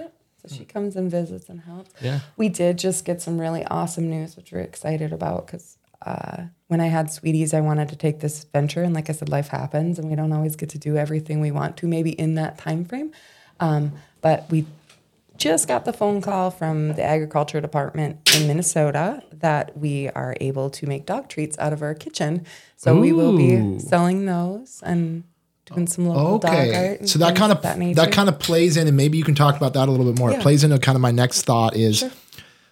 So 0.46 0.54
she 0.54 0.64
comes 0.64 0.94
and 0.96 1.10
visits 1.10 1.48
and 1.48 1.62
helps. 1.62 1.90
Yeah. 2.02 2.20
We 2.36 2.48
did 2.48 2.78
just 2.78 3.04
get 3.04 3.22
some 3.22 3.40
really 3.40 3.64
awesome 3.66 4.10
news, 4.10 4.36
which 4.36 4.52
we're 4.52 4.60
excited 4.60 5.12
about 5.12 5.46
because 5.46 5.78
uh, 6.04 6.44
when 6.68 6.80
I 6.80 6.88
had 6.88 7.10
sweeties, 7.10 7.54
I 7.54 7.60
wanted 7.60 7.88
to 7.88 7.96
take 7.96 8.20
this 8.20 8.44
venture, 8.44 8.82
and 8.82 8.94
like 8.94 9.08
I 9.08 9.14
said, 9.14 9.28
life 9.30 9.48
happens, 9.48 9.98
and 9.98 10.10
we 10.10 10.16
don't 10.16 10.32
always 10.32 10.54
get 10.54 10.68
to 10.70 10.78
do 10.78 10.96
everything 10.96 11.40
we 11.40 11.50
want 11.50 11.76
to, 11.78 11.86
maybe 11.86 12.10
in 12.10 12.34
that 12.34 12.58
time 12.58 12.84
frame. 12.84 13.12
Um, 13.60 13.92
but 14.20 14.44
we 14.50 14.66
just 15.36 15.68
got 15.68 15.84
the 15.84 15.92
phone 15.92 16.20
call 16.20 16.50
from 16.50 16.94
the 16.94 17.02
agriculture 17.02 17.60
department 17.60 18.34
in 18.36 18.46
Minnesota 18.46 19.22
that 19.32 19.76
we 19.76 20.08
are 20.10 20.36
able 20.40 20.70
to 20.70 20.86
make 20.86 21.06
dog 21.06 21.28
treats 21.28 21.58
out 21.58 21.72
of 21.72 21.82
our 21.82 21.94
kitchen. 21.94 22.46
So 22.76 22.98
we 22.98 23.12
will 23.12 23.36
be 23.36 23.78
selling 23.78 24.26
those 24.26 24.82
and 24.84 25.24
doing 25.66 25.86
some 25.86 26.06
local 26.06 26.38
dog 26.38 26.52
art. 26.52 27.00
And 27.00 27.08
so 27.08 27.18
that 27.18 27.36
kind 27.36 27.52
of 27.52 27.62
that, 27.62 27.78
that, 27.94 28.12
kind 28.12 28.28
of 28.28 28.38
plays 28.38 28.76
in, 28.76 28.86
and 28.86 28.96
maybe 28.96 29.18
you 29.18 29.24
can 29.24 29.34
talk 29.34 29.56
about 29.56 29.74
that 29.74 29.88
a 29.88 29.90
little 29.90 30.06
bit 30.06 30.18
more. 30.18 30.30
It 30.30 30.40
plays 30.40 30.64
into 30.64 30.76
uh, 30.76 30.78
kind 30.78 30.96
of 30.96 31.02
my 31.02 31.10
next 31.10 31.42
thought 31.42 31.76
is. 31.76 32.04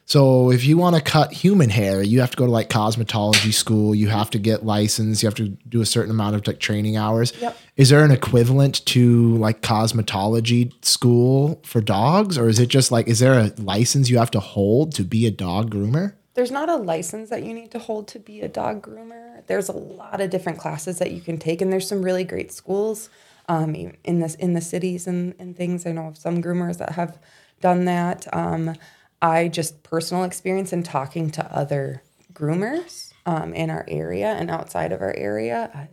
So 0.04 0.50
if 0.50 0.64
you 0.64 0.76
want 0.76 0.96
to 0.96 1.02
cut 1.02 1.32
human 1.32 1.70
hair, 1.70 2.02
you 2.02 2.20
have 2.20 2.30
to 2.32 2.36
go 2.36 2.46
to 2.46 2.50
like 2.50 2.68
cosmetology 2.68 3.52
school. 3.52 3.94
You 3.94 4.08
have 4.08 4.30
to 4.30 4.38
get 4.38 4.64
licensed. 4.64 5.22
You 5.22 5.28
have 5.28 5.36
to 5.36 5.48
do 5.48 5.80
a 5.80 5.86
certain 5.86 6.10
amount 6.10 6.36
of 6.36 6.46
like 6.46 6.58
training 6.58 6.96
hours. 6.96 7.32
Yep. 7.40 7.56
Is 7.76 7.88
there 7.88 8.04
an 8.04 8.10
equivalent 8.10 8.84
to 8.86 9.36
like 9.38 9.62
cosmetology 9.62 10.72
school 10.84 11.60
for 11.64 11.80
dogs, 11.80 12.36
or 12.36 12.48
is 12.48 12.58
it 12.58 12.68
just 12.68 12.90
like 12.90 13.08
is 13.08 13.20
there 13.20 13.38
a 13.38 13.52
license 13.58 14.10
you 14.10 14.18
have 14.18 14.30
to 14.32 14.40
hold 14.40 14.94
to 14.96 15.04
be 15.04 15.26
a 15.26 15.30
dog 15.30 15.72
groomer? 15.72 16.14
there's 16.34 16.50
not 16.50 16.68
a 16.68 16.76
license 16.76 17.30
that 17.30 17.42
you 17.42 17.52
need 17.52 17.70
to 17.70 17.78
hold 17.78 18.08
to 18.08 18.18
be 18.18 18.40
a 18.40 18.48
dog 18.48 18.82
groomer. 18.82 19.46
There's 19.46 19.68
a 19.68 19.72
lot 19.72 20.20
of 20.20 20.30
different 20.30 20.58
classes 20.58 20.98
that 20.98 21.12
you 21.12 21.20
can 21.20 21.38
take, 21.38 21.60
and 21.60 21.72
there's 21.72 21.86
some 21.86 22.02
really 22.02 22.24
great 22.24 22.52
schools 22.52 23.10
um, 23.48 23.74
in 23.74 24.20
this 24.20 24.34
in 24.36 24.54
the 24.54 24.60
cities 24.60 25.06
and, 25.06 25.34
and 25.38 25.56
things. 25.56 25.86
I 25.86 25.92
know 25.92 26.06
of 26.06 26.16
some 26.16 26.42
groomers 26.42 26.78
that 26.78 26.92
have 26.92 27.18
done 27.60 27.84
that. 27.84 28.26
Um, 28.34 28.74
I 29.22 29.48
just 29.48 29.82
personal 29.84 30.24
experience 30.24 30.72
in 30.72 30.82
talking 30.82 31.30
to 31.30 31.56
other 31.56 32.02
groomers 32.34 33.12
um, 33.24 33.54
in 33.54 33.70
our 33.70 33.84
area 33.88 34.26
and 34.26 34.50
outside 34.50 34.92
of 34.92 35.00
our 35.00 35.14
area. 35.16 35.70
Uh, 35.74 35.86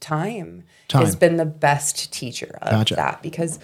time, 0.00 0.64
Time. 0.88 1.04
has 1.04 1.14
been 1.14 1.36
the 1.36 1.46
best 1.46 2.12
teacher 2.12 2.58
of 2.60 2.72
Gotcha. 2.72 2.96
that 2.96 3.22
because 3.22 3.60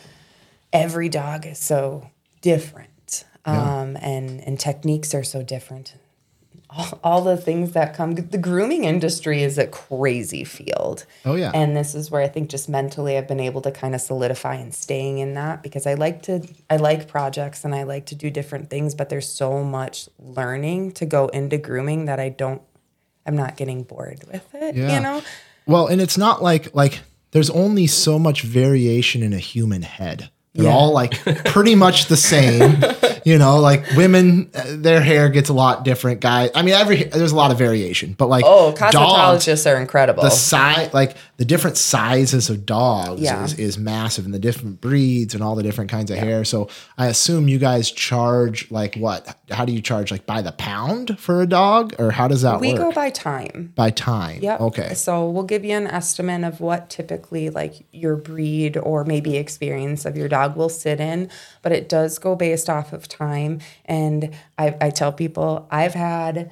every 0.72 1.08
dog 1.08 1.44
is 1.44 1.58
so 1.58 2.08
different 2.40 3.24
um, 3.44 3.96
and 4.00 4.40
and 4.40 4.58
techniques 4.58 5.14
are 5.14 5.24
so 5.24 5.42
different 5.42 5.94
all, 6.76 6.98
all 7.04 7.20
the 7.22 7.36
things 7.36 7.72
that 7.72 7.94
come 7.94 8.14
the 8.14 8.38
grooming 8.38 8.84
industry 8.84 9.42
is 9.42 9.58
a 9.58 9.66
crazy 9.66 10.44
field 10.44 11.06
Oh, 11.24 11.34
yeah. 11.34 11.50
and 11.54 11.76
this 11.76 11.94
is 11.94 12.10
where 12.10 12.22
i 12.22 12.28
think 12.28 12.50
just 12.50 12.68
mentally 12.68 13.16
i've 13.16 13.28
been 13.28 13.40
able 13.40 13.60
to 13.62 13.70
kind 13.70 13.94
of 13.94 14.00
solidify 14.00 14.54
and 14.56 14.74
staying 14.74 15.18
in 15.18 15.34
that 15.34 15.62
because 15.62 15.86
i 15.86 15.94
like 15.94 16.22
to 16.22 16.46
i 16.68 16.76
like 16.76 17.06
projects 17.08 17.64
and 17.64 17.74
i 17.74 17.82
like 17.84 18.06
to 18.06 18.14
do 18.14 18.30
different 18.30 18.70
things 18.70 18.94
but 18.94 19.08
there's 19.08 19.28
so 19.28 19.62
much 19.62 20.08
learning 20.18 20.92
to 20.92 21.06
go 21.06 21.28
into 21.28 21.56
grooming 21.58 22.06
that 22.06 22.18
i 22.18 22.28
don't 22.28 22.62
i'm 23.26 23.36
not 23.36 23.56
getting 23.56 23.82
bored 23.82 24.20
with 24.32 24.46
it 24.54 24.74
Yeah. 24.76 24.94
you 24.96 25.00
know 25.00 25.22
Well, 25.66 25.86
and 25.86 26.00
it's 26.00 26.18
not 26.18 26.42
like 26.42 26.74
like 26.74 27.00
there's 27.30 27.50
only 27.50 27.86
so 27.86 28.18
much 28.18 28.42
variation 28.42 29.22
in 29.22 29.32
a 29.32 29.38
human 29.38 29.80
head. 29.82 30.30
They're 30.52 30.66
Yeah. 30.66 30.72
all 30.74 30.92
like 30.92 31.24
pretty 31.46 31.74
much 31.74 32.06
the 32.06 32.16
same. 32.18 32.60
you 33.24 33.38
know, 33.38 33.58
like 33.58 33.84
women, 33.96 34.50
uh, 34.54 34.64
their 34.68 35.00
hair 35.00 35.28
gets 35.28 35.48
a 35.48 35.52
lot 35.52 35.84
different. 35.84 36.20
Guys, 36.20 36.50
I 36.54 36.62
mean, 36.62 36.74
every 36.74 37.04
there's 37.04 37.32
a 37.32 37.36
lot 37.36 37.50
of 37.50 37.58
variation, 37.58 38.12
but 38.12 38.28
like 38.28 38.44
oh 38.46 38.72
dogs, 38.72 38.94
cosmetologists 38.94 39.70
are 39.72 39.80
incredible 39.80 40.22
the 40.22 40.30
size, 40.30 40.92
like 40.92 41.16
the 41.36 41.44
different 41.44 41.76
sizes 41.76 42.50
of 42.50 42.64
dogs 42.66 43.20
Yeah. 43.20 43.44
is, 43.44 43.58
is 43.58 43.78
massive, 43.78 44.24
and 44.24 44.32
the 44.34 44.38
different 44.38 44.80
breeds 44.80 45.34
and 45.34 45.42
all 45.42 45.54
the 45.54 45.62
different 45.62 45.90
kinds 45.90 46.10
of 46.10 46.18
hair. 46.18 46.44
So 46.44 46.68
I 46.98 47.06
assume 47.06 47.48
you 47.48 47.58
guys 47.58 47.90
charge 47.90 48.70
like 48.70 48.94
what? 48.96 49.36
How 49.50 49.64
do 49.64 49.72
you 49.72 49.80
charge? 49.80 50.10
Like 50.10 50.26
by 50.26 50.42
the 50.42 50.52
pound 50.52 51.18
for 51.18 51.42
a 51.42 51.46
dog, 51.46 51.94
or 51.98 52.10
how 52.10 52.28
does 52.28 52.42
that 52.42 52.60
we 52.60 52.72
work? 52.72 52.78
go 52.82 52.92
by 52.92 53.10
time 53.10 53.72
by 53.74 53.90
time. 53.90 54.40
Yeah. 54.42 54.58
Okay. 54.58 54.94
So 54.94 55.28
we'll 55.28 55.44
give 55.44 55.64
you 55.64 55.76
an 55.76 55.86
estimate 55.86 56.44
of 56.44 56.60
what 56.60 56.90
typically 56.90 57.50
like 57.50 57.86
your 57.92 58.16
breed 58.16 58.76
or 58.76 59.04
maybe 59.04 59.36
experience 59.36 60.04
of 60.04 60.16
your 60.16 60.28
dog 60.28 60.56
will 60.56 60.68
sit 60.68 61.00
in, 61.00 61.30
but 61.62 61.72
it 61.72 61.88
does 61.88 62.18
go 62.18 62.34
based 62.36 62.68
off 62.68 62.92
of 62.92 63.08
time. 63.16 63.60
And 63.84 64.34
I, 64.58 64.76
I 64.80 64.90
tell 64.90 65.12
people 65.12 65.66
I've 65.70 65.94
had 65.94 66.50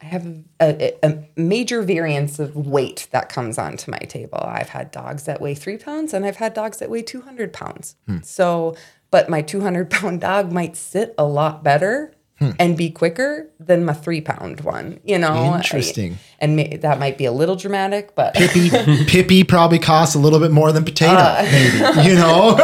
I 0.00 0.04
have 0.04 0.26
a, 0.60 0.94
a 1.02 1.24
major 1.34 1.82
variance 1.82 2.38
of 2.38 2.54
weight 2.54 3.08
that 3.10 3.28
comes 3.28 3.58
onto 3.58 3.90
my 3.90 3.98
table. 3.98 4.38
I've 4.40 4.68
had 4.68 4.92
dogs 4.92 5.24
that 5.24 5.40
weigh 5.40 5.56
three 5.56 5.76
pounds 5.76 6.14
and 6.14 6.24
I've 6.24 6.36
had 6.36 6.54
dogs 6.54 6.78
that 6.78 6.88
weigh 6.88 7.02
200 7.02 7.52
pounds. 7.52 7.96
Hmm. 8.06 8.18
So, 8.22 8.76
but 9.10 9.28
my 9.28 9.42
200 9.42 9.90
pound 9.90 10.20
dog 10.20 10.52
might 10.52 10.76
sit 10.76 11.14
a 11.18 11.24
lot 11.24 11.64
better 11.64 12.14
and 12.40 12.76
be 12.76 12.90
quicker 12.90 13.48
than 13.58 13.84
my 13.84 13.92
three 13.92 14.20
pound 14.20 14.60
one, 14.60 15.00
you 15.04 15.18
know? 15.18 15.54
Interesting. 15.56 16.18
and 16.38 16.54
may, 16.56 16.76
that 16.76 16.98
might 17.00 17.18
be 17.18 17.24
a 17.24 17.32
little 17.32 17.56
dramatic, 17.56 18.14
but 18.14 18.34
Pippi, 18.34 18.70
Pippi 19.06 19.42
probably 19.44 19.78
costs 19.80 20.14
a 20.14 20.18
little 20.18 20.38
bit 20.38 20.50
more 20.52 20.70
than 20.72 20.84
potato, 20.84 21.12
Uh. 21.14 21.42
maybe. 21.50 22.08
You 22.08 22.14
know, 22.22 22.56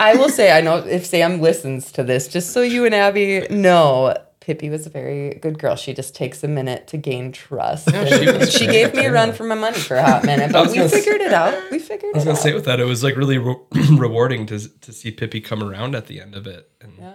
I 0.00 0.14
will 0.16 0.28
say, 0.28 0.52
I 0.52 0.60
know 0.60 0.76
if 0.78 1.04
Sam 1.06 1.40
listens 1.40 1.90
to 1.92 2.04
this, 2.04 2.28
just 2.28 2.50
so 2.52 2.62
you 2.62 2.84
and 2.84 2.94
Abby 2.94 3.46
know, 3.50 4.16
Pippi 4.40 4.68
was 4.68 4.86
a 4.86 4.90
very 4.90 5.34
good 5.34 5.58
girl. 5.58 5.74
She 5.74 5.94
just 5.94 6.14
takes 6.14 6.44
a 6.44 6.48
minute 6.48 6.86
to 6.88 6.96
gain 6.98 7.32
trust. 7.32 7.88
she 7.90 8.46
she, 8.50 8.66
gave 8.66 8.94
me 8.94 9.06
a 9.06 9.12
run 9.12 9.32
for 9.32 9.44
my 9.44 9.54
money 9.54 9.78
for 9.78 9.96
a 9.96 10.02
hot 10.04 10.24
minute, 10.24 10.52
but 10.52 10.68
we 10.68 10.74
gonna 10.74 10.84
s- 10.84 10.92
figured 10.92 11.22
it 11.22 11.32
out. 11.32 11.54
We 11.70 11.78
figured 11.78 12.14
it 12.14 12.14
out. 12.14 12.14
I 12.14 12.18
was 12.18 12.24
gonna 12.26 12.36
say 12.36 12.52
with 12.54 12.66
that, 12.66 12.78
it 12.78 12.84
was 12.84 13.02
like 13.02 13.16
really 13.16 13.38
re- 13.38 13.56
rewarding 13.96 14.44
to 14.46 14.58
to 14.80 14.92
see 14.92 15.10
Pippi 15.10 15.40
come 15.40 15.62
around 15.62 15.94
at 15.96 16.06
the 16.08 16.20
end 16.20 16.34
of 16.34 16.46
it, 16.46 16.68
and 16.80 16.92
Yeah. 16.98 17.14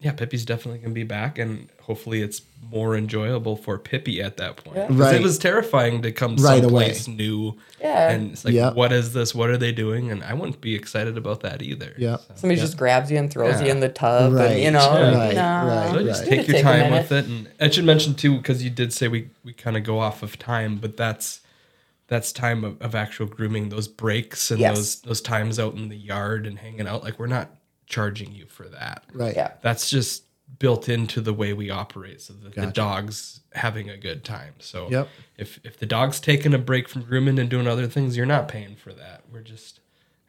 Yeah, 0.00 0.12
Pippi's 0.12 0.44
definitely 0.46 0.78
gonna 0.80 0.94
be 0.94 1.02
back, 1.04 1.38
and 1.38 1.68
hopefully 1.82 2.22
it's 2.22 2.42
more 2.70 2.96
enjoyable 2.96 3.56
for 3.56 3.78
Pippi 3.78 4.22
at 4.22 4.36
that 4.38 4.56
point. 4.56 4.76
Yeah. 4.76 4.86
'Cause 4.86 4.96
Right. 4.96 5.14
It 5.16 5.22
was 5.22 5.38
terrifying 5.38 6.02
to 6.02 6.12
come 6.12 6.36
Right 6.36 6.62
someplace 6.62 7.06
new, 7.08 7.56
Yeah. 7.80 8.10
and 8.10 8.32
it's 8.32 8.44
like, 8.44 8.54
Yeah. 8.54 8.72
what 8.72 8.92
is 8.92 9.12
this? 9.12 9.34
What 9.34 9.50
are 9.50 9.56
they 9.58 9.72
doing? 9.72 10.10
And 10.10 10.22
I 10.24 10.32
wouldn't 10.34 10.60
be 10.60 10.74
excited 10.74 11.18
about 11.18 11.40
that 11.40 11.60
either. 11.62 11.94
Yeah. 11.98 12.16
So, 12.16 12.22
Somebody 12.36 12.60
just 12.60 12.76
grabs 12.78 13.10
you 13.10 13.18
and 13.18 13.30
throws 13.30 13.60
you 13.60 13.66
in 13.68 13.80
the 13.80 13.88
tub, 13.88 14.32
Right, 14.32 14.52
and 14.52 14.60
you 14.62 14.70
know, 14.70 14.78
right, 14.90 15.34
no. 15.34 15.42
right, 15.42 15.90
So 15.92 16.02
just 16.04 16.20
right. 16.22 16.28
take 16.30 16.46
your 16.48 16.54
take 16.56 16.62
time 16.64 16.92
with 16.92 17.12
it, 17.12 17.26
and 17.26 17.48
I 17.60 17.68
should 17.70 17.84
mention 17.84 18.14
too, 18.14 18.36
because 18.38 18.62
you 18.62 18.70
did 18.70 18.92
say 18.92 19.08
we 19.08 19.28
we 19.44 19.52
kind 19.52 19.76
of 19.76 19.84
go 19.84 19.98
off 19.98 20.22
of 20.22 20.38
time, 20.38 20.76
but 20.76 20.96
that's 20.96 21.40
that's 22.08 22.32
time 22.32 22.64
of, 22.64 22.80
of 22.82 22.94
actual 22.94 23.26
grooming. 23.26 23.68
Those 23.68 23.86
breaks 23.86 24.50
and 24.50 24.58
Yes. 24.60 24.76
those 24.76 24.96
those 25.02 25.20
times 25.20 25.58
out 25.60 25.74
in 25.74 25.88
the 25.88 25.96
yard 25.96 26.46
and 26.46 26.58
hanging 26.58 26.86
out, 26.88 27.04
like 27.04 27.18
we're 27.18 27.26
not 27.26 27.50
charging 27.90 28.32
you 28.32 28.46
for 28.46 28.66
that. 28.70 29.04
right? 29.12 29.36
Yeah. 29.36 29.52
That's 29.60 29.90
just 29.90 30.24
built 30.58 30.88
into 30.88 31.20
the 31.20 31.32
way 31.34 31.52
we 31.52 31.68
operate 31.70 32.20
so 32.22 32.32
that 32.32 32.54
the 32.54 32.66
dog's 32.68 33.40
having 33.52 33.88
a 33.90 33.96
good 33.96 34.24
time. 34.24 34.54
So 34.60 34.88
Yep. 34.90 35.08
if 35.36 35.60
if 35.64 35.78
the 35.78 35.86
dog's 35.86 36.18
taking 36.20 36.54
a 36.54 36.58
break 36.58 36.88
from 36.88 37.02
grooming 37.02 37.38
and 37.38 37.50
doing 37.50 37.66
other 37.66 37.86
things, 37.86 38.16
you're 38.16 38.24
not 38.26 38.48
paying 38.48 38.76
for 38.76 38.92
that. 38.94 39.24
We're 39.30 39.42
just 39.42 39.79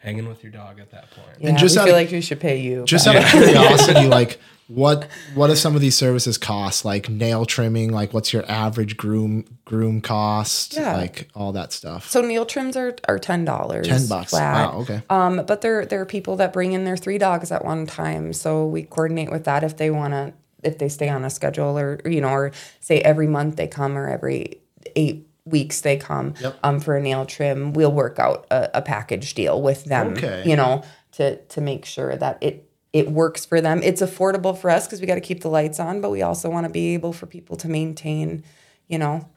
hanging 0.02 0.28
with 0.28 0.44
your 0.44 0.52
dog 0.52 0.80
at 0.80 0.92
that 0.92 1.10
point. 1.12 1.38
Yeah, 1.40 1.56
just 1.56 1.78
we 1.78 1.84
feel 1.84 1.94
of- 1.96 2.02
like 2.02 2.12
we 2.12 2.22
should 2.22 2.40
pay 2.40 2.60
you. 2.60 2.84
Just 2.86 3.06
but- 3.06 3.16
out 3.16 3.24
of 3.24 3.30
curiosity, 3.32 4.08
like 4.08 4.40
what 4.68 5.08
what 5.34 5.48
do 5.48 5.56
some 5.56 5.76
of 5.76 5.82
these 5.82 5.96
services 5.98 6.38
cost? 6.38 6.86
Like 6.86 7.10
nail 7.10 7.46
trimming, 7.46 7.92
like 7.92 8.14
what's 8.14 8.32
your 8.32 8.50
average 8.50 8.96
groom 8.98 9.58
groom 9.66 10.02
cost? 10.02 10.76
Yeah. 10.76 10.96
Like 10.96 11.30
all 11.36 11.52
that 11.54 11.74
stuff. 11.74 12.10
So 12.10 12.22
nail 12.22 12.46
trims 12.46 12.78
are, 12.78 12.96
are 13.08 13.20
ten 13.20 13.44
dollars. 13.46 13.88
10 13.88 14.08
bucks. 14.08 14.32
Flat. 14.32 14.74
Wow, 14.74 14.80
okay. 14.82 15.04
Um, 15.10 15.44
but 15.46 15.62
there 15.62 15.86
there 15.86 16.00
are 16.02 16.06
people 16.06 16.38
that 16.38 16.54
bring 16.54 16.72
in 16.72 16.86
their 16.86 16.98
three 16.98 17.18
dogs 17.18 17.52
at 17.52 17.66
one 17.66 17.86
time. 17.86 18.34
So 18.34 18.66
we 18.66 18.84
coordinate 18.84 19.30
with 19.32 19.44
that 19.44 19.64
if 19.64 19.78
they 19.78 19.92
want 19.92 20.14
to 20.14 20.34
if 20.64 20.78
they 20.78 20.90
stay 20.90 21.10
on 21.10 21.26
a 21.26 21.30
schedule 21.30 21.78
or 21.78 22.00
you 22.06 22.22
know 22.22 22.30
or 22.30 22.52
say 22.80 23.02
every 23.02 23.28
month 23.28 23.58
they 23.58 23.68
come 23.68 23.98
or 23.98 24.08
every 24.08 24.62
eight 24.96 25.28
weeks 25.46 25.82
they 25.82 25.98
come 25.98 26.34
um, 26.64 26.80
for 26.80 26.96
a 26.96 27.02
nail 27.02 27.26
trim. 27.26 27.74
We'll 27.74 27.92
work 27.92 28.20
out 28.20 28.46
a, 28.52 28.78
a 28.78 28.82
package 28.82 29.34
deal 29.34 29.62
with 29.62 29.86
them. 29.86 30.14
Okay. 30.14 30.44
You 30.46 30.56
know 30.56 30.84
to 31.14 31.38
to 31.38 31.62
make 31.62 31.86
sure 31.86 32.16
that 32.16 32.38
it 32.42 32.68
it 32.94 33.10
works 33.10 33.46
for 33.46 33.62
them. 33.62 33.82
It's 33.84 34.02
affordable 34.02 34.58
for 34.58 34.70
us 34.70 34.86
because 34.86 35.00
we 35.00 35.08
got 35.08 35.16
to 35.16 35.22
keep 35.22 35.42
the 35.42 35.50
lights 35.50 35.80
on, 35.80 36.02
but 36.02 36.10
we 36.10 36.22
also 36.22 36.50
want 36.50 36.66
to 36.66 36.72
be 36.72 36.94
able 36.94 37.14
for 37.14 37.26
people 37.26 37.56
to 37.58 37.70
maintain, 37.70 38.44
you 38.88 38.98
know, 38.98 39.30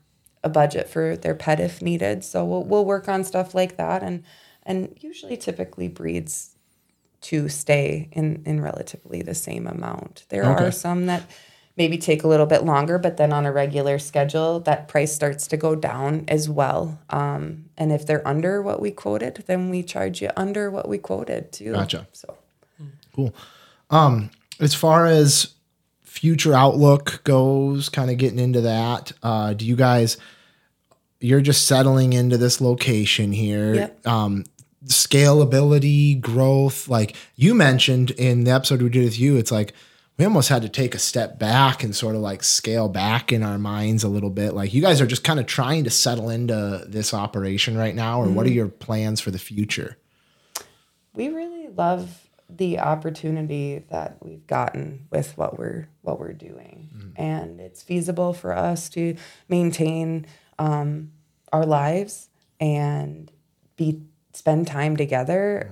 a 0.43 0.49
budget 0.49 0.89
for 0.89 1.17
their 1.17 1.35
pet 1.37 1.61
if 1.61 1.81
needed. 1.81 2.25
So 2.25 2.45
we'll 2.45 2.65
we'll 2.65 2.85
work 2.85 3.09
on 3.09 3.25
stuff 3.25 3.55
like 3.55 3.77
that, 3.77 4.03
and 4.03 4.25
and 4.65 4.97
usually 5.01 5.37
typically 5.37 5.89
breeds 5.89 6.57
to 7.23 7.49
stay 7.49 8.09
in 8.13 8.43
in 8.45 8.61
relatively 8.61 9.23
the 9.23 9.35
same 9.35 9.67
amount. 9.67 10.25
There 10.29 10.45
Okay. 10.45 10.67
are 10.67 10.73
some 10.73 11.07
that 11.07 11.23
maybe 11.77 11.99
take 11.99 12.23
a 12.23 12.29
little 12.29 12.47
bit 12.47 12.65
longer, 12.65 12.99
but 12.99 13.17
then 13.17 13.33
on 13.33 13.47
a 13.47 13.53
regular 13.53 13.99
schedule, 13.99 14.61
that 14.61 14.87
price 14.89 15.13
starts 15.13 15.47
to 15.49 15.57
go 15.57 15.75
down 15.75 16.25
as 16.29 16.49
well. 16.49 17.01
Um, 17.11 17.65
and 17.77 17.93
if 17.93 18.07
they're 18.07 18.27
under 18.27 18.63
what 18.63 18.81
we 18.81 18.91
quoted, 18.91 19.45
then 19.47 19.71
we 19.71 19.83
charge 19.83 20.23
you 20.23 20.31
under 20.37 20.71
what 20.71 20.89
we 20.89 20.99
quoted 20.99 21.53
too. 21.53 21.73
Gotcha. 21.73 22.07
So. 22.13 22.37
Cool. 23.15 23.35
Um, 23.91 24.31
as 24.61 24.75
far 24.75 25.07
as 25.07 25.55
future 26.05 26.55
outlook 26.55 27.23
goes, 27.25 27.89
kind 27.89 28.11
of 28.11 28.19
getting 28.19 28.39
into 28.39 28.61
that, 28.61 29.13
uh, 29.23 29.53
do 29.55 29.67
you 29.67 29.77
guys 29.77 30.17
you're 31.21 31.41
just 31.41 31.67
settling 31.67 32.13
into 32.13 32.37
this 32.37 32.61
location 32.61 33.33
here? 33.33 33.75
Yep. 33.75 34.07
Um, 34.07 34.45
scalability, 34.87 36.21
growth, 36.21 36.89
like 36.89 37.17
you 37.35 37.55
mentioned 37.55 38.11
in 38.13 38.45
the 38.45 38.51
episode 38.51 38.83
we 38.83 38.91
did 38.91 39.05
with 39.05 39.19
you, 39.19 39.37
it's 39.37 39.51
like 39.51 39.73
we 40.17 40.25
almost 40.25 40.49
had 40.49 40.63
to 40.63 40.69
take 40.69 40.95
a 40.95 40.99
step 40.99 41.39
back 41.39 41.83
and 41.83 41.95
sort 41.95 42.15
of 42.15 42.21
like 42.21 42.43
scale 42.43 42.89
back 42.89 43.33
in 43.33 43.43
our 43.43 43.59
minds 43.59 44.05
a 44.05 44.09
little 44.09 44.31
bit. 44.31 44.55
Like 44.55 44.73
you 44.73 44.81
guys 44.81 45.01
are 45.01 45.07
just 45.07 45.25
kind 45.25 45.41
of 45.41 45.47
trying 45.47 45.85
to 45.85 45.91
settle 45.91 46.31
into 46.31 46.85
this 46.87 47.13
operation 47.13 47.77
right 47.77 47.95
now, 47.95 48.23
or 48.23 48.29
what 48.29 48.47
are 48.47 48.49
mm-hmm. 48.49 48.57
your 48.57 48.69
plans 48.69 49.21
for 49.21 49.31
the 49.31 49.39
future? 49.39 49.97
we 51.15 51.29
really 51.29 51.69
love 51.69 52.29
the 52.51 52.79
opportunity 52.79 53.85
that 53.91 54.19
we've 54.21 54.47
gotten 54.47 55.07
with 55.11 55.37
what 55.39 55.59
we're 55.59 55.89
what 56.03 56.21
we're 56.21 56.33
doing. 56.33 56.91
Mm. 56.95 57.13
And 57.17 57.61
it's 57.61 57.83
feasible 57.83 58.33
for 58.33 58.53
us 58.53 58.89
to 58.91 59.17
maintain 59.49 60.27
um, 60.59 61.13
our 61.53 61.65
lives 61.65 62.29
and 62.61 63.31
be 63.77 64.03
spend 64.33 64.67
time 64.67 64.97
together 64.97 65.71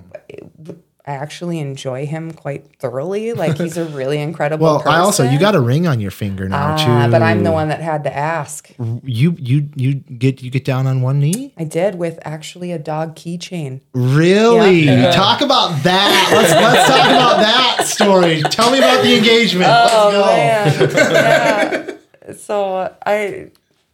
mm. 0.61 0.78
I 1.05 1.12
actually 1.14 1.59
enjoy 1.59 2.07
him 2.07 2.30
quite 2.32 2.76
thoroughly. 2.78 3.32
Like 3.32 3.59
he's 3.59 3.76
a 3.76 3.84
really 3.86 4.20
incredible 4.28 4.64
Well, 4.66 4.78
person. 4.78 4.92
I 4.92 4.98
also 5.00 5.24
you 5.28 5.38
got 5.38 5.57
a 5.57 5.61
ring 5.61 5.86
on 5.88 5.98
your 5.98 6.12
finger 6.12 6.48
now 6.48 6.76
Ah, 6.78 7.05
too. 7.07 7.11
but 7.11 7.22
I'm 7.22 7.42
the 7.42 7.50
one 7.50 7.68
that 7.70 7.80
had 7.80 8.05
to 8.05 8.16
ask. 8.16 8.70
You 9.03 9.34
you 9.38 9.68
you 9.74 9.94
get 9.94 10.42
you 10.42 10.50
get 10.50 10.64
down 10.64 10.86
on 10.86 11.03
one 11.03 11.18
knee. 11.18 11.55
I 11.59 11.64
did 11.64 11.96
with 11.96 12.20
actually 12.22 12.70
a 12.70 12.78
dog 12.78 13.16
keychain. 13.16 13.80
Really? 13.92 14.82
Yeah. 14.84 15.11
Talk 15.11 15.40
about 15.40 15.82
that. 15.82 16.30
Let's 16.32 16.53
let's 16.53 16.88
talk 16.88 17.11
about 17.11 17.36
that 17.38 17.86
story. 17.88 18.42
Tell 18.42 18.70
me 18.70 18.78
about 18.78 19.03
the 19.03 19.16
engagement. 19.18 19.70
Oh 19.72 20.11
let's 20.12 20.76
go. 20.78 20.94
man, 20.94 21.98
yeah. 22.28 22.34
So 22.36 22.94
I 23.05 23.50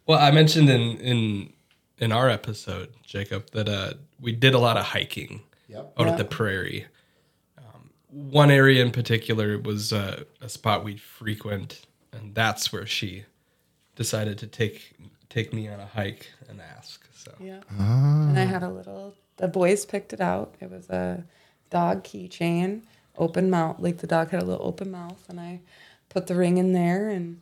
Well, 0.06 0.18
I 0.18 0.30
mentioned 0.30 0.68
in 0.68 0.98
in 0.98 1.52
in 1.98 2.12
our 2.12 2.28
episode, 2.28 2.90
Jacob, 3.02 3.50
that 3.52 3.68
uh, 3.68 3.94
we 4.20 4.32
did 4.32 4.52
a 4.52 4.58
lot 4.58 4.76
of 4.76 4.84
hiking 4.84 5.40
Yep. 5.68 5.92
out 5.98 6.06
Yeah. 6.06 6.12
at 6.12 6.18
the 6.18 6.24
prairie. 6.24 6.86
One 8.10 8.50
area 8.50 8.82
in 8.82 8.90
particular 8.90 9.58
was 9.58 9.92
uh, 9.92 10.24
a 10.40 10.48
spot 10.48 10.84
we'd 10.84 11.00
frequent, 11.00 11.82
and 12.12 12.34
that's 12.34 12.72
where 12.72 12.86
she 12.86 13.24
decided 13.96 14.38
to 14.38 14.46
take 14.46 14.94
take 15.28 15.52
me 15.52 15.68
on 15.68 15.80
a 15.80 15.86
hike 15.86 16.30
and 16.48 16.60
ask. 16.60 17.06
So 17.14 17.32
Yeah. 17.40 17.60
And 17.78 18.38
I 18.38 18.44
had 18.44 18.62
a 18.62 18.70
little, 18.70 19.14
the 19.36 19.48
boys 19.48 19.84
picked 19.84 20.12
it 20.12 20.20
out. 20.20 20.54
It 20.60 20.70
was 20.70 20.88
a 20.88 21.24
dog 21.70 22.04
keychain, 22.04 22.82
open 23.16 23.50
mouth. 23.50 23.78
Like 23.78 23.98
the 23.98 24.06
dog 24.06 24.30
had 24.30 24.42
a 24.42 24.44
little 24.44 24.66
open 24.66 24.90
mouth. 24.90 25.22
And 25.28 25.38
I 25.38 25.60
put 26.08 26.26
the 26.26 26.34
ring 26.34 26.56
in 26.58 26.72
there 26.72 27.08
and 27.08 27.40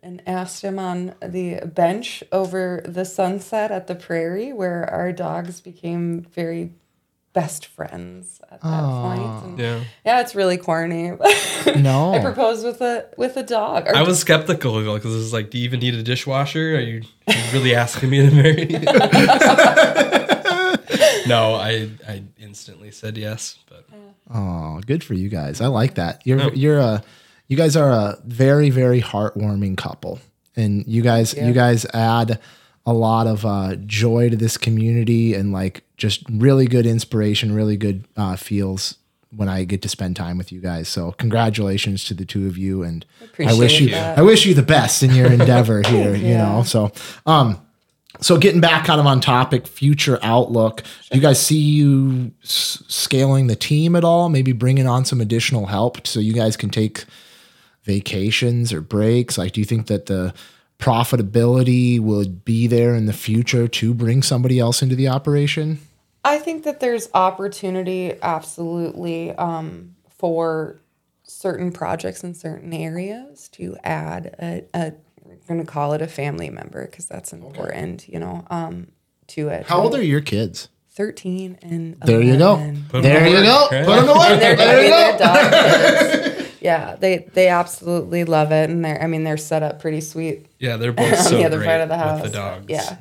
and 0.00 0.22
asked 0.28 0.62
him 0.62 0.78
on 0.78 1.14
the 1.20 1.60
bench 1.66 2.22
over 2.30 2.80
the 2.84 3.04
sunset 3.04 3.72
at 3.72 3.88
the 3.88 3.96
prairie 3.96 4.52
where 4.52 4.88
our 4.88 5.12
dogs 5.12 5.60
became 5.60 6.22
very 6.22 6.72
best 7.38 7.66
friends 7.66 8.40
at 8.50 8.60
that 8.62 8.82
point. 8.82 9.44
And 9.44 9.58
yeah, 9.58 9.84
yeah, 10.04 10.20
it's 10.20 10.34
really 10.34 10.56
corny. 10.56 11.12
No. 11.76 12.14
I 12.14 12.20
proposed 12.20 12.64
with 12.64 12.80
a 12.80 13.06
with 13.16 13.36
a 13.36 13.42
dog. 13.42 13.86
Or 13.86 13.94
I 13.94 14.02
was 14.02 14.18
skeptical 14.18 14.80
because 14.94 15.14
it 15.14 15.18
was 15.18 15.32
like, 15.32 15.50
do 15.50 15.58
you 15.58 15.64
even 15.64 15.80
need 15.80 15.94
a 15.94 16.02
dishwasher? 16.02 16.76
Are 16.76 16.80
you, 16.80 17.02
are 17.28 17.34
you 17.34 17.52
really 17.52 17.74
asking 17.74 18.10
me 18.10 18.28
to 18.28 18.34
marry 18.34 18.62
you? 18.62 18.78
no, 21.28 21.54
I 21.54 21.90
I 22.08 22.22
instantly 22.38 22.90
said 22.90 23.18
yes, 23.18 23.58
but 23.68 23.84
Oh, 24.34 24.80
good 24.86 25.04
for 25.04 25.14
you 25.14 25.28
guys. 25.28 25.60
I 25.60 25.66
like 25.66 25.94
that. 25.94 26.26
You're 26.26 26.52
you're 26.54 26.78
a 26.78 27.02
you 27.48 27.56
guys 27.56 27.76
are 27.76 27.90
a 27.90 28.18
very 28.24 28.70
very 28.70 29.00
heartwarming 29.00 29.76
couple, 29.76 30.18
and 30.56 30.86
you 30.86 31.02
guys 31.02 31.34
you 31.34 31.52
guys 31.52 31.86
add 31.94 32.40
a 32.86 32.92
lot 32.92 33.26
of 33.26 33.44
uh, 33.44 33.76
joy 33.86 34.30
to 34.30 34.36
this 34.36 34.56
community 34.56 35.34
and 35.34 35.52
like 35.52 35.82
just 35.98 36.22
really 36.30 36.66
good 36.66 36.86
inspiration, 36.86 37.54
really 37.54 37.76
good 37.76 38.06
uh, 38.16 38.36
feels 38.36 38.96
when 39.36 39.46
I 39.48 39.64
get 39.64 39.82
to 39.82 39.88
spend 39.90 40.16
time 40.16 40.38
with 40.38 40.50
you 40.50 40.60
guys. 40.60 40.88
So 40.88 41.12
congratulations 41.12 42.04
to 42.06 42.14
the 42.14 42.24
two 42.24 42.46
of 42.46 42.56
you, 42.56 42.82
and 42.82 43.04
I 43.38 43.52
wish 43.52 43.78
you 43.80 43.90
that. 43.90 44.16
I 44.18 44.22
wish 44.22 44.46
you 44.46 44.54
the 44.54 44.62
best 44.62 45.02
in 45.02 45.14
your 45.14 45.30
endeavor 45.30 45.82
here. 45.86 46.14
You 46.14 46.34
know, 46.38 46.62
so 46.62 46.92
um. 47.26 47.60
So 48.20 48.36
getting 48.36 48.60
back 48.60 48.84
kind 48.86 48.98
of 48.98 49.06
on 49.06 49.20
topic, 49.20 49.68
future 49.68 50.18
outlook. 50.22 50.82
Do 51.10 51.18
you 51.18 51.22
guys 51.22 51.40
see 51.40 51.58
you 51.60 52.32
s- 52.42 52.82
scaling 52.88 53.46
the 53.46 53.54
team 53.54 53.94
at 53.94 54.02
all? 54.02 54.28
Maybe 54.28 54.50
bringing 54.50 54.88
on 54.88 55.04
some 55.04 55.20
additional 55.20 55.66
help 55.66 56.04
so 56.04 56.18
you 56.18 56.32
guys 56.32 56.56
can 56.56 56.68
take 56.70 57.04
vacations 57.84 58.72
or 58.72 58.80
breaks. 58.80 59.38
Like, 59.38 59.52
do 59.52 59.60
you 59.60 59.64
think 59.64 59.86
that 59.86 60.06
the 60.06 60.34
profitability 60.80 62.00
would 62.00 62.44
be 62.44 62.66
there 62.66 62.94
in 62.94 63.06
the 63.06 63.12
future 63.12 63.68
to 63.68 63.94
bring 63.94 64.22
somebody 64.22 64.58
else 64.58 64.82
into 64.82 64.96
the 64.96 65.06
operation? 65.08 65.78
I 66.24 66.38
think 66.38 66.64
that 66.64 66.80
there's 66.80 67.08
opportunity 67.14 68.14
absolutely 68.22 69.32
um, 69.32 69.94
for 70.10 70.80
certain 71.22 71.72
projects 71.72 72.24
in 72.24 72.34
certain 72.34 72.72
areas 72.72 73.48
to 73.50 73.76
add 73.84 74.34
a, 74.40 74.64
a 74.74 74.92
we're 75.24 75.36
going 75.46 75.60
to 75.60 75.66
call 75.66 75.92
it 75.92 76.02
a 76.02 76.06
family 76.06 76.48
member 76.50 76.86
because 76.86 77.06
that's 77.06 77.32
important, 77.32 78.08
you 78.08 78.18
know, 78.18 78.44
um, 78.50 78.88
to 79.28 79.48
it. 79.48 79.66
How 79.66 79.80
old 79.82 79.94
are 79.94 80.02
your 80.02 80.20
kids? 80.22 80.68
13 80.92 81.58
and 81.62 82.00
There 82.00 82.20
you 82.22 82.36
go. 82.36 82.54
11. 82.56 82.86
Put 82.88 82.96
'em 82.96 83.02
There 83.02 83.28
you 83.28 83.42
go. 83.42 83.66
Put 83.70 83.86
them 83.86 84.06
to 84.06 84.12
work. 84.14 84.40
There 84.40 84.84
you 85.12 85.18
go. 85.18 86.44
Yeah, 86.60 86.96
they 86.96 87.18
they 87.34 87.46
absolutely 87.48 88.24
love 88.24 88.50
it, 88.50 88.68
and 88.68 88.84
they're 88.84 89.00
I 89.00 89.06
mean 89.06 89.22
they're 89.22 89.36
set 89.36 89.62
up 89.62 89.80
pretty 89.80 90.00
sweet 90.00 90.46
yeah, 90.58 90.76
they're 90.76 90.90
both 90.92 91.12
on 91.16 91.24
so 91.24 91.36
the 91.36 91.44
other 91.44 91.58
great 91.58 91.66
part 91.68 91.80
of 91.82 91.88
the 91.88 91.94
with 91.94 92.04
house. 92.04 92.22
the 92.22 92.28
dogs. 92.30 92.64
Yeah. 92.68 92.96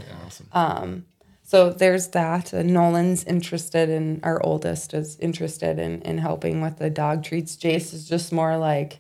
So 1.50 1.70
there's 1.70 2.10
that. 2.10 2.52
And 2.52 2.74
Nolan's 2.74 3.24
interested 3.24 3.88
in 3.90 4.20
our 4.22 4.44
oldest 4.46 4.94
is 4.94 5.18
interested 5.20 5.80
in 5.80 6.02
in 6.02 6.18
helping 6.18 6.60
with 6.62 6.78
the 6.78 6.90
dog 6.90 7.24
treats. 7.24 7.56
Jace 7.56 7.94
is 7.94 8.06
just 8.08 8.34
more 8.34 8.58
like 8.58 9.00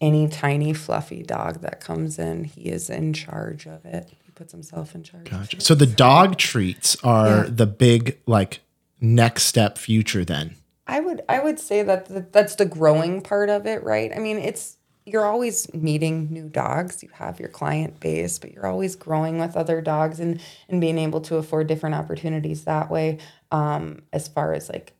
any 0.00 0.26
tiny 0.26 0.72
fluffy 0.72 1.22
dog 1.22 1.60
that 1.60 1.80
comes 1.80 2.18
in. 2.18 2.44
He 2.44 2.62
is 2.70 2.88
in 2.88 3.12
charge 3.12 3.66
of 3.66 3.84
it. 3.84 4.10
He 4.24 4.30
puts 4.32 4.50
himself 4.52 4.94
in 4.94 5.02
charge. 5.02 5.54
it. 5.54 5.62
So 5.62 5.74
the 5.74 5.84
dog 5.86 6.38
treats 6.38 6.96
are 7.04 7.44
Yeah. 7.44 7.50
the 7.50 7.66
big 7.66 8.18
like 8.26 8.60
next 9.02 9.42
step 9.44 9.76
future 9.76 10.24
then. 10.24 10.56
I 10.86 11.00
would 11.00 11.20
I 11.28 11.40
would 11.40 11.60
say 11.60 11.82
that 11.82 12.06
th- 12.08 12.24
that's 12.32 12.54
the 12.54 12.64
growing 12.64 13.20
part 13.20 13.50
of 13.50 13.66
it, 13.66 13.82
right? 13.82 14.10
I 14.16 14.20
mean, 14.20 14.38
it's 14.38 14.78
you're 15.06 15.26
always 15.26 15.72
meeting 15.74 16.28
new 16.30 16.48
dogs. 16.48 17.02
You 17.02 17.10
have 17.14 17.38
your 17.38 17.48
client 17.48 18.00
base, 18.00 18.38
but 18.38 18.52
you're 18.52 18.66
always 18.66 18.96
growing 18.96 19.38
with 19.38 19.56
other 19.56 19.80
dogs 19.80 20.20
and 20.20 20.40
and 20.68 20.80
being 20.80 20.98
able 20.98 21.20
to 21.22 21.36
afford 21.36 21.66
different 21.66 21.94
opportunities 21.94 22.64
that 22.64 22.90
way. 22.90 23.18
Um, 23.50 24.02
as 24.12 24.28
far 24.28 24.54
as 24.54 24.68
like 24.68 24.94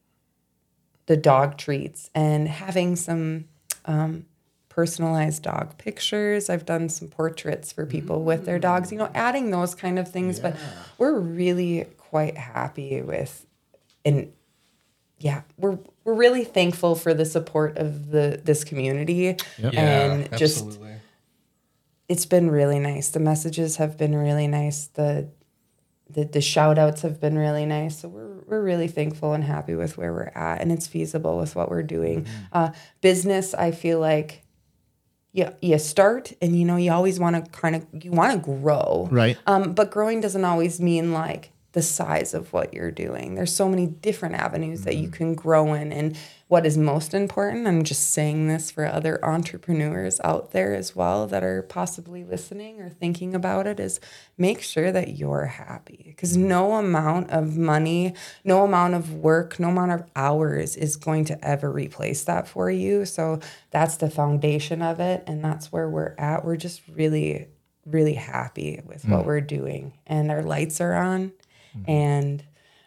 the 1.07 1.17
dog 1.17 1.57
treats 1.59 2.11
and 2.15 2.49
having 2.49 2.97
some 2.97 3.47
um, 3.85 4.27
personalized 4.75 5.43
dog 5.43 5.77
pictures. 5.79 6.51
I've 6.51 6.67
done 6.67 6.89
some 6.89 7.09
portraits 7.09 7.73
for 7.73 7.87
people 7.87 8.25
with 8.25 8.45
their 8.45 8.59
dogs, 8.59 8.91
you 8.91 8.99
know, 8.99 9.11
adding 9.15 9.51
those 9.51 9.75
kind 9.75 9.99
of 9.99 10.11
things. 10.11 10.41
But 10.41 10.57
we're 10.99 11.19
really 11.19 11.87
quite 11.97 12.37
happy 12.37 13.01
with 13.03 13.47
and 14.05 14.33
yeah, 15.19 15.43
we're 15.57 15.79
we're 16.05 16.15
really 16.15 16.45
thankful 16.45 16.95
for 16.95 17.15
the 17.15 17.25
support 17.25 17.79
of 17.79 18.11
the 18.11 18.41
this 18.45 18.63
community 18.65 19.37
and 19.59 20.31
just 20.39 20.65
absolutely. 20.65 20.93
it's 22.09 22.27
been 22.27 22.51
really 22.51 22.79
nice. 22.79 23.09
The 23.09 23.21
messages 23.21 23.77
have 23.77 23.97
been 23.97 24.15
really 24.15 24.47
nice. 24.47 24.87
The 24.87 25.29
the, 26.11 26.25
the 26.25 26.41
shout 26.41 26.79
outs 26.79 27.03
have 27.03 27.21
been 27.21 27.39
really 27.39 27.65
nice. 27.65 28.01
So 28.01 28.09
we're, 28.09 28.39
we're 28.47 28.63
really 28.63 28.89
thankful 28.89 29.33
and 29.33 29.43
happy 29.43 29.75
with 29.75 29.97
where 29.97 30.13
we're 30.13 30.33
at 30.35 30.61
and 30.61 30.71
it's 30.71 30.87
feasible 30.87 31.39
with 31.39 31.57
what 31.57 31.71
we're 31.71 31.83
doing. 31.83 32.27
Uh, 32.53 32.71
business, 33.01 33.55
I 33.55 33.71
feel 33.71 34.01
like 34.01 34.43
you, 35.33 35.49
you 35.61 35.79
start 35.79 36.33
and 36.43 36.57
you 36.57 36.65
know, 36.67 36.77
you 36.77 36.93
always 36.93 37.19
want 37.19 37.43
to 37.43 37.51
kind 37.51 37.75
of, 37.75 37.87
you 38.05 38.11
want 38.11 38.33
to 38.33 38.39
grow. 38.39 39.09
Right. 39.11 39.39
Um, 39.47 39.73
but 39.73 39.91
growing 39.91 40.21
doesn't 40.21 40.45
always 40.45 40.81
mean 40.81 41.13
like 41.13 41.51
the 41.75 41.83
size 41.83 42.35
of 42.35 42.53
what 42.53 42.73
you're 42.73 42.93
doing. 42.93 43.35
There's 43.35 43.55
so 43.55 43.69
many 43.69 43.89
different 43.89 44.37
avenues 44.37 44.83
that 44.83 44.95
you 44.95 45.09
mm-hmm. 45.09 45.13
can 45.17 45.35
grow 45.35 45.75
in. 45.75 45.93
And 45.93 46.17
what 46.47 46.65
is 46.65 46.79
most 46.79 47.15
important, 47.15 47.67
I'm 47.67 47.83
just 47.83 48.13
saying 48.13 48.47
this 48.47 48.71
for 48.71 48.87
other 48.87 49.23
entrepreneurs 49.25 50.21
out 50.23 50.53
there 50.53 50.73
as 50.73 50.95
well 50.95 51.27
that 51.27 51.43
are 51.43 51.63
possibly 51.63 52.23
listening 52.23 52.81
or 52.81 52.89
thinking 52.89 53.35
about 53.35 53.67
it, 53.67 53.81
is 53.81 53.99
make 54.39 54.63
sure 54.63 54.93
that 54.93 55.19
you're 55.19 55.47
happy. 55.47 56.05
Because 56.07 56.37
mm-hmm. 56.37 56.47
no 56.47 56.75
amount 56.75 57.31
of 57.31 57.57
money, 57.57 58.15
no 58.45 58.63
amount 58.63 58.95
of 58.95 59.13
work, 59.13 59.59
no 59.59 59.71
amount 59.71 59.91
of 59.91 60.05
hours 60.15 60.77
is 60.77 60.95
going 60.95 61.25
to 61.25 61.45
ever 61.45 61.73
replace 61.73 62.23
that 62.23 62.47
for 62.47 62.71
you. 62.71 63.05
So 63.05 63.41
that's 63.73 63.97
the 63.97 64.11
foundation 64.11 64.81
of 64.81 65.01
it. 65.01 65.25
And 65.27 65.45
that's 65.45 65.73
where 65.73 65.91
we're 65.91 66.15
at. 66.19 66.45
We're 66.45 66.57
just 66.57 66.83
really, 66.87 67.49
really 67.85 68.15
happy 68.15 68.81
with 68.87 69.05
what 69.09 69.25
mm. 69.25 69.27
we're 69.27 69.41
doing. 69.41 69.95
And 70.07 70.31
our 70.31 70.45
lights 70.45 70.81
are 70.81 70.95
on 70.95 71.33
and 71.87 72.43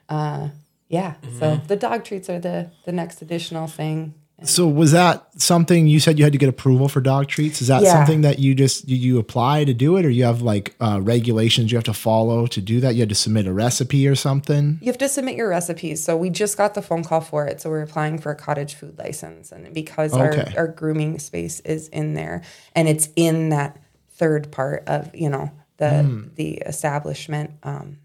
uh, 0.09 0.49
yeah 0.89 1.15
so 1.39 1.59
the 1.67 1.75
dog 1.75 2.03
treats 2.03 2.29
are 2.29 2.39
the 2.39 2.69
the 2.85 2.91
next 2.91 3.21
additional 3.21 3.67
thing 3.67 4.13
So 4.43 4.67
was 4.67 4.91
that 4.91 5.25
something 5.41 5.87
you 5.87 5.99
said 5.99 6.19
you 6.19 6.23
had 6.23 6.31
to 6.33 6.37
get 6.37 6.47
approval 6.47 6.87
for 6.89 7.01
dog 7.01 7.27
treats? 7.27 7.59
Is 7.59 7.69
that 7.69 7.81
Yeah. 7.81 7.91
something 7.91 8.21
that 8.21 8.37
you 8.37 8.53
just 8.53 8.87
you, 8.87 9.17
apply 9.17 9.65
to 9.65 9.73
do 9.73 9.97
it, 9.97 10.05
or 10.05 10.11
you 10.11 10.25
have 10.25 10.43
like 10.43 10.75
uh, 10.79 10.99
regulations 11.01 11.71
you 11.71 11.77
have 11.77 11.85
to 11.85 11.93
follow 11.93 12.45
to 12.45 12.61
do 12.61 12.79
that? 12.81 12.93
You 12.93 13.01
had 13.01 13.09
to 13.09 13.15
submit 13.15 13.47
a 13.47 13.51
recipe 13.51 14.07
or 14.07 14.13
something. 14.15 14.77
you 14.79 14.87
have 14.93 14.97
to 14.99 15.09
submit 15.09 15.35
your 15.37 15.49
recipes 15.49 16.03
so 16.03 16.15
we 16.15 16.29
just 16.29 16.55
got 16.55 16.75
the 16.75 16.83
phone 16.83 17.03
call 17.03 17.19
for 17.21 17.47
it 17.49 17.59
so 17.61 17.69
we're 17.71 17.81
applying 17.81 18.19
for 18.19 18.31
a 18.31 18.35
cottage 18.35 18.75
food 18.75 18.95
license 18.99 19.51
and 19.51 19.73
because 19.73 20.13
Okay. 20.13 20.53
our, 20.55 20.61
our 20.61 20.67
grooming 20.67 21.17
space 21.17 21.59
is 21.61 21.87
in 21.89 22.13
there 22.13 22.43
and 22.75 22.87
it's 22.87 23.09
in 23.15 23.49
that 23.49 23.71
third 24.11 24.51
part 24.51 24.83
of 24.87 25.09
you 25.15 25.29
know 25.33 25.49
the 25.77 25.89
the 26.35 26.49
establishment 26.73 27.49
um, 27.63 27.97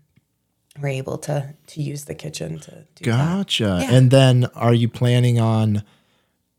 we're 0.80 0.88
able 0.88 1.18
to 1.18 1.54
to 1.66 1.82
use 1.82 2.04
the 2.06 2.14
kitchen 2.14 2.58
to 2.60 2.70
do 2.94 3.10
that. 3.10 3.36
Gotcha. 3.36 3.78
Yeah. 3.82 3.92
And 3.92 4.10
then 4.10 4.46
are 4.54 4.74
you 4.74 4.88
planning 4.88 5.38
on 5.38 5.82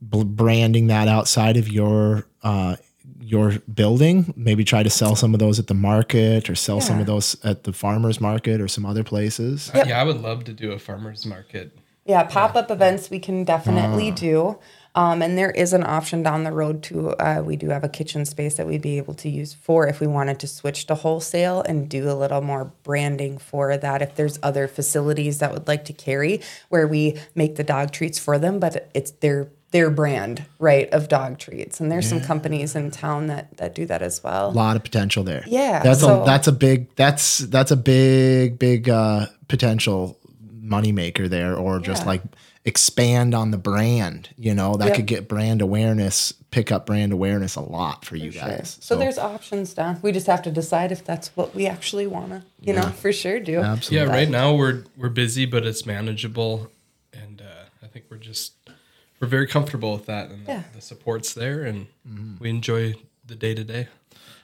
bl- 0.01 0.23
branding 0.23 0.87
that 0.87 1.07
outside 1.07 1.57
of 1.57 1.67
your 1.67 2.27
uh, 2.43 2.75
your 3.19 3.53
building? 3.73 4.33
Maybe 4.35 4.63
try 4.63 4.83
to 4.83 4.89
sell 4.89 5.15
some 5.15 5.33
of 5.33 5.39
those 5.39 5.57
at 5.59 5.67
the 5.67 5.73
market, 5.73 6.49
or 6.49 6.55
sell 6.55 6.81
some 6.81 6.99
of 6.99 7.05
those 7.07 7.35
at 7.43 7.63
the 7.63 7.73
farmers 7.73 8.21
market, 8.21 8.61
or 8.61 8.67
some 8.67 8.85
other 8.85 9.03
places. 9.03 9.71
Yeah, 9.73 9.99
I 9.99 10.03
would 10.03 10.21
love 10.21 10.43
to 10.45 10.53
do 10.53 10.71
a 10.73 10.79
farmer's 10.79 11.25
market. 11.25 11.77
Yeah, 12.05 12.23
pop 12.23 12.55
up 12.55 12.69
events 12.69 13.09
we 13.09 13.19
can 13.19 13.45
definitely 13.45 14.11
do. 14.11 14.59
Um, 14.95 15.23
and 15.23 15.37
there 15.37 15.49
is 15.49 15.73
an 15.73 15.83
option 15.83 16.21
down 16.21 16.43
the 16.43 16.51
road 16.51 16.83
too. 16.83 17.09
Uh, 17.11 17.41
we 17.43 17.55
do 17.55 17.69
have 17.69 17.83
a 17.83 17.89
kitchen 17.89 18.25
space 18.25 18.55
that 18.57 18.67
we'd 18.67 18.81
be 18.83 18.97
able 18.99 19.15
to 19.15 19.29
use 19.29 19.51
for 19.53 19.87
if 19.87 19.99
we 19.99 20.05
wanted 20.05 20.39
to 20.41 20.47
switch 20.47 20.85
to 20.85 20.95
wholesale 20.95 21.61
and 21.61 21.89
do 21.89 22.11
a 22.11 22.13
little 22.13 22.41
more 22.41 22.71
branding 22.83 23.39
for 23.39 23.75
that. 23.75 24.01
If 24.03 24.15
there's 24.15 24.37
other 24.43 24.67
facilities 24.67 25.39
that 25.39 25.51
would 25.51 25.67
like 25.67 25.85
to 25.85 25.93
carry 25.93 26.41
where 26.69 26.87
we 26.87 27.17
make 27.33 27.55
the 27.55 27.63
dog 27.63 27.91
treats 27.91 28.19
for 28.19 28.37
them, 28.37 28.59
but 28.59 28.89
it's 28.93 29.11
their 29.11 29.49
their 29.71 29.89
brand, 29.89 30.45
right, 30.59 30.87
of 30.93 31.07
dog 31.07 31.39
treats. 31.39 31.79
And 31.79 31.91
there's 31.91 32.07
some 32.07 32.21
companies 32.21 32.75
in 32.75 32.91
town 32.91 33.25
that 33.27 33.57
that 33.57 33.73
do 33.73 33.87
that 33.87 34.03
as 34.03 34.23
well. 34.23 34.49
A 34.49 34.51
lot 34.51 34.75
of 34.75 34.83
potential 34.83 35.23
there. 35.23 35.43
Yeah, 35.47 35.81
that's 35.81 36.01
so- 36.01 36.21
a 36.21 36.25
that's 36.25 36.47
a 36.47 36.51
big 36.51 36.93
that's 36.95 37.39
that's 37.39 37.71
a 37.71 37.75
big 37.75 38.59
big 38.59 38.87
uh, 38.87 39.25
potential 39.47 40.19
moneymaker 40.63 41.27
there, 41.27 41.55
or 41.55 41.79
just 41.79 42.03
Yeah. 42.03 42.07
like 42.09 42.21
expand 42.65 43.33
on 43.35 43.51
the 43.51 43.57
brand. 43.57 44.29
You 44.37 44.53
know 44.53 44.75
that 44.77 44.87
Yep. 44.87 44.95
could 44.95 45.05
get 45.05 45.27
brand 45.27 45.61
awareness, 45.61 46.31
pick 46.51 46.71
up 46.71 46.85
brand 46.85 47.11
awareness 47.11 47.55
a 47.55 47.61
lot 47.61 48.05
for 48.05 48.15
you 48.15 48.31
guys. 48.31 48.77
So, 48.79 48.95
there's 48.95 49.17
options 49.17 49.73
down. 49.73 49.99
We 50.01 50.11
just 50.11 50.27
have 50.27 50.41
to 50.43 50.51
decide 50.51 50.91
if 50.91 51.03
that's 51.03 51.29
what 51.35 51.53
we 51.55 51.67
actually 51.67 52.07
want 52.07 52.29
to, 52.29 52.43
you 52.61 52.73
know, 52.73 52.87
for 52.89 53.11
sure 53.11 53.39
do. 53.39 53.59
absolutely. 53.59 54.07
Yeah, 54.07 54.13
right 54.13 54.29
now 54.29 54.53
we're 54.53 54.83
we're 54.97 55.09
busy, 55.09 55.45
but 55.45 55.65
it's 55.65 55.85
manageable, 55.85 56.69
and 57.11 57.41
uh, 57.41 57.65
I 57.83 57.87
think 57.87 58.05
we're 58.09 58.17
just 58.17 58.53
we're 59.19 59.27
very 59.27 59.47
comfortable 59.47 59.93
with 59.93 60.05
that, 60.05 60.29
and 60.29 60.47
Yeah. 60.47 60.63
the, 60.71 60.77
the 60.77 60.81
support's 60.81 61.33
there, 61.33 61.63
and 61.63 61.87
we 62.39 62.49
enjoy 62.49 62.95
the 63.25 63.35
day 63.35 63.53
to 63.55 63.63
day. 63.63 63.87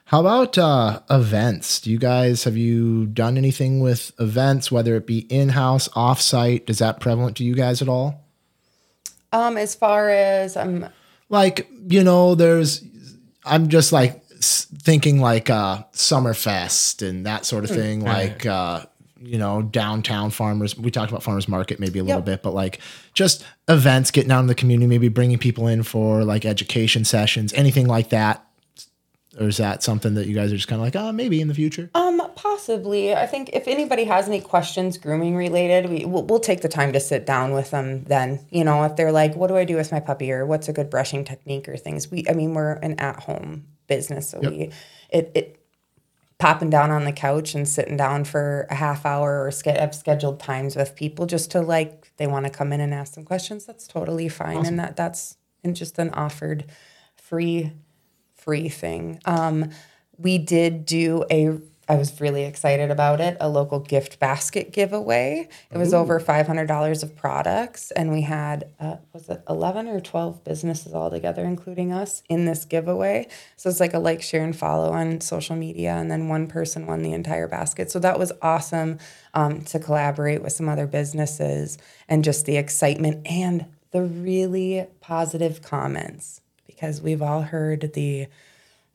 How 0.09 0.21
about 0.21 0.57
uh, 0.57 1.01
events? 1.11 1.81
Do 1.81 1.91
you 1.91 1.99
guys 1.99 2.43
have 2.45 2.57
you 2.57 3.05
done 3.05 3.37
anything 3.37 3.79
with 3.79 4.11
events, 4.19 4.71
whether 4.71 4.95
it 4.95 5.05
be 5.05 5.19
in 5.19 5.49
house, 5.49 5.87
off 5.95 6.19
site? 6.19 6.67
Is 6.67 6.79
that 6.79 6.99
prevalent 6.99 7.37
to 7.37 7.43
you 7.43 7.53
guys 7.53 7.83
at 7.83 7.87
all? 7.87 8.25
Um, 9.31 9.55
as 9.55 9.75
far 9.75 10.09
as 10.09 10.57
um, 10.57 10.87
Like 11.29 11.69
you 11.87 12.03
know, 12.03 12.33
there's 12.33 12.83
I'm 13.45 13.69
just 13.69 13.91
like 13.91 14.25
thinking 14.25 15.21
like 15.21 15.51
uh, 15.51 15.83
Summerfest 15.93 17.07
and 17.07 17.27
that 17.27 17.45
sort 17.45 17.63
of 17.63 17.69
thing. 17.69 18.03
Like 18.03 18.47
uh, 18.47 18.87
you 19.21 19.37
know, 19.37 19.61
downtown 19.61 20.31
farmers. 20.31 20.75
We 20.75 20.89
talked 20.89 21.11
about 21.11 21.21
farmers 21.21 21.47
market 21.47 21.79
maybe 21.79 21.99
a 21.99 22.03
little 22.03 22.21
Yep. 22.21 22.25
bit, 22.25 22.41
but 22.41 22.55
like 22.55 22.79
just 23.13 23.45
events, 23.67 24.09
getting 24.09 24.31
out 24.31 24.39
in 24.39 24.47
the 24.47 24.55
community, 24.55 24.87
maybe 24.87 25.09
bringing 25.09 25.37
people 25.37 25.67
in 25.67 25.83
for 25.83 26.23
like 26.23 26.45
education 26.45 27.05
sessions, 27.05 27.53
anything 27.53 27.85
like 27.85 28.09
that. 28.09 28.43
Or 29.39 29.47
is 29.47 29.57
that 29.57 29.81
something 29.81 30.15
that 30.15 30.27
you 30.27 30.35
guys 30.35 30.51
are 30.51 30.57
just 30.57 30.67
kind 30.67 30.81
of 30.81 30.85
like, 30.85 30.95
oh, 30.95 31.13
maybe 31.13 31.39
in 31.39 31.47
the 31.47 31.53
future? 31.53 31.89
um, 31.95 32.21
possibly. 32.35 33.15
I 33.15 33.25
think 33.25 33.49
if 33.53 33.67
anybody 33.67 34.03
has 34.03 34.27
any 34.27 34.41
questions 34.41 34.97
grooming 34.97 35.35
related, 35.35 35.89
we 35.89 36.05
we'll, 36.05 36.23
we'll 36.23 36.39
take 36.39 36.61
the 36.61 36.69
time 36.69 36.91
to 36.93 36.99
sit 36.99 37.25
down 37.25 37.53
with 37.53 37.71
them. 37.71 38.03
Then 38.03 38.45
you 38.49 38.63
know, 38.63 38.83
if 38.83 38.95
they're 38.95 39.11
like, 39.11 39.35
"What 39.35 39.47
do 39.47 39.57
I 39.57 39.65
do 39.65 39.75
with 39.75 39.91
my 39.91 39.99
puppy?" 39.99 40.31
or 40.31 40.45
"What's 40.45 40.67
a 40.67 40.73
good 40.73 40.89
brushing 40.89 41.23
technique?" 41.23 41.69
or 41.69 41.77
things. 41.77 42.11
We, 42.11 42.25
I 42.29 42.33
mean, 42.33 42.53
we're 42.53 42.73
an 42.73 42.99
at 42.99 43.21
home 43.21 43.65
business, 43.87 44.29
so 44.29 44.39
we 44.39 44.71
it 45.09 45.31
it 45.33 45.59
popping 46.37 46.69
down 46.69 46.89
on 46.89 47.03
the 47.03 47.11
couch 47.11 47.53
and 47.53 47.67
sitting 47.67 47.97
down 47.97 48.23
for 48.23 48.65
a 48.69 48.75
half 48.75 49.05
hour 49.05 49.45
or 49.45 49.51
ske- 49.51 49.67
have 49.67 49.93
scheduled 49.93 50.39
times 50.39 50.75
with 50.75 50.95
people 50.95 51.25
just 51.25 51.51
to 51.51 51.61
like 51.61 52.11
they 52.17 52.25
want 52.25 52.45
to 52.45 52.49
come 52.49 52.71
in 52.71 52.79
and 52.79 52.93
ask 52.93 53.13
some 53.13 53.25
questions 53.25 53.65
that's 53.65 53.85
totally 53.85 54.29
fine 54.29 54.65
and 54.65 54.79
that 54.79 54.95
that's 54.95 55.35
and 55.65 55.75
just 55.75 55.99
an 55.99 56.09
offered 56.11 56.63
free 57.15 57.73
free 58.49 58.69
thing 58.69 59.19
um 59.25 59.69
we 60.17 60.37
did 60.37 60.85
do 60.85 61.23
a 61.31 61.57
I 61.89 61.95
was 61.95 62.21
really 62.21 62.43
excited 62.43 62.91
about 62.91 63.19
it. 63.19 63.35
A 63.41 63.49
local 63.49 63.79
gift 63.79 64.19
basket 64.19 64.71
giveaway. 64.71 65.49
It 65.71 65.77
was 65.79 65.91
over 65.91 66.19
five 66.19 66.45
hundred 66.45 66.67
dollars 66.67 67.01
of 67.01 67.15
products, 67.15 67.89
and 67.89 68.11
we 68.11 68.21
had 68.21 68.69
uh, 68.79 68.97
was 69.11 69.27
it 69.27 69.41
eleven 69.49 69.87
or 69.87 69.99
twelve 69.99 70.43
businesses 70.43 70.93
all 70.93 71.09
together, 71.09 71.43
including 71.43 71.91
us, 71.91 72.21
in 72.29 72.45
this 72.45 72.63
giveaway. 72.63 73.27
So 73.55 73.71
it's 73.71 73.79
like 73.79 73.95
a 73.95 73.99
like, 73.99 74.21
share, 74.21 74.43
and 74.43 74.55
follow 74.55 74.91
on 74.91 75.19
social 75.19 75.55
media, 75.55 75.93
and 75.93 76.11
then 76.11 76.27
one 76.27 76.45
person 76.45 76.85
won 76.85 77.01
the 77.01 77.11
entire 77.11 77.47
basket. 77.47 77.89
So 77.89 77.97
that 77.99 78.19
was 78.19 78.31
awesome 78.43 78.99
um, 79.33 79.61
to 79.63 79.79
collaborate 79.79 80.43
with 80.43 80.53
some 80.53 80.69
other 80.69 80.85
businesses, 80.85 81.79
and 82.07 82.23
just 82.23 82.45
the 82.45 82.57
excitement 82.57 83.25
and 83.25 83.65
the 83.89 84.03
really 84.03 84.85
positive 85.01 85.63
comments 85.63 86.41
because 86.79 87.01
we've 87.01 87.21
all 87.21 87.41
heard 87.41 87.91
the 87.93 88.27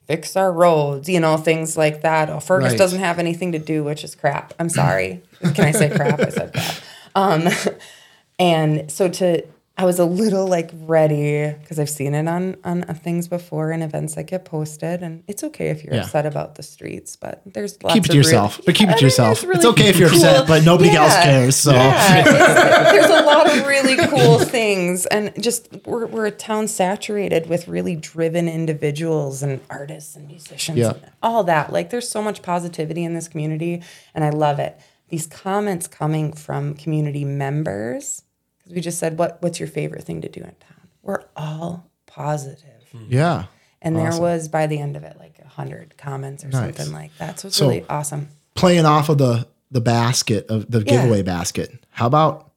fix 0.06 0.36
our 0.36 0.50
roads, 0.52 1.08
you 1.08 1.20
know, 1.20 1.36
things 1.36 1.76
like 1.76 2.00
that. 2.02 2.30
Oh, 2.30 2.40
Fergus 2.40 2.72
Right. 2.72 2.78
doesn't 2.78 3.00
have 3.00 3.18
anything 3.18 3.52
to 3.52 3.58
do, 3.58 3.84
which 3.84 4.04
is 4.04 4.14
crap. 4.14 4.54
I'm 4.58 4.68
sorry. 4.68 5.22
Can 5.54 5.64
I 5.66 5.72
say 5.72 5.90
crap? 5.94 6.20
I 6.20 6.28
said 6.30 6.52
crap. 6.52 6.74
Um, 7.14 7.48
and 8.38 8.90
so 8.90 9.08
to, 9.08 9.42
I 9.76 9.84
was 9.86 9.98
a 9.98 10.04
little 10.04 10.46
like 10.46 10.70
ready 10.72 11.52
because 11.60 11.80
I've 11.80 11.90
seen 11.90 12.14
it 12.14 12.28
on 12.28 12.56
on 12.62 12.82
things 12.82 13.26
before 13.26 13.72
and 13.72 13.82
events 13.82 14.14
that 14.14 14.28
get 14.28 14.44
posted, 14.44 15.02
and 15.02 15.24
it's 15.26 15.42
okay 15.42 15.70
if 15.70 15.82
you're 15.82 15.94
Yeah. 15.94 16.02
upset 16.02 16.26
about 16.26 16.54
the 16.54 16.62
streets, 16.62 17.16
but 17.16 17.42
there's 17.44 17.82
lots 17.82 17.96
of 17.96 18.02
keep 18.02 18.04
it 18.04 18.12
to 18.12 18.16
yourself, 18.16 18.58
really- 18.58 18.66
but 18.66 18.74
keep 18.76 18.88
it 18.88 18.92
I 18.92 18.94
to 18.94 18.96
mean, 18.98 19.04
yourself. 19.06 19.40
there's 19.42 19.56
it's 19.56 19.64
okay 19.64 19.88
if 19.88 19.98
you're 19.98 20.10
cool- 20.10 20.24
upset, 20.24 20.46
but 20.46 20.64
nobody 20.64 20.90
else 20.90 21.14
cares. 21.16 21.56
So 21.56 21.72
Yeah, 21.72 22.22
there's 22.92 23.10
a 23.10 23.24
lot 23.24 23.52
of 23.52 23.66
really 23.66 23.96
cool 24.06 24.38
things, 24.38 25.06
and 25.06 25.32
just 25.42 25.68
we're 25.86 26.06
we're 26.06 26.26
a 26.26 26.30
town 26.30 26.68
saturated 26.68 27.48
with 27.48 27.66
really 27.66 27.96
driven 27.96 28.48
individuals 28.48 29.42
and 29.42 29.58
artists 29.70 30.14
and 30.14 30.28
musicians, 30.28 30.78
Yeah. 30.78 30.90
and 30.90 31.10
all 31.20 31.42
that. 31.44 31.72
Like, 31.72 31.90
there's 31.90 32.08
so 32.08 32.22
much 32.22 32.42
positivity 32.42 33.02
in 33.02 33.14
this 33.14 33.26
community, 33.26 33.82
and 34.14 34.22
I 34.22 34.30
love 34.30 34.60
it. 34.60 34.78
These 35.08 35.26
comments 35.26 35.88
coming 35.88 36.32
from 36.32 36.74
community 36.74 37.24
members, 37.24 38.22
because 38.64 38.74
we 38.74 38.80
just 38.80 38.98
said, 38.98 39.18
"What 39.18 39.38
what's 39.42 39.60
your 39.60 39.68
favorite 39.68 40.04
thing 40.04 40.20
to 40.22 40.28
do 40.28 40.40
in 40.40 40.46
town?" 40.46 40.88
We're 41.02 41.22
all 41.36 41.90
positive 42.06 42.60
yeah, 43.08 43.46
And 43.82 43.96
there 43.96 44.16
was 44.20 44.46
by 44.48 44.66
the 44.68 44.78
end 44.78 44.96
of 44.96 45.02
it 45.02 45.16
like 45.18 45.38
a 45.44 45.48
hundred 45.48 45.96
comments 45.98 46.44
or 46.44 46.48
Nice. 46.48 46.76
something 46.76 46.92
like 46.94 47.10
that. 47.18 47.40
So 47.40 47.48
it's 47.48 47.56
So- 47.56 47.66
really 47.68 47.84
awesome. 47.90 48.28
Playing 48.54 48.86
off 48.86 49.08
of 49.08 49.18
the 49.18 49.46
the 49.72 49.80
basket 49.80 50.46
of 50.48 50.70
the 50.70 50.78
Yeah. 50.78 50.84
giveaway 51.02 51.22
basket. 51.22 51.72
How 51.90 52.06
about 52.06 52.52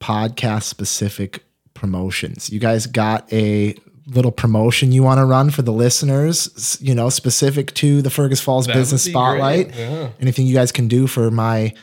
podcast 0.00 0.62
specific 0.62 1.44
promotions? 1.74 2.48
You 2.50 2.58
guys 2.58 2.86
got 2.86 3.30
a 3.32 3.74
little 4.06 4.32
promotion 4.32 4.90
you 4.92 5.02
want 5.02 5.18
to 5.18 5.24
run 5.26 5.50
for 5.50 5.60
the 5.62 5.72
listeners, 5.72 6.78
you 6.80 6.94
know, 6.94 7.08
specific 7.10 7.72
to 7.74 8.00
the 8.02 8.10
Fergus 8.10 8.40
Falls 8.40 8.66
That 8.66 8.74
Business 8.74 9.04
Spotlight. 9.04 9.74
yeah. 9.76 10.08
Anything 10.20 10.46
you 10.46 10.54
guys 10.54 10.72
can 10.72 10.88
do 10.88 11.06
for 11.06 11.30
my 11.30 11.74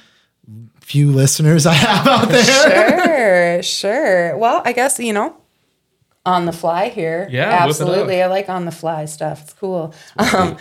few 0.89 1.11
listeners 1.11 1.67
I 1.67 1.73
have 1.73 2.07
out 2.07 2.29
there? 2.29 3.61
sure, 3.61 3.63
sure. 3.63 4.37
Well, 4.37 4.61
I 4.65 4.73
guess 4.73 4.99
you 4.99 5.13
know, 5.13 5.37
on 6.25 6.45
the 6.45 6.51
fly 6.51 6.89
here. 6.89 7.27
Yeah, 7.31 7.45
whip 7.45 7.53
it 7.53 7.61
up. 7.61 7.69
absolutely. 7.69 8.23
I 8.23 8.27
like 8.27 8.49
on 8.49 8.65
the 8.65 8.71
fly 8.71 9.05
stuff. 9.05 9.43
It's 9.43 9.53
cool. 9.53 9.93
Um, 10.17 10.57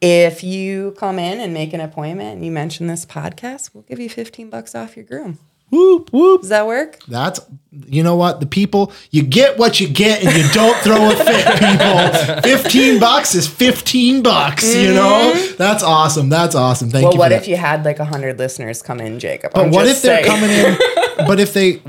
if 0.00 0.42
you 0.44 0.94
come 0.98 1.18
in 1.18 1.40
and 1.40 1.54
make 1.54 1.72
an 1.72 1.80
appointment 1.80 2.34
and 2.36 2.44
you 2.44 2.50
mention 2.50 2.86
this 2.88 3.06
podcast, 3.06 3.70
we'll 3.72 3.84
give 3.84 4.00
you 4.00 4.08
fifteen 4.10 4.50
bucks 4.50 4.74
off 4.74 4.96
your 4.96 5.04
groom. 5.04 5.38
Whoop 5.70 6.10
whoop. 6.12 6.40
Does 6.42 6.50
that 6.50 6.66
work? 6.66 6.98
That's 7.08 7.40
you 7.86 8.02
know 8.02 8.16
what 8.16 8.40
the 8.40 8.46
people 8.46 8.92
you 9.10 9.22
get 9.22 9.58
what 9.58 9.78
you 9.80 9.88
get 9.88 10.24
and 10.24 10.36
you 10.36 10.50
don't 10.52 10.76
throw 10.82 11.10
a 11.10 11.14
fit 11.16 11.46
people. 11.58 12.42
Fifteen 12.42 12.98
bucks 12.98 13.34
is 13.34 13.46
fifteen 13.46 14.22
bucks. 14.22 14.74
You 14.74 14.94
know 14.94 15.34
that's 15.56 15.82
awesome. 15.82 16.28
That's 16.28 16.54
awesome. 16.54 16.90
Thank 16.90 16.98
Mm-hmm. 16.98 17.04
Well, 17.04 17.12
you. 17.14 17.18
what 17.18 17.30
for 17.32 17.36
if 17.36 17.42
that. 17.44 17.50
you 17.50 17.56
had 17.56 17.84
like 17.84 17.98
hundred 17.98 18.38
listeners 18.38 18.82
come 18.82 19.00
in, 19.00 19.18
Jacob? 19.18 19.52
But 19.54 19.66
I'm 19.66 19.70
what 19.70 19.86
if 19.86 20.02
they're 20.02 20.24
saying. 20.24 20.26
coming 20.26 20.50
in? 20.50 20.78
But 21.26 21.40
if 21.40 21.52
they, 21.52 21.82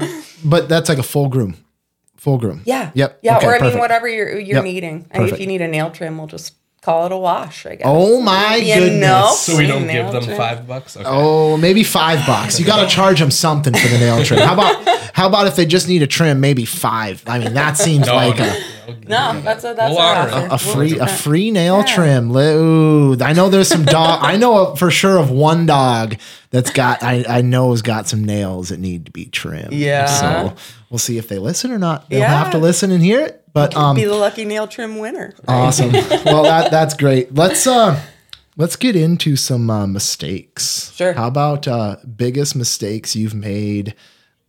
but 0.44 0.68
that's 0.68 0.90
like 0.90 0.98
a 0.98 1.04
full 1.04 1.30
groom, 1.30 1.56
full 2.18 2.40
groom. 2.40 2.62
Yeah. 2.66 2.90
Yep. 2.96 3.20
Yeah. 3.22 3.38
Okay, 3.38 3.46
or 3.46 3.56
I 3.56 3.70
mean, 3.70 3.78
whatever 3.78 4.08
you're 4.08 4.40
you're 4.40 4.56
Yep. 4.56 4.64
needing. 4.64 5.06
And 5.12 5.30
if 5.30 5.40
you 5.40 5.46
need 5.46 5.62
a 5.62 5.68
nail 5.68 5.92
trim, 5.92 6.18
we'll 6.18 6.26
just 6.26 6.56
call 6.90 7.06
it 7.06 7.12
a 7.12 7.18
wash. 7.18 7.66
I 7.66 7.76
guess. 7.76 7.86
Oh 7.86 8.20
my 8.22 8.56
You 8.56 8.76
goodness. 8.76 9.02
know? 9.02 9.32
So 9.34 9.58
we 9.58 9.68
don't 9.68 9.88
give 9.88 10.12
them 10.12 10.24
trim. 10.24 10.38
five 10.38 10.68
bucks. 10.68 10.98
Okay. 10.98 11.06
Oh, 11.08 11.58
maybe 11.58 11.84
five 11.84 12.26
bucks. 12.26 12.60
You 12.60 12.66
got 12.66 12.82
to 12.82 12.88
charge 12.94 13.20
them 13.20 13.32
something 13.32 13.74
for 13.74 13.88
the 13.88 13.98
nail 14.00 14.24
trim. 14.28 14.40
How 14.40 14.54
about 14.54 14.88
how 15.14 15.28
about 15.28 15.48
if 15.48 15.56
they 15.56 15.66
just 15.66 15.88
need 15.88 16.02
a 16.02 16.08
trim, 16.08 16.40
maybe 16.40 16.66
five? 16.66 17.24
I 17.28 17.40
mean, 17.40 17.54
that 17.54 17.78
seems 17.78 18.08
No, 18.08 18.16
like 18.16 18.38
no, 18.40 18.46
a. 18.46 18.64
No, 19.08 19.42
that's 19.42 19.64
a 19.64 19.74
that's 19.76 19.92
We'll 19.92 20.00
our 20.00 20.16
honor 20.30 20.32
offer. 20.32 20.46
it. 20.46 20.52
a 20.52 20.58
free 20.58 21.00
a 21.00 21.08
free 21.08 21.52
nail 21.52 21.80
Yeah. 21.80 21.96
trim. 21.96 22.36
Ooh, 22.36 23.18
I 23.22 23.34
know 23.34 23.50
there's 23.50 23.68
some 23.68 23.86
dog. 23.86 24.20
I 24.24 24.38
know 24.38 24.76
for 24.76 24.90
sure 24.90 25.18
of 25.18 25.30
one 25.30 25.66
dog 25.66 26.16
that's 26.50 26.72
got. 26.72 27.04
I 27.04 27.24
I 27.30 27.42
know 27.42 27.72
has 27.72 27.82
got 27.84 28.08
some 28.08 28.24
nails 28.24 28.70
that 28.70 28.80
need 28.80 29.06
to 29.06 29.12
be 29.12 29.26
trimmed. 29.26 29.74
Yeah. 29.74 30.06
So 30.06 30.56
we'll 30.90 30.98
see 31.00 31.18
if 31.20 31.28
they 31.28 31.38
listen 31.38 31.72
or 31.72 31.78
not. 31.80 32.10
They'll 32.10 32.20
Yeah. 32.22 32.44
have 32.44 32.52
to 32.54 32.58
listen 32.58 32.92
and 32.92 33.04
hear 33.04 33.20
it. 33.22 33.39
But 33.54 33.76
um, 33.76 33.96
Be 33.96 34.06
the 34.06 34.16
lucky 34.16 34.46
nail 34.46 34.68
trim 34.68 34.98
winner. 34.98 35.34
awesome. 35.48 35.92
well, 36.26 36.44
that 36.44 36.72
that's 36.72 36.94
great. 36.94 37.34
Let's 37.34 37.66
uh, 37.66 38.02
let's 38.58 38.76
get 38.76 38.96
into 38.96 39.36
some 39.36 39.70
uh, 39.70 39.88
mistakes. 39.88 40.94
Sure. 40.96 41.14
How 41.14 41.28
about 41.28 41.68
uh, 41.68 41.98
biggest 42.16 42.56
mistakes 42.56 43.16
you've 43.16 43.34
made, 43.34 43.96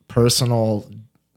personal 0.09 0.91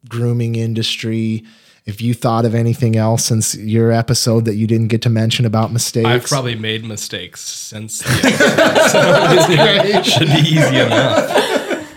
grooming 0.09 0.55
industry? 0.55 1.43
If 1.85 2.01
you 2.01 2.13
thought 2.13 2.45
of 2.45 2.55
anything 2.55 2.95
else 2.95 3.25
since 3.25 3.55
your 3.55 3.91
episode 3.91 4.45
that 4.45 4.55
you 4.55 4.67
didn't 4.67 4.87
get 4.87 5.01
to 5.01 5.09
mention 5.09 5.45
about 5.45 5.73
mistakes, 5.73 6.07
I've 6.07 6.23
probably 6.25 6.55
made 6.55 6.85
mistakes 6.85 7.41
since 7.41 7.99
the 7.99 8.09
episode, 8.09 10.03
so 10.03 10.03
should 10.19 10.27
be 10.27 10.49
easy 10.49 10.79
enough. 10.79 11.93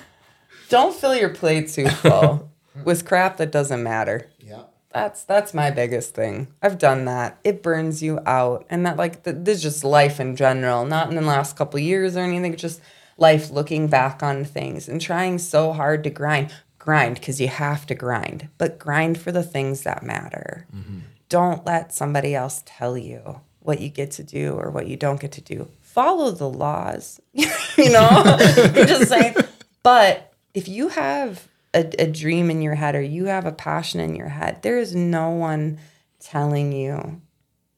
Don't 0.69 0.93
fill 0.93 1.15
your 1.15 1.29
plate 1.29 1.69
too 1.69 1.89
full 1.89 2.51
with 2.85 3.05
crap 3.05 3.37
that 3.37 3.53
doesn't 3.53 3.83
matter. 3.83 4.29
That's 4.97 5.25
that's 5.25 5.53
my 5.53 5.71
biggest 5.71 6.15
thing. 6.15 6.49
I've 6.63 6.79
done 6.79 7.05
that. 7.05 7.39
It 7.45 7.63
burns 7.63 8.03
you 8.03 8.19
out, 8.25 8.65
and 8.71 8.87
that 8.87 8.97
like 8.97 9.25
th- 9.25 9.37
this 9.41 9.59
is 9.59 9.63
just 9.63 9.85
life 9.85 10.19
in 10.21 10.37
general, 10.37 10.87
not 10.87 11.11
in 11.11 11.17
the 11.17 11.21
last 11.21 11.55
couple 11.55 11.79
years 11.79 12.17
or 12.17 12.21
anything. 12.21 12.57
Just 12.57 12.81
life 13.19 13.51
looking 13.51 13.89
back 13.89 14.23
on 14.23 14.43
things 14.47 14.89
and 14.89 14.99
trying 14.99 15.37
so 15.37 15.75
hard 15.75 16.03
to 16.05 16.09
grind, 16.09 16.51
grind 16.79 17.17
because 17.17 17.39
you 17.43 17.49
have 17.49 17.85
to 17.89 17.95
grind, 17.95 18.49
but 18.57 18.79
grind 18.79 19.19
for 19.19 19.33
the 19.33 19.43
things 19.43 19.83
that 19.83 20.03
matter. 20.03 20.67
Mm-hmm. 20.75 21.01
Don't 21.29 21.67
let 21.67 21.93
somebody 21.93 22.35
else 22.35 22.63
tell 22.65 22.97
you 22.97 23.43
what 23.61 23.83
you 23.83 23.91
get 23.91 24.13
to 24.13 24.23
do 24.23 24.55
or 24.55 24.71
what 24.71 24.87
you 24.87 24.97
don't 24.97 25.21
get 25.21 25.33
to 25.33 25.43
do. 25.43 25.69
Follow 25.83 26.31
the 26.31 26.49
laws. 26.49 27.21
you 27.35 27.91
know, 27.91 28.37
just 28.75 29.11
saying. 29.11 29.35
But 29.83 30.33
if 30.55 30.69
you 30.69 30.89
have 30.89 31.47
a, 31.77 32.03
a 32.03 32.07
dream 32.11 32.51
in 32.51 32.63
your 32.63 32.75
head 32.75 32.95
or 32.97 33.03
you 33.03 33.27
have 33.27 33.47
a 33.47 33.53
passion 33.53 34.01
in 34.01 34.17
your 34.17 34.29
head, 34.31 34.63
there 34.63 34.79
is 34.79 34.95
no 34.95 35.31
one 35.31 35.79
telling 36.19 36.73
you 36.73 37.21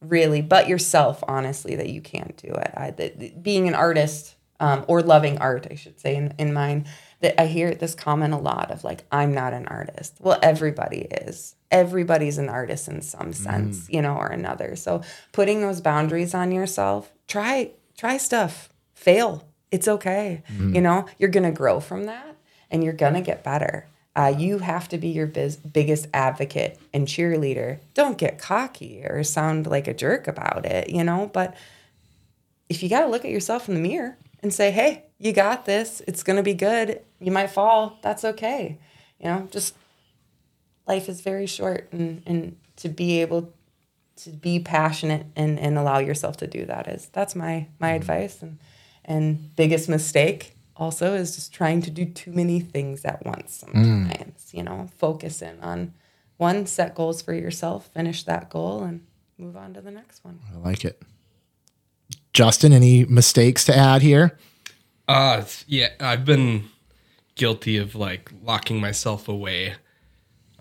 really 0.01 0.41
but 0.41 0.69
yourself 0.69 1.23
honestly 1.27 1.75
that 1.75 1.89
you 1.91 2.01
can't 2.01 2.37
do 2.37 2.49
it. 2.49 2.71
I, 2.77 2.91
that- 2.93 3.43
being 3.43 3.67
an 3.69 3.75
artist 3.75 4.37
um, 4.61 4.85
or 4.89 5.03
loving 5.03 5.39
art 5.39 5.67
i 5.71 5.75
should 5.77 6.01
say 6.01 6.17
in, 6.17 6.35
in 6.39 6.53
mine 6.53 6.85
that 7.21 7.41
i 7.41 7.47
hear 7.47 7.75
this 7.75 7.95
comment 7.95 8.33
a 8.35 8.39
lot 8.39 8.71
of 8.73 8.83
like 8.85 9.05
i'm 9.13 9.33
not 9.35 9.53
an 9.53 9.67
artist. 9.69 10.17
Well 10.21 10.39
everybody 10.43 11.01
is. 11.03 11.55
Everybody's 11.71 12.39
an 12.39 12.49
artist 12.49 12.89
in 12.89 13.03
some 13.03 13.33
sense 13.33 13.89
you 13.91 14.01
know 14.03 14.17
or 14.17 14.29
another. 14.29 14.75
So 14.77 15.03
putting 15.33 15.61
those 15.61 15.81
boundaries 15.81 16.33
on 16.35 16.51
yourself 16.53 17.13
try 17.27 17.73
try 17.97 18.17
stuff. 18.19 18.69
Fail. 18.95 19.45
It's 19.71 19.87
okay. 19.89 20.43
You 20.75 20.81
know 20.81 21.07
you're 21.19 21.31
gonna 21.31 21.53
grow 21.53 21.79
from 21.81 22.05
that 22.07 22.37
and 22.71 22.85
you're 22.85 22.93
gonna 22.93 23.23
get 23.23 23.43
better 23.43 23.87
uh, 24.19 24.35
you 24.37 24.59
have 24.59 24.89
to 24.89 24.99
be 24.99 25.09
your 25.09 25.29
biz- 25.29 25.59
biggest 25.59 26.09
advocate 26.13 26.77
and 26.93 27.07
cheerleader. 27.07 27.79
Don't 27.95 28.19
get 28.19 28.37
cocky 28.37 29.05
or 29.05 29.23
sound 29.23 29.69
like 29.69 29.87
a 29.87 29.95
jerk 29.95 30.27
about 30.27 30.67
it, 30.67 30.91
you 30.91 31.05
know. 31.05 31.31
But 31.33 31.55
if 32.69 32.83
you 32.83 32.89
got 32.89 33.03
to 33.03 33.07
look 33.07 33.25
at 33.25 33.31
yourself 33.31 33.69
in 33.69 33.75
the 33.77 33.81
mirror 33.81 34.17
and 34.43 34.53
say, 34.53 34.73
"Hey, 34.73 35.05
you 35.19 35.33
got 35.33 35.67
this. 35.67 36.03
It's 36.09 36.25
gonna 36.25 36.43
be 36.43 36.55
good. 36.55 37.01
You 37.21 37.31
might 37.31 37.51
fall. 37.51 37.99
That's 38.03 38.25
okay." 38.25 38.79
You 39.21 39.27
know, 39.27 39.49
just 39.53 39.77
life 40.89 41.09
is 41.09 41.21
very 41.21 41.47
short, 41.47 41.89
and 41.93 42.21
and 42.27 42.57
to 42.79 42.89
be 42.89 43.21
able 43.21 43.53
to 44.17 44.31
be 44.31 44.59
passionate 44.59 45.27
and 45.37 45.61
and 45.61 45.79
allow 45.79 45.99
yourself 45.99 46.37
to 46.39 46.49
do 46.49 46.65
that 46.67 46.89
is 46.89 47.09
that's 47.13 47.37
my 47.37 47.69
my 47.79 47.91
advice 47.91 48.43
and 48.43 48.59
and 49.05 49.55
biggest 49.55 49.89
mistake 49.89 50.57
also 50.79 51.15
is 51.15 51.35
just 51.35 51.53
trying 51.53 51.83
to 51.83 51.91
do 51.91 52.05
too 52.07 52.33
many 52.33 52.61
things 52.61 53.05
at 53.05 53.25
once 53.27 53.65
sometimes 53.73 54.49
you 54.53 54.63
know 54.63 54.89
focus 54.97 55.43
in 55.43 55.61
on 55.61 55.93
one 56.37 56.65
set 56.67 56.95
goals 56.95 57.21
for 57.21 57.35
yourself 57.35 57.89
finish 57.93 58.23
that 58.23 58.49
goal 58.49 58.83
and 58.85 59.05
move 59.37 59.57
on 59.57 59.75
to 59.75 59.81
the 59.81 59.91
next 59.91 60.25
one 60.25 60.39
I 60.55 60.59
like 60.59 60.85
it. 60.85 61.03
Justin, 62.33 62.73
any 62.73 63.05
mistakes 63.05 63.65
to 63.65 63.77
add 63.77 64.03
here? 64.03 64.39
Uh, 65.09 65.45
yeah, 65.67 65.89
I've 65.99 66.25
been 66.25 66.69
guilty 67.35 67.79
of 67.79 67.95
like 67.95 68.31
locking 68.45 68.81
myself 68.81 69.29
away. 69.29 69.75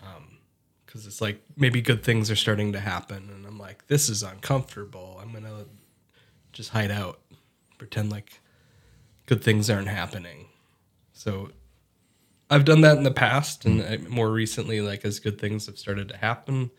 Um, 0.01 0.39
cause 0.87 1.05
it's 1.05 1.21
like 1.21 1.41
maybe 1.55 1.81
good 1.81 2.03
things 2.03 2.31
are 2.31 2.35
starting 2.35 2.71
to 2.73 2.79
happen 2.79 3.29
and 3.31 3.45
I'm 3.45 3.59
like, 3.59 3.85
this 3.87 4.09
is 4.09 4.23
uncomfortable. 4.23 5.19
I'm 5.21 5.31
going 5.31 5.43
to 5.43 5.65
just 6.53 6.69
hide 6.69 6.91
out, 6.91 7.19
pretend 7.77 8.11
like 8.11 8.41
good 9.27 9.43
things 9.43 9.69
aren't 9.69 9.89
happening. 9.89 10.47
So 11.13 11.51
I've 12.49 12.65
done 12.65 12.81
that 12.81 12.97
in 12.97 13.03
the 13.03 13.11
past 13.11 13.65
and 13.65 13.81
I, 13.83 13.97
more 14.09 14.31
recently, 14.31 14.81
like 14.81 15.05
as 15.05 15.19
good 15.19 15.39
things 15.39 15.67
have 15.67 15.77
started 15.77 16.09
to 16.09 16.17
happen, 16.17 16.71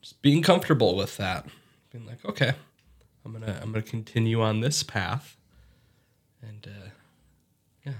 just 0.00 0.20
being 0.22 0.42
comfortable 0.42 0.96
with 0.96 1.16
that, 1.18 1.46
being 1.92 2.06
like, 2.06 2.24
okay, 2.24 2.54
I'm 3.24 3.32
going 3.32 3.44
to, 3.44 3.62
I'm 3.62 3.70
going 3.70 3.84
to 3.84 3.90
continue 3.90 4.40
on 4.42 4.60
this 4.60 4.82
path. 4.82 5.36
And, 6.42 6.66
uh, 6.66 6.88
yeah. 7.84 7.92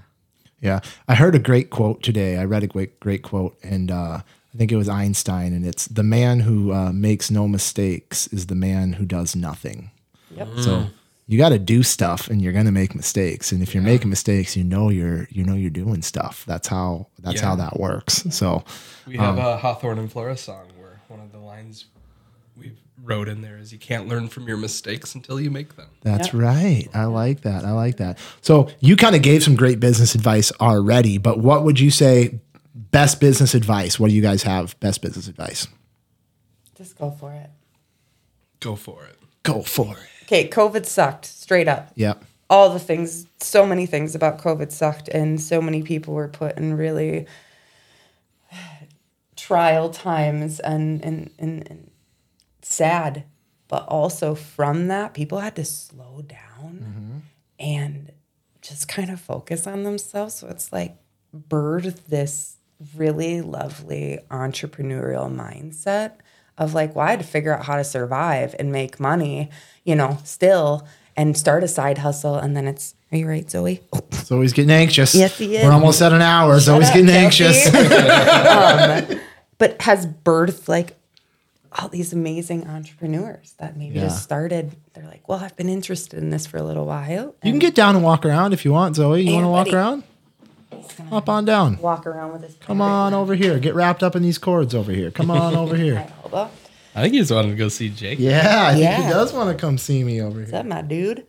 Yeah, 0.59 0.79
I 1.07 1.15
heard 1.15 1.35
a 1.35 1.39
great 1.39 1.69
quote 1.69 2.01
today. 2.01 2.37
I 2.37 2.45
read 2.45 2.63
a 2.63 2.67
great 2.67 2.99
great 2.99 3.21
quote, 3.21 3.55
and 3.63 3.91
uh, 3.91 4.21
I 4.53 4.57
think 4.57 4.71
it 4.71 4.77
was 4.77 4.89
Einstein, 4.89 5.53
and 5.53 5.65
it's 5.65 5.85
the 5.85 6.03
man 6.03 6.39
who 6.39 6.73
uh, 6.73 6.91
makes 6.91 7.29
no 7.29 7.47
mistakes 7.47 8.27
is 8.27 8.47
the 8.47 8.55
man 8.55 8.93
who 8.93 9.05
does 9.05 9.35
nothing. 9.35 9.91
yep 10.35 10.47
So 10.57 10.87
you 11.31 11.37
got 11.37 11.49
to 11.49 11.59
do 11.59 11.81
stuff, 11.81 12.29
and 12.29 12.41
you're 12.41 12.51
gonna 12.53 12.71
make 12.71 12.93
mistakes. 12.93 13.51
And 13.51 13.61
if 13.63 13.73
you're 13.73 13.83
making 13.83 14.09
mistakes, 14.09 14.57
you 14.57 14.63
know 14.63 14.89
you're 14.89 15.27
you 15.31 15.43
know 15.45 15.55
you're 15.55 15.69
doing 15.69 16.01
stuff. 16.01 16.43
That's 16.45 16.67
how 16.67 17.07
that's 17.19 17.41
Yeah. 17.41 17.47
how 17.47 17.55
that 17.55 17.79
works. 17.79 18.25
So 18.31 18.63
We 19.07 19.17
have 19.17 19.39
um, 19.39 19.45
a 19.45 19.57
Hawthorn 19.57 19.97
and 19.97 20.11
Flora 20.11 20.35
song 20.35 20.67
where 20.77 20.99
one 21.07 21.21
of 21.21 21.31
the 21.31 21.39
lines 21.39 21.85
we 22.57 22.73
wrote 23.01 23.29
in 23.29 23.41
there 23.41 23.57
is 23.57 23.71
you 23.71 23.79
can't 23.79 24.07
learn 24.07 24.27
from 24.27 24.47
your 24.47 24.57
mistakes 24.57 25.15
until 25.15 25.39
you 25.39 25.49
make 25.49 25.77
them. 25.77 25.87
That's 26.01 26.33
right. 26.33 26.87
I 26.93 27.05
like 27.05 27.41
that. 27.41 27.63
I 27.63 27.71
like 27.71 27.97
that. 27.97 28.19
So 28.41 28.69
you 28.81 28.97
kind 28.97 29.15
of 29.15 29.21
gave 29.21 29.41
some 29.41 29.55
great 29.55 29.79
business 29.79 30.13
advice 30.15 30.51
already, 30.59 31.17
but 31.17 31.39
what 31.39 31.63
would 31.63 31.79
you 31.79 31.91
say 31.91 32.39
best 32.75 33.19
business 33.21 33.55
advice? 33.55 33.97
What 33.99 34.09
do 34.09 34.15
you 34.15 34.21
guys 34.21 34.43
have 34.43 34.77
best 34.81 35.01
business 35.01 35.27
advice? 35.27 35.67
just 36.77 36.97
go 36.97 37.09
for 37.11 37.31
it 37.33 37.49
Go 38.59 38.75
for 38.75 39.03
it. 39.05 39.17
Go 39.43 39.61
for 39.63 39.93
it. 39.97 40.09
Okay 40.31 40.47
covid 40.47 40.85
sucked 40.85 41.25
straight 41.25 41.67
up 41.67 41.91
Yep. 41.95 42.23
all 42.49 42.69
the 42.69 42.79
things, 42.79 43.27
so 43.39 43.65
many 43.65 43.85
things 43.85 44.13
about 44.15 44.37
COVID 44.39 44.71
sucked, 44.73 45.07
and 45.07 45.39
so 45.39 45.61
many 45.61 45.81
people 45.83 46.13
were 46.13 46.27
put 46.27 46.57
in 46.57 46.75
really 46.75 47.25
trial 49.35 49.89
times 49.89 50.59
and 50.59 51.03
and, 51.03 51.29
and, 51.39 51.67
and 51.69 51.91
sad 52.61 53.23
but 53.67 53.85
also 53.87 54.35
from 54.35 54.87
that, 54.89 55.13
people 55.13 55.39
had 55.39 55.55
to 55.55 55.65
slow 55.65 56.21
down 56.27 56.39
Mm-hmm. 56.83 57.17
and 57.59 58.11
just 58.61 58.87
kind 58.87 59.09
of 59.09 59.19
focus 59.19 59.65
on 59.65 59.83
themselves. 59.83 60.35
So 60.35 60.47
it's 60.47 60.71
like 60.71 60.95
birth 61.33 62.07
this 62.07 62.57
really 62.95 63.41
lovely 63.41 64.19
entrepreneurial 64.29 65.33
mindset 65.33 66.11
of 66.61 66.73
like, 66.73 66.95
well, 66.95 67.05
I 67.07 67.11
had 67.11 67.19
to 67.19 67.25
figure 67.25 67.53
out 67.53 67.65
how 67.65 67.75
to 67.75 67.83
survive 67.83 68.55
and 68.59 68.71
make 68.71 68.99
money, 68.99 69.49
you 69.83 69.95
know, 69.95 70.17
still 70.23 70.87
and 71.17 71.37
start 71.37 71.63
a 71.63 71.67
side 71.67 71.97
hustle. 71.97 72.35
And 72.35 72.55
then 72.55 72.67
it's, 72.67 72.95
are 73.11 73.17
you 73.17 73.27
right, 73.27 73.49
Zoe? 73.49 73.81
Zoe's 74.13 74.53
getting 74.53 74.71
anxious. 74.71 75.13
Yes, 75.15 75.37
he 75.37 75.57
is. 75.57 75.65
We're 75.65 75.71
almost 75.71 76.01
at 76.01 76.13
an 76.13 76.21
hour. 76.21 76.59
Zoe's 76.59 76.87
up, 76.87 76.93
getting 76.93 77.07
Kelsey. 77.07 77.17
anxious. 77.17 77.73
um, 79.11 79.19
but 79.57 79.81
has 79.81 80.05
birthed 80.07 80.67
like 80.69 80.95
all 81.73 81.87
these 81.89 82.13
amazing 82.13 82.67
entrepreneurs 82.67 83.53
that 83.57 83.77
maybe 83.77 83.95
Yeah. 83.95 84.03
just 84.03 84.23
started. 84.23 84.71
They're 84.93 85.05
like, 85.05 85.27
well, 85.27 85.39
I've 85.39 85.55
been 85.55 85.69
interested 85.69 86.19
in 86.19 86.29
this 86.29 86.45
for 86.45 86.57
a 86.57 86.63
little 86.63 86.85
while. 86.85 87.33
You 87.43 87.51
can 87.51 87.59
get 87.59 87.75
down 87.75 87.95
and 87.95 88.03
walk 88.03 88.25
around 88.25 88.53
if 88.53 88.65
you 88.65 88.71
want, 88.71 88.95
Zoe. 88.95 89.21
You 89.21 89.33
want 89.33 89.45
to 89.45 89.49
walk 89.49 89.65
buddy. 89.65 90.03
Around? 90.99 91.09
Hop 91.09 91.29
on 91.29 91.45
down. 91.45 91.77
walk 91.77 92.05
around 92.05 92.33
with 92.33 92.43
his 92.43 92.55
Come 92.61 92.81
on 92.81 93.13
over 93.13 93.35
here. 93.35 93.59
Get 93.59 93.75
wrapped 93.75 94.03
up 94.03 94.15
in 94.15 94.23
these 94.23 94.37
cords 94.37 94.73
over 94.75 94.91
here. 94.91 95.11
Come 95.11 95.31
on 95.31 95.55
over 95.55 95.75
here. 95.75 96.07
elbow. 96.23 96.49
I 96.93 97.01
think 97.03 97.13
he 97.13 97.19
just 97.19 97.31
wanted 97.31 97.49
to 97.51 97.55
go 97.55 97.69
see 97.69 97.89
Jake. 97.89 98.19
Yeah, 98.19 98.65
I 98.67 98.71
think 98.73 98.83
Yeah. 98.83 99.03
he 99.03 99.09
does 99.09 99.31
want 99.33 99.49
to 99.55 99.59
come 99.59 99.77
see 99.77 100.03
me 100.03 100.21
over 100.21 100.41
Is 100.41 100.49
here. 100.49 100.51
that 100.59 100.65
my 100.67 100.81
dude? 100.81 101.25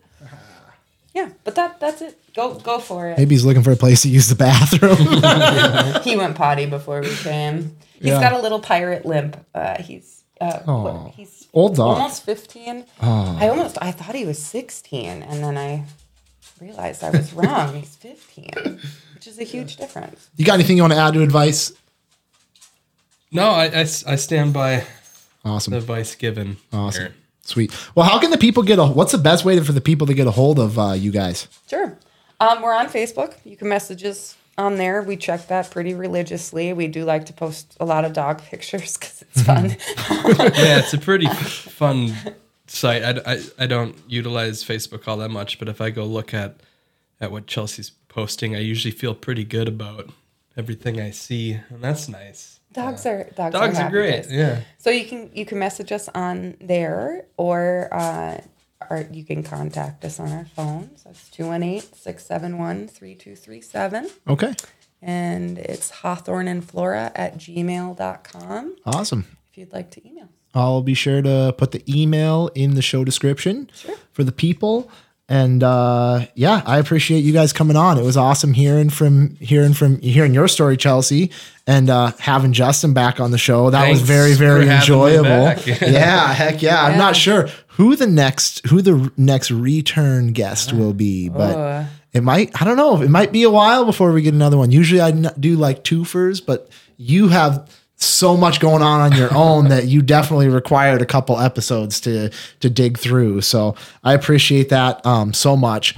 Yeah, 1.15 1.29
but 1.45 1.55
that 1.57 1.79
that's 1.79 2.01
it. 2.01 2.19
Go 2.35 2.55
go 2.55 2.79
for 2.79 3.09
it. 3.09 3.19
Maybe 3.19 3.35
he's 3.35 3.45
looking 3.45 3.63
for 3.63 3.71
a 3.73 3.77
place 3.77 4.01
to 4.03 4.09
use 4.09 4.29
the 4.29 4.35
bathroom. 4.35 4.97
He 6.03 6.17
went 6.17 6.37
potty 6.37 6.65
before 6.67 7.01
we 7.03 7.15
came. 7.17 7.77
He's 7.99 8.09
Yeah. 8.09 8.21
got 8.21 8.33
a 8.33 8.41
little 8.41 8.61
pirate 8.61 9.05
limp. 9.05 9.37
Uh, 9.55 9.81
he's 9.83 10.25
uh, 10.41 10.61
what- 10.65 10.69
Aw. 10.95 11.11
he's 11.11 11.47
Old 11.53 11.77
dog. 11.77 11.99
almost 11.99 12.25
fifteen. 12.25 12.87
I 13.01 13.49
almost 13.51 13.77
I 13.83 13.91
thought 13.93 14.15
he 14.15 14.25
was 14.25 14.39
sixteen, 14.43 15.23
and 15.23 15.45
then 15.45 15.59
I 15.59 15.85
realized 16.61 17.05
I 17.05 17.11
was 17.11 17.33
wrong. 17.35 17.75
he's 17.77 17.95
fifteen, 17.95 18.81
which 19.23 19.29
is 19.33 19.39
a 19.39 19.45
huge 19.45 19.77
difference. 19.77 20.29
you 20.37 20.45
got 20.45 20.55
anything 20.55 20.77
you 20.77 20.83
want 20.83 20.93
to 20.93 20.99
add 20.99 21.15
to 21.15 21.23
advice? 21.23 21.73
No, 23.31 23.51
I 23.51 23.67
I 23.67 24.17
stand 24.17 24.53
by 24.53 24.85
Awesome. 25.45 25.71
the 25.73 25.77
advice 25.79 26.17
given. 26.17 26.57
Awesome. 26.73 27.03
here. 27.05 27.15
Sweet. 27.43 27.73
Well, 27.95 28.05
how 28.05 28.19
can 28.19 28.33
the 28.33 28.39
people 28.39 28.65
get 28.65 28.81
a? 28.81 28.85
What's 28.85 29.13
the 29.13 29.19
best 29.19 29.45
way 29.45 29.59
for 29.61 29.71
the 29.71 29.81
people 29.81 30.09
to 30.09 30.15
get 30.15 30.27
a 30.27 30.33
hold 30.33 30.59
of 30.59 30.77
uh, 30.77 30.93
you 30.93 31.13
guys? 31.13 31.47
Sure. 31.71 31.97
Um, 32.41 32.63
we're 32.63 32.75
on 32.75 32.89
Facebook. 32.89 33.35
You 33.45 33.57
can 33.57 33.69
message 33.69 34.03
us 34.05 34.37
on 34.59 34.77
there. 34.77 35.03
We 35.03 35.17
check 35.17 35.47
that 35.47 35.71
pretty 35.71 35.95
religiously. 35.95 36.73
We 36.73 36.89
do 36.89 37.05
like 37.05 37.27
to 37.27 37.33
post 37.33 37.77
a 37.79 37.85
lot 37.85 38.05
of 38.05 38.13
dog 38.13 38.43
pictures 38.51 38.97
because 38.97 39.23
it's 39.23 39.43
fun. 39.43 39.71
yeah, 40.57 40.81
it's 40.81 40.95
a 40.95 40.99
pretty 40.99 41.27
fun 41.81 42.13
site. 42.67 43.05
I, 43.05 43.35
I, 43.35 43.41
I 43.61 43.67
don't 43.69 43.95
utilize 44.09 44.65
Facebook 44.65 45.07
all 45.07 45.19
that 45.19 45.31
much, 45.31 45.61
but 45.61 45.69
if 45.69 45.81
I 45.81 45.91
go 45.91 46.05
look 46.07 46.35
at 46.35 46.57
at 47.21 47.31
what 47.31 47.47
Chelsey's 47.47 47.93
posting, 48.13 48.55
I 48.55 48.61
usually 48.61 48.93
feel 48.93 49.15
pretty 49.15 49.45
good 49.45 49.69
about 49.69 50.11
everything 50.57 51.01
I 51.01 51.11
see, 51.11 51.59
and 51.71 51.83
that's 51.83 52.09
nice. 52.09 52.61
dogs 52.73 53.05
are 53.07 53.25
dogs, 53.37 53.53
Dogs 53.55 53.79
are 53.79 53.83
happy 53.83 53.93
great. 53.93 54.27
Yeah. 54.31 54.61
So 54.79 54.91
you 54.91 55.05
can 55.07 55.31
you 55.35 55.45
can 55.47 55.59
message 55.59 55.93
us 55.93 56.09
on 56.15 56.57
there 56.61 57.25
or 57.37 57.89
uh, 57.93 58.41
or 58.91 59.07
you 59.13 59.25
can 59.25 59.43
contact 59.43 60.05
us 60.05 60.19
on 60.21 60.31
our 60.33 60.45
phones. 60.57 61.05
That's 61.05 61.29
218-671-3237. 61.31 64.11
Okay. 64.29 64.55
And 65.01 65.59
it's 65.59 65.91
Hawthorn 65.91 66.49
and 66.49 66.65
Flora 66.65 67.11
at 67.15 67.37
gmail.com 67.37 68.77
Awesome. 68.87 69.27
if 69.51 69.59
you'd 69.59 69.73
like 69.73 69.91
to 69.93 70.07
email. 70.09 70.29
I'll 70.55 70.83
be 70.83 70.95
sure 70.95 71.23
to 71.23 71.55
put 71.57 71.71
the 71.73 71.83
email 71.89 72.51
in 72.55 72.75
the 72.75 72.83
show 72.83 73.05
description 73.05 73.71
for 74.13 74.23
the 74.23 74.33
people. 74.33 74.91
And 75.29 75.63
uh, 75.63 76.27
yeah, 76.35 76.63
I 76.67 76.79
appreciate 76.79 77.21
you 77.21 77.33
guys 77.33 77.53
coming 77.53 77.77
on. 77.77 77.97
It 77.97 78.03
was 78.05 78.17
awesome 78.17 78.53
hearing 78.53 78.91
from 78.91 79.37
hearing 79.37 79.73
from 79.73 79.99
hearing 80.01 80.35
your 80.35 80.47
story, 80.49 80.77
Chelsey, 80.77 81.31
and 81.67 81.89
uh, 81.89 82.13
having 82.19 82.53
Justin 82.53 82.93
back 82.93 83.19
on 83.21 83.31
the 83.31 83.39
show. 83.39 83.71
That 83.71 83.89
was 83.89 84.03
very 84.03 84.35
very 84.35 84.67
for 84.67 84.71
having 84.71 84.99
me 85.09 85.15
enjoyable. 85.17 85.89
yeah, 85.91 86.33
heck 86.33 86.61
yeah. 86.61 86.83
I'm 86.83 86.99
not 86.99 87.17
sure 87.17 87.49
who 87.69 87.97
the 87.97 88.07
next 88.07 88.67
who 88.67 88.83
the 88.83 89.11
next 89.17 89.51
return 89.51 90.33
guest 90.33 90.73
will 90.73 90.93
be, 90.93 91.29
but 91.31 91.57
Oh. 91.57 91.87
it 92.13 92.23
might. 92.23 92.61
I 92.61 92.65
don't 92.67 92.77
know. 92.77 93.01
It 93.01 93.09
might 93.09 93.33
be 93.33 93.45
a 93.45 93.51
while 93.51 93.85
before 93.87 94.13
we 94.13 94.21
get 94.23 94.35
another 94.35 94.59
one. 94.59 94.71
Usually 94.71 95.01
I 95.01 95.13
do 95.13 95.57
like 95.57 95.83
twofers, 95.85 96.45
but 96.45 96.69
you 96.99 97.29
have 97.29 97.71
so 98.03 98.37
much 98.37 98.61
going 98.61 98.83
on 98.83 99.01
on 99.01 99.17
your 99.17 99.33
own 99.35 99.69
that 99.69 99.87
you 99.87 100.03
definitely 100.03 100.49
required 100.49 101.03
a 101.03 101.07
couple 101.07 101.39
episodes 101.39 102.01
to 102.01 102.31
to 102.61 102.71
dig 102.71 102.99
through. 102.99 103.41
So 103.43 103.75
I 104.05 104.15
appreciate 104.15 104.69
that 104.71 105.05
um, 105.07 105.33
so 105.33 105.57
much. 105.57 105.97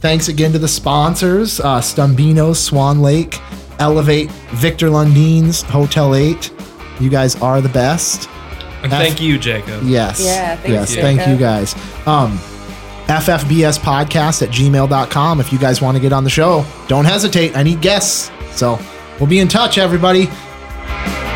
Thanks 0.00 0.28
again 0.28 0.52
to 0.52 0.58
the 0.58 0.68
sponsors: 0.68 1.60
uh, 1.60 1.80
Stumbeano, 1.80 2.54
Swan 2.54 3.02
Lake, 3.02 3.40
Elevate, 3.78 4.30
Victor 4.52 4.88
Lundeen's, 4.88 5.62
Hotel 5.62 6.14
Eight. 6.14 6.50
You 7.00 7.10
guys 7.10 7.36
are 7.42 7.60
the 7.60 7.68
best. 7.68 8.28
And 8.82 8.90
thank 8.90 9.20
you, 9.20 9.38
Jacob. 9.38 9.82
Yes. 9.84 10.22
Yeah, 10.24 10.56
thanks, 10.56 10.68
yes. 10.68 10.88
Jacob. 10.90 11.02
Thank 11.02 11.28
you 11.28 11.36
guys. 11.36 11.74
Um, 12.06 12.38
FFBS 13.06 13.78
podcast 13.78 14.42
at 14.42 14.48
gmail.com. 14.50 15.40
If 15.40 15.52
you 15.52 15.58
guys 15.58 15.80
want 15.80 15.96
to 15.96 16.00
get 16.00 16.12
on 16.12 16.24
the 16.24 16.30
show, 16.30 16.64
don't 16.88 17.04
hesitate. 17.04 17.56
I 17.56 17.62
need 17.62 17.80
guests. 17.80 18.30
So 18.52 18.78
we'll 19.18 19.28
be 19.28 19.38
in 19.38 19.48
touch, 19.48 19.78
everybody. 19.78 20.28
Bye. 20.86 21.35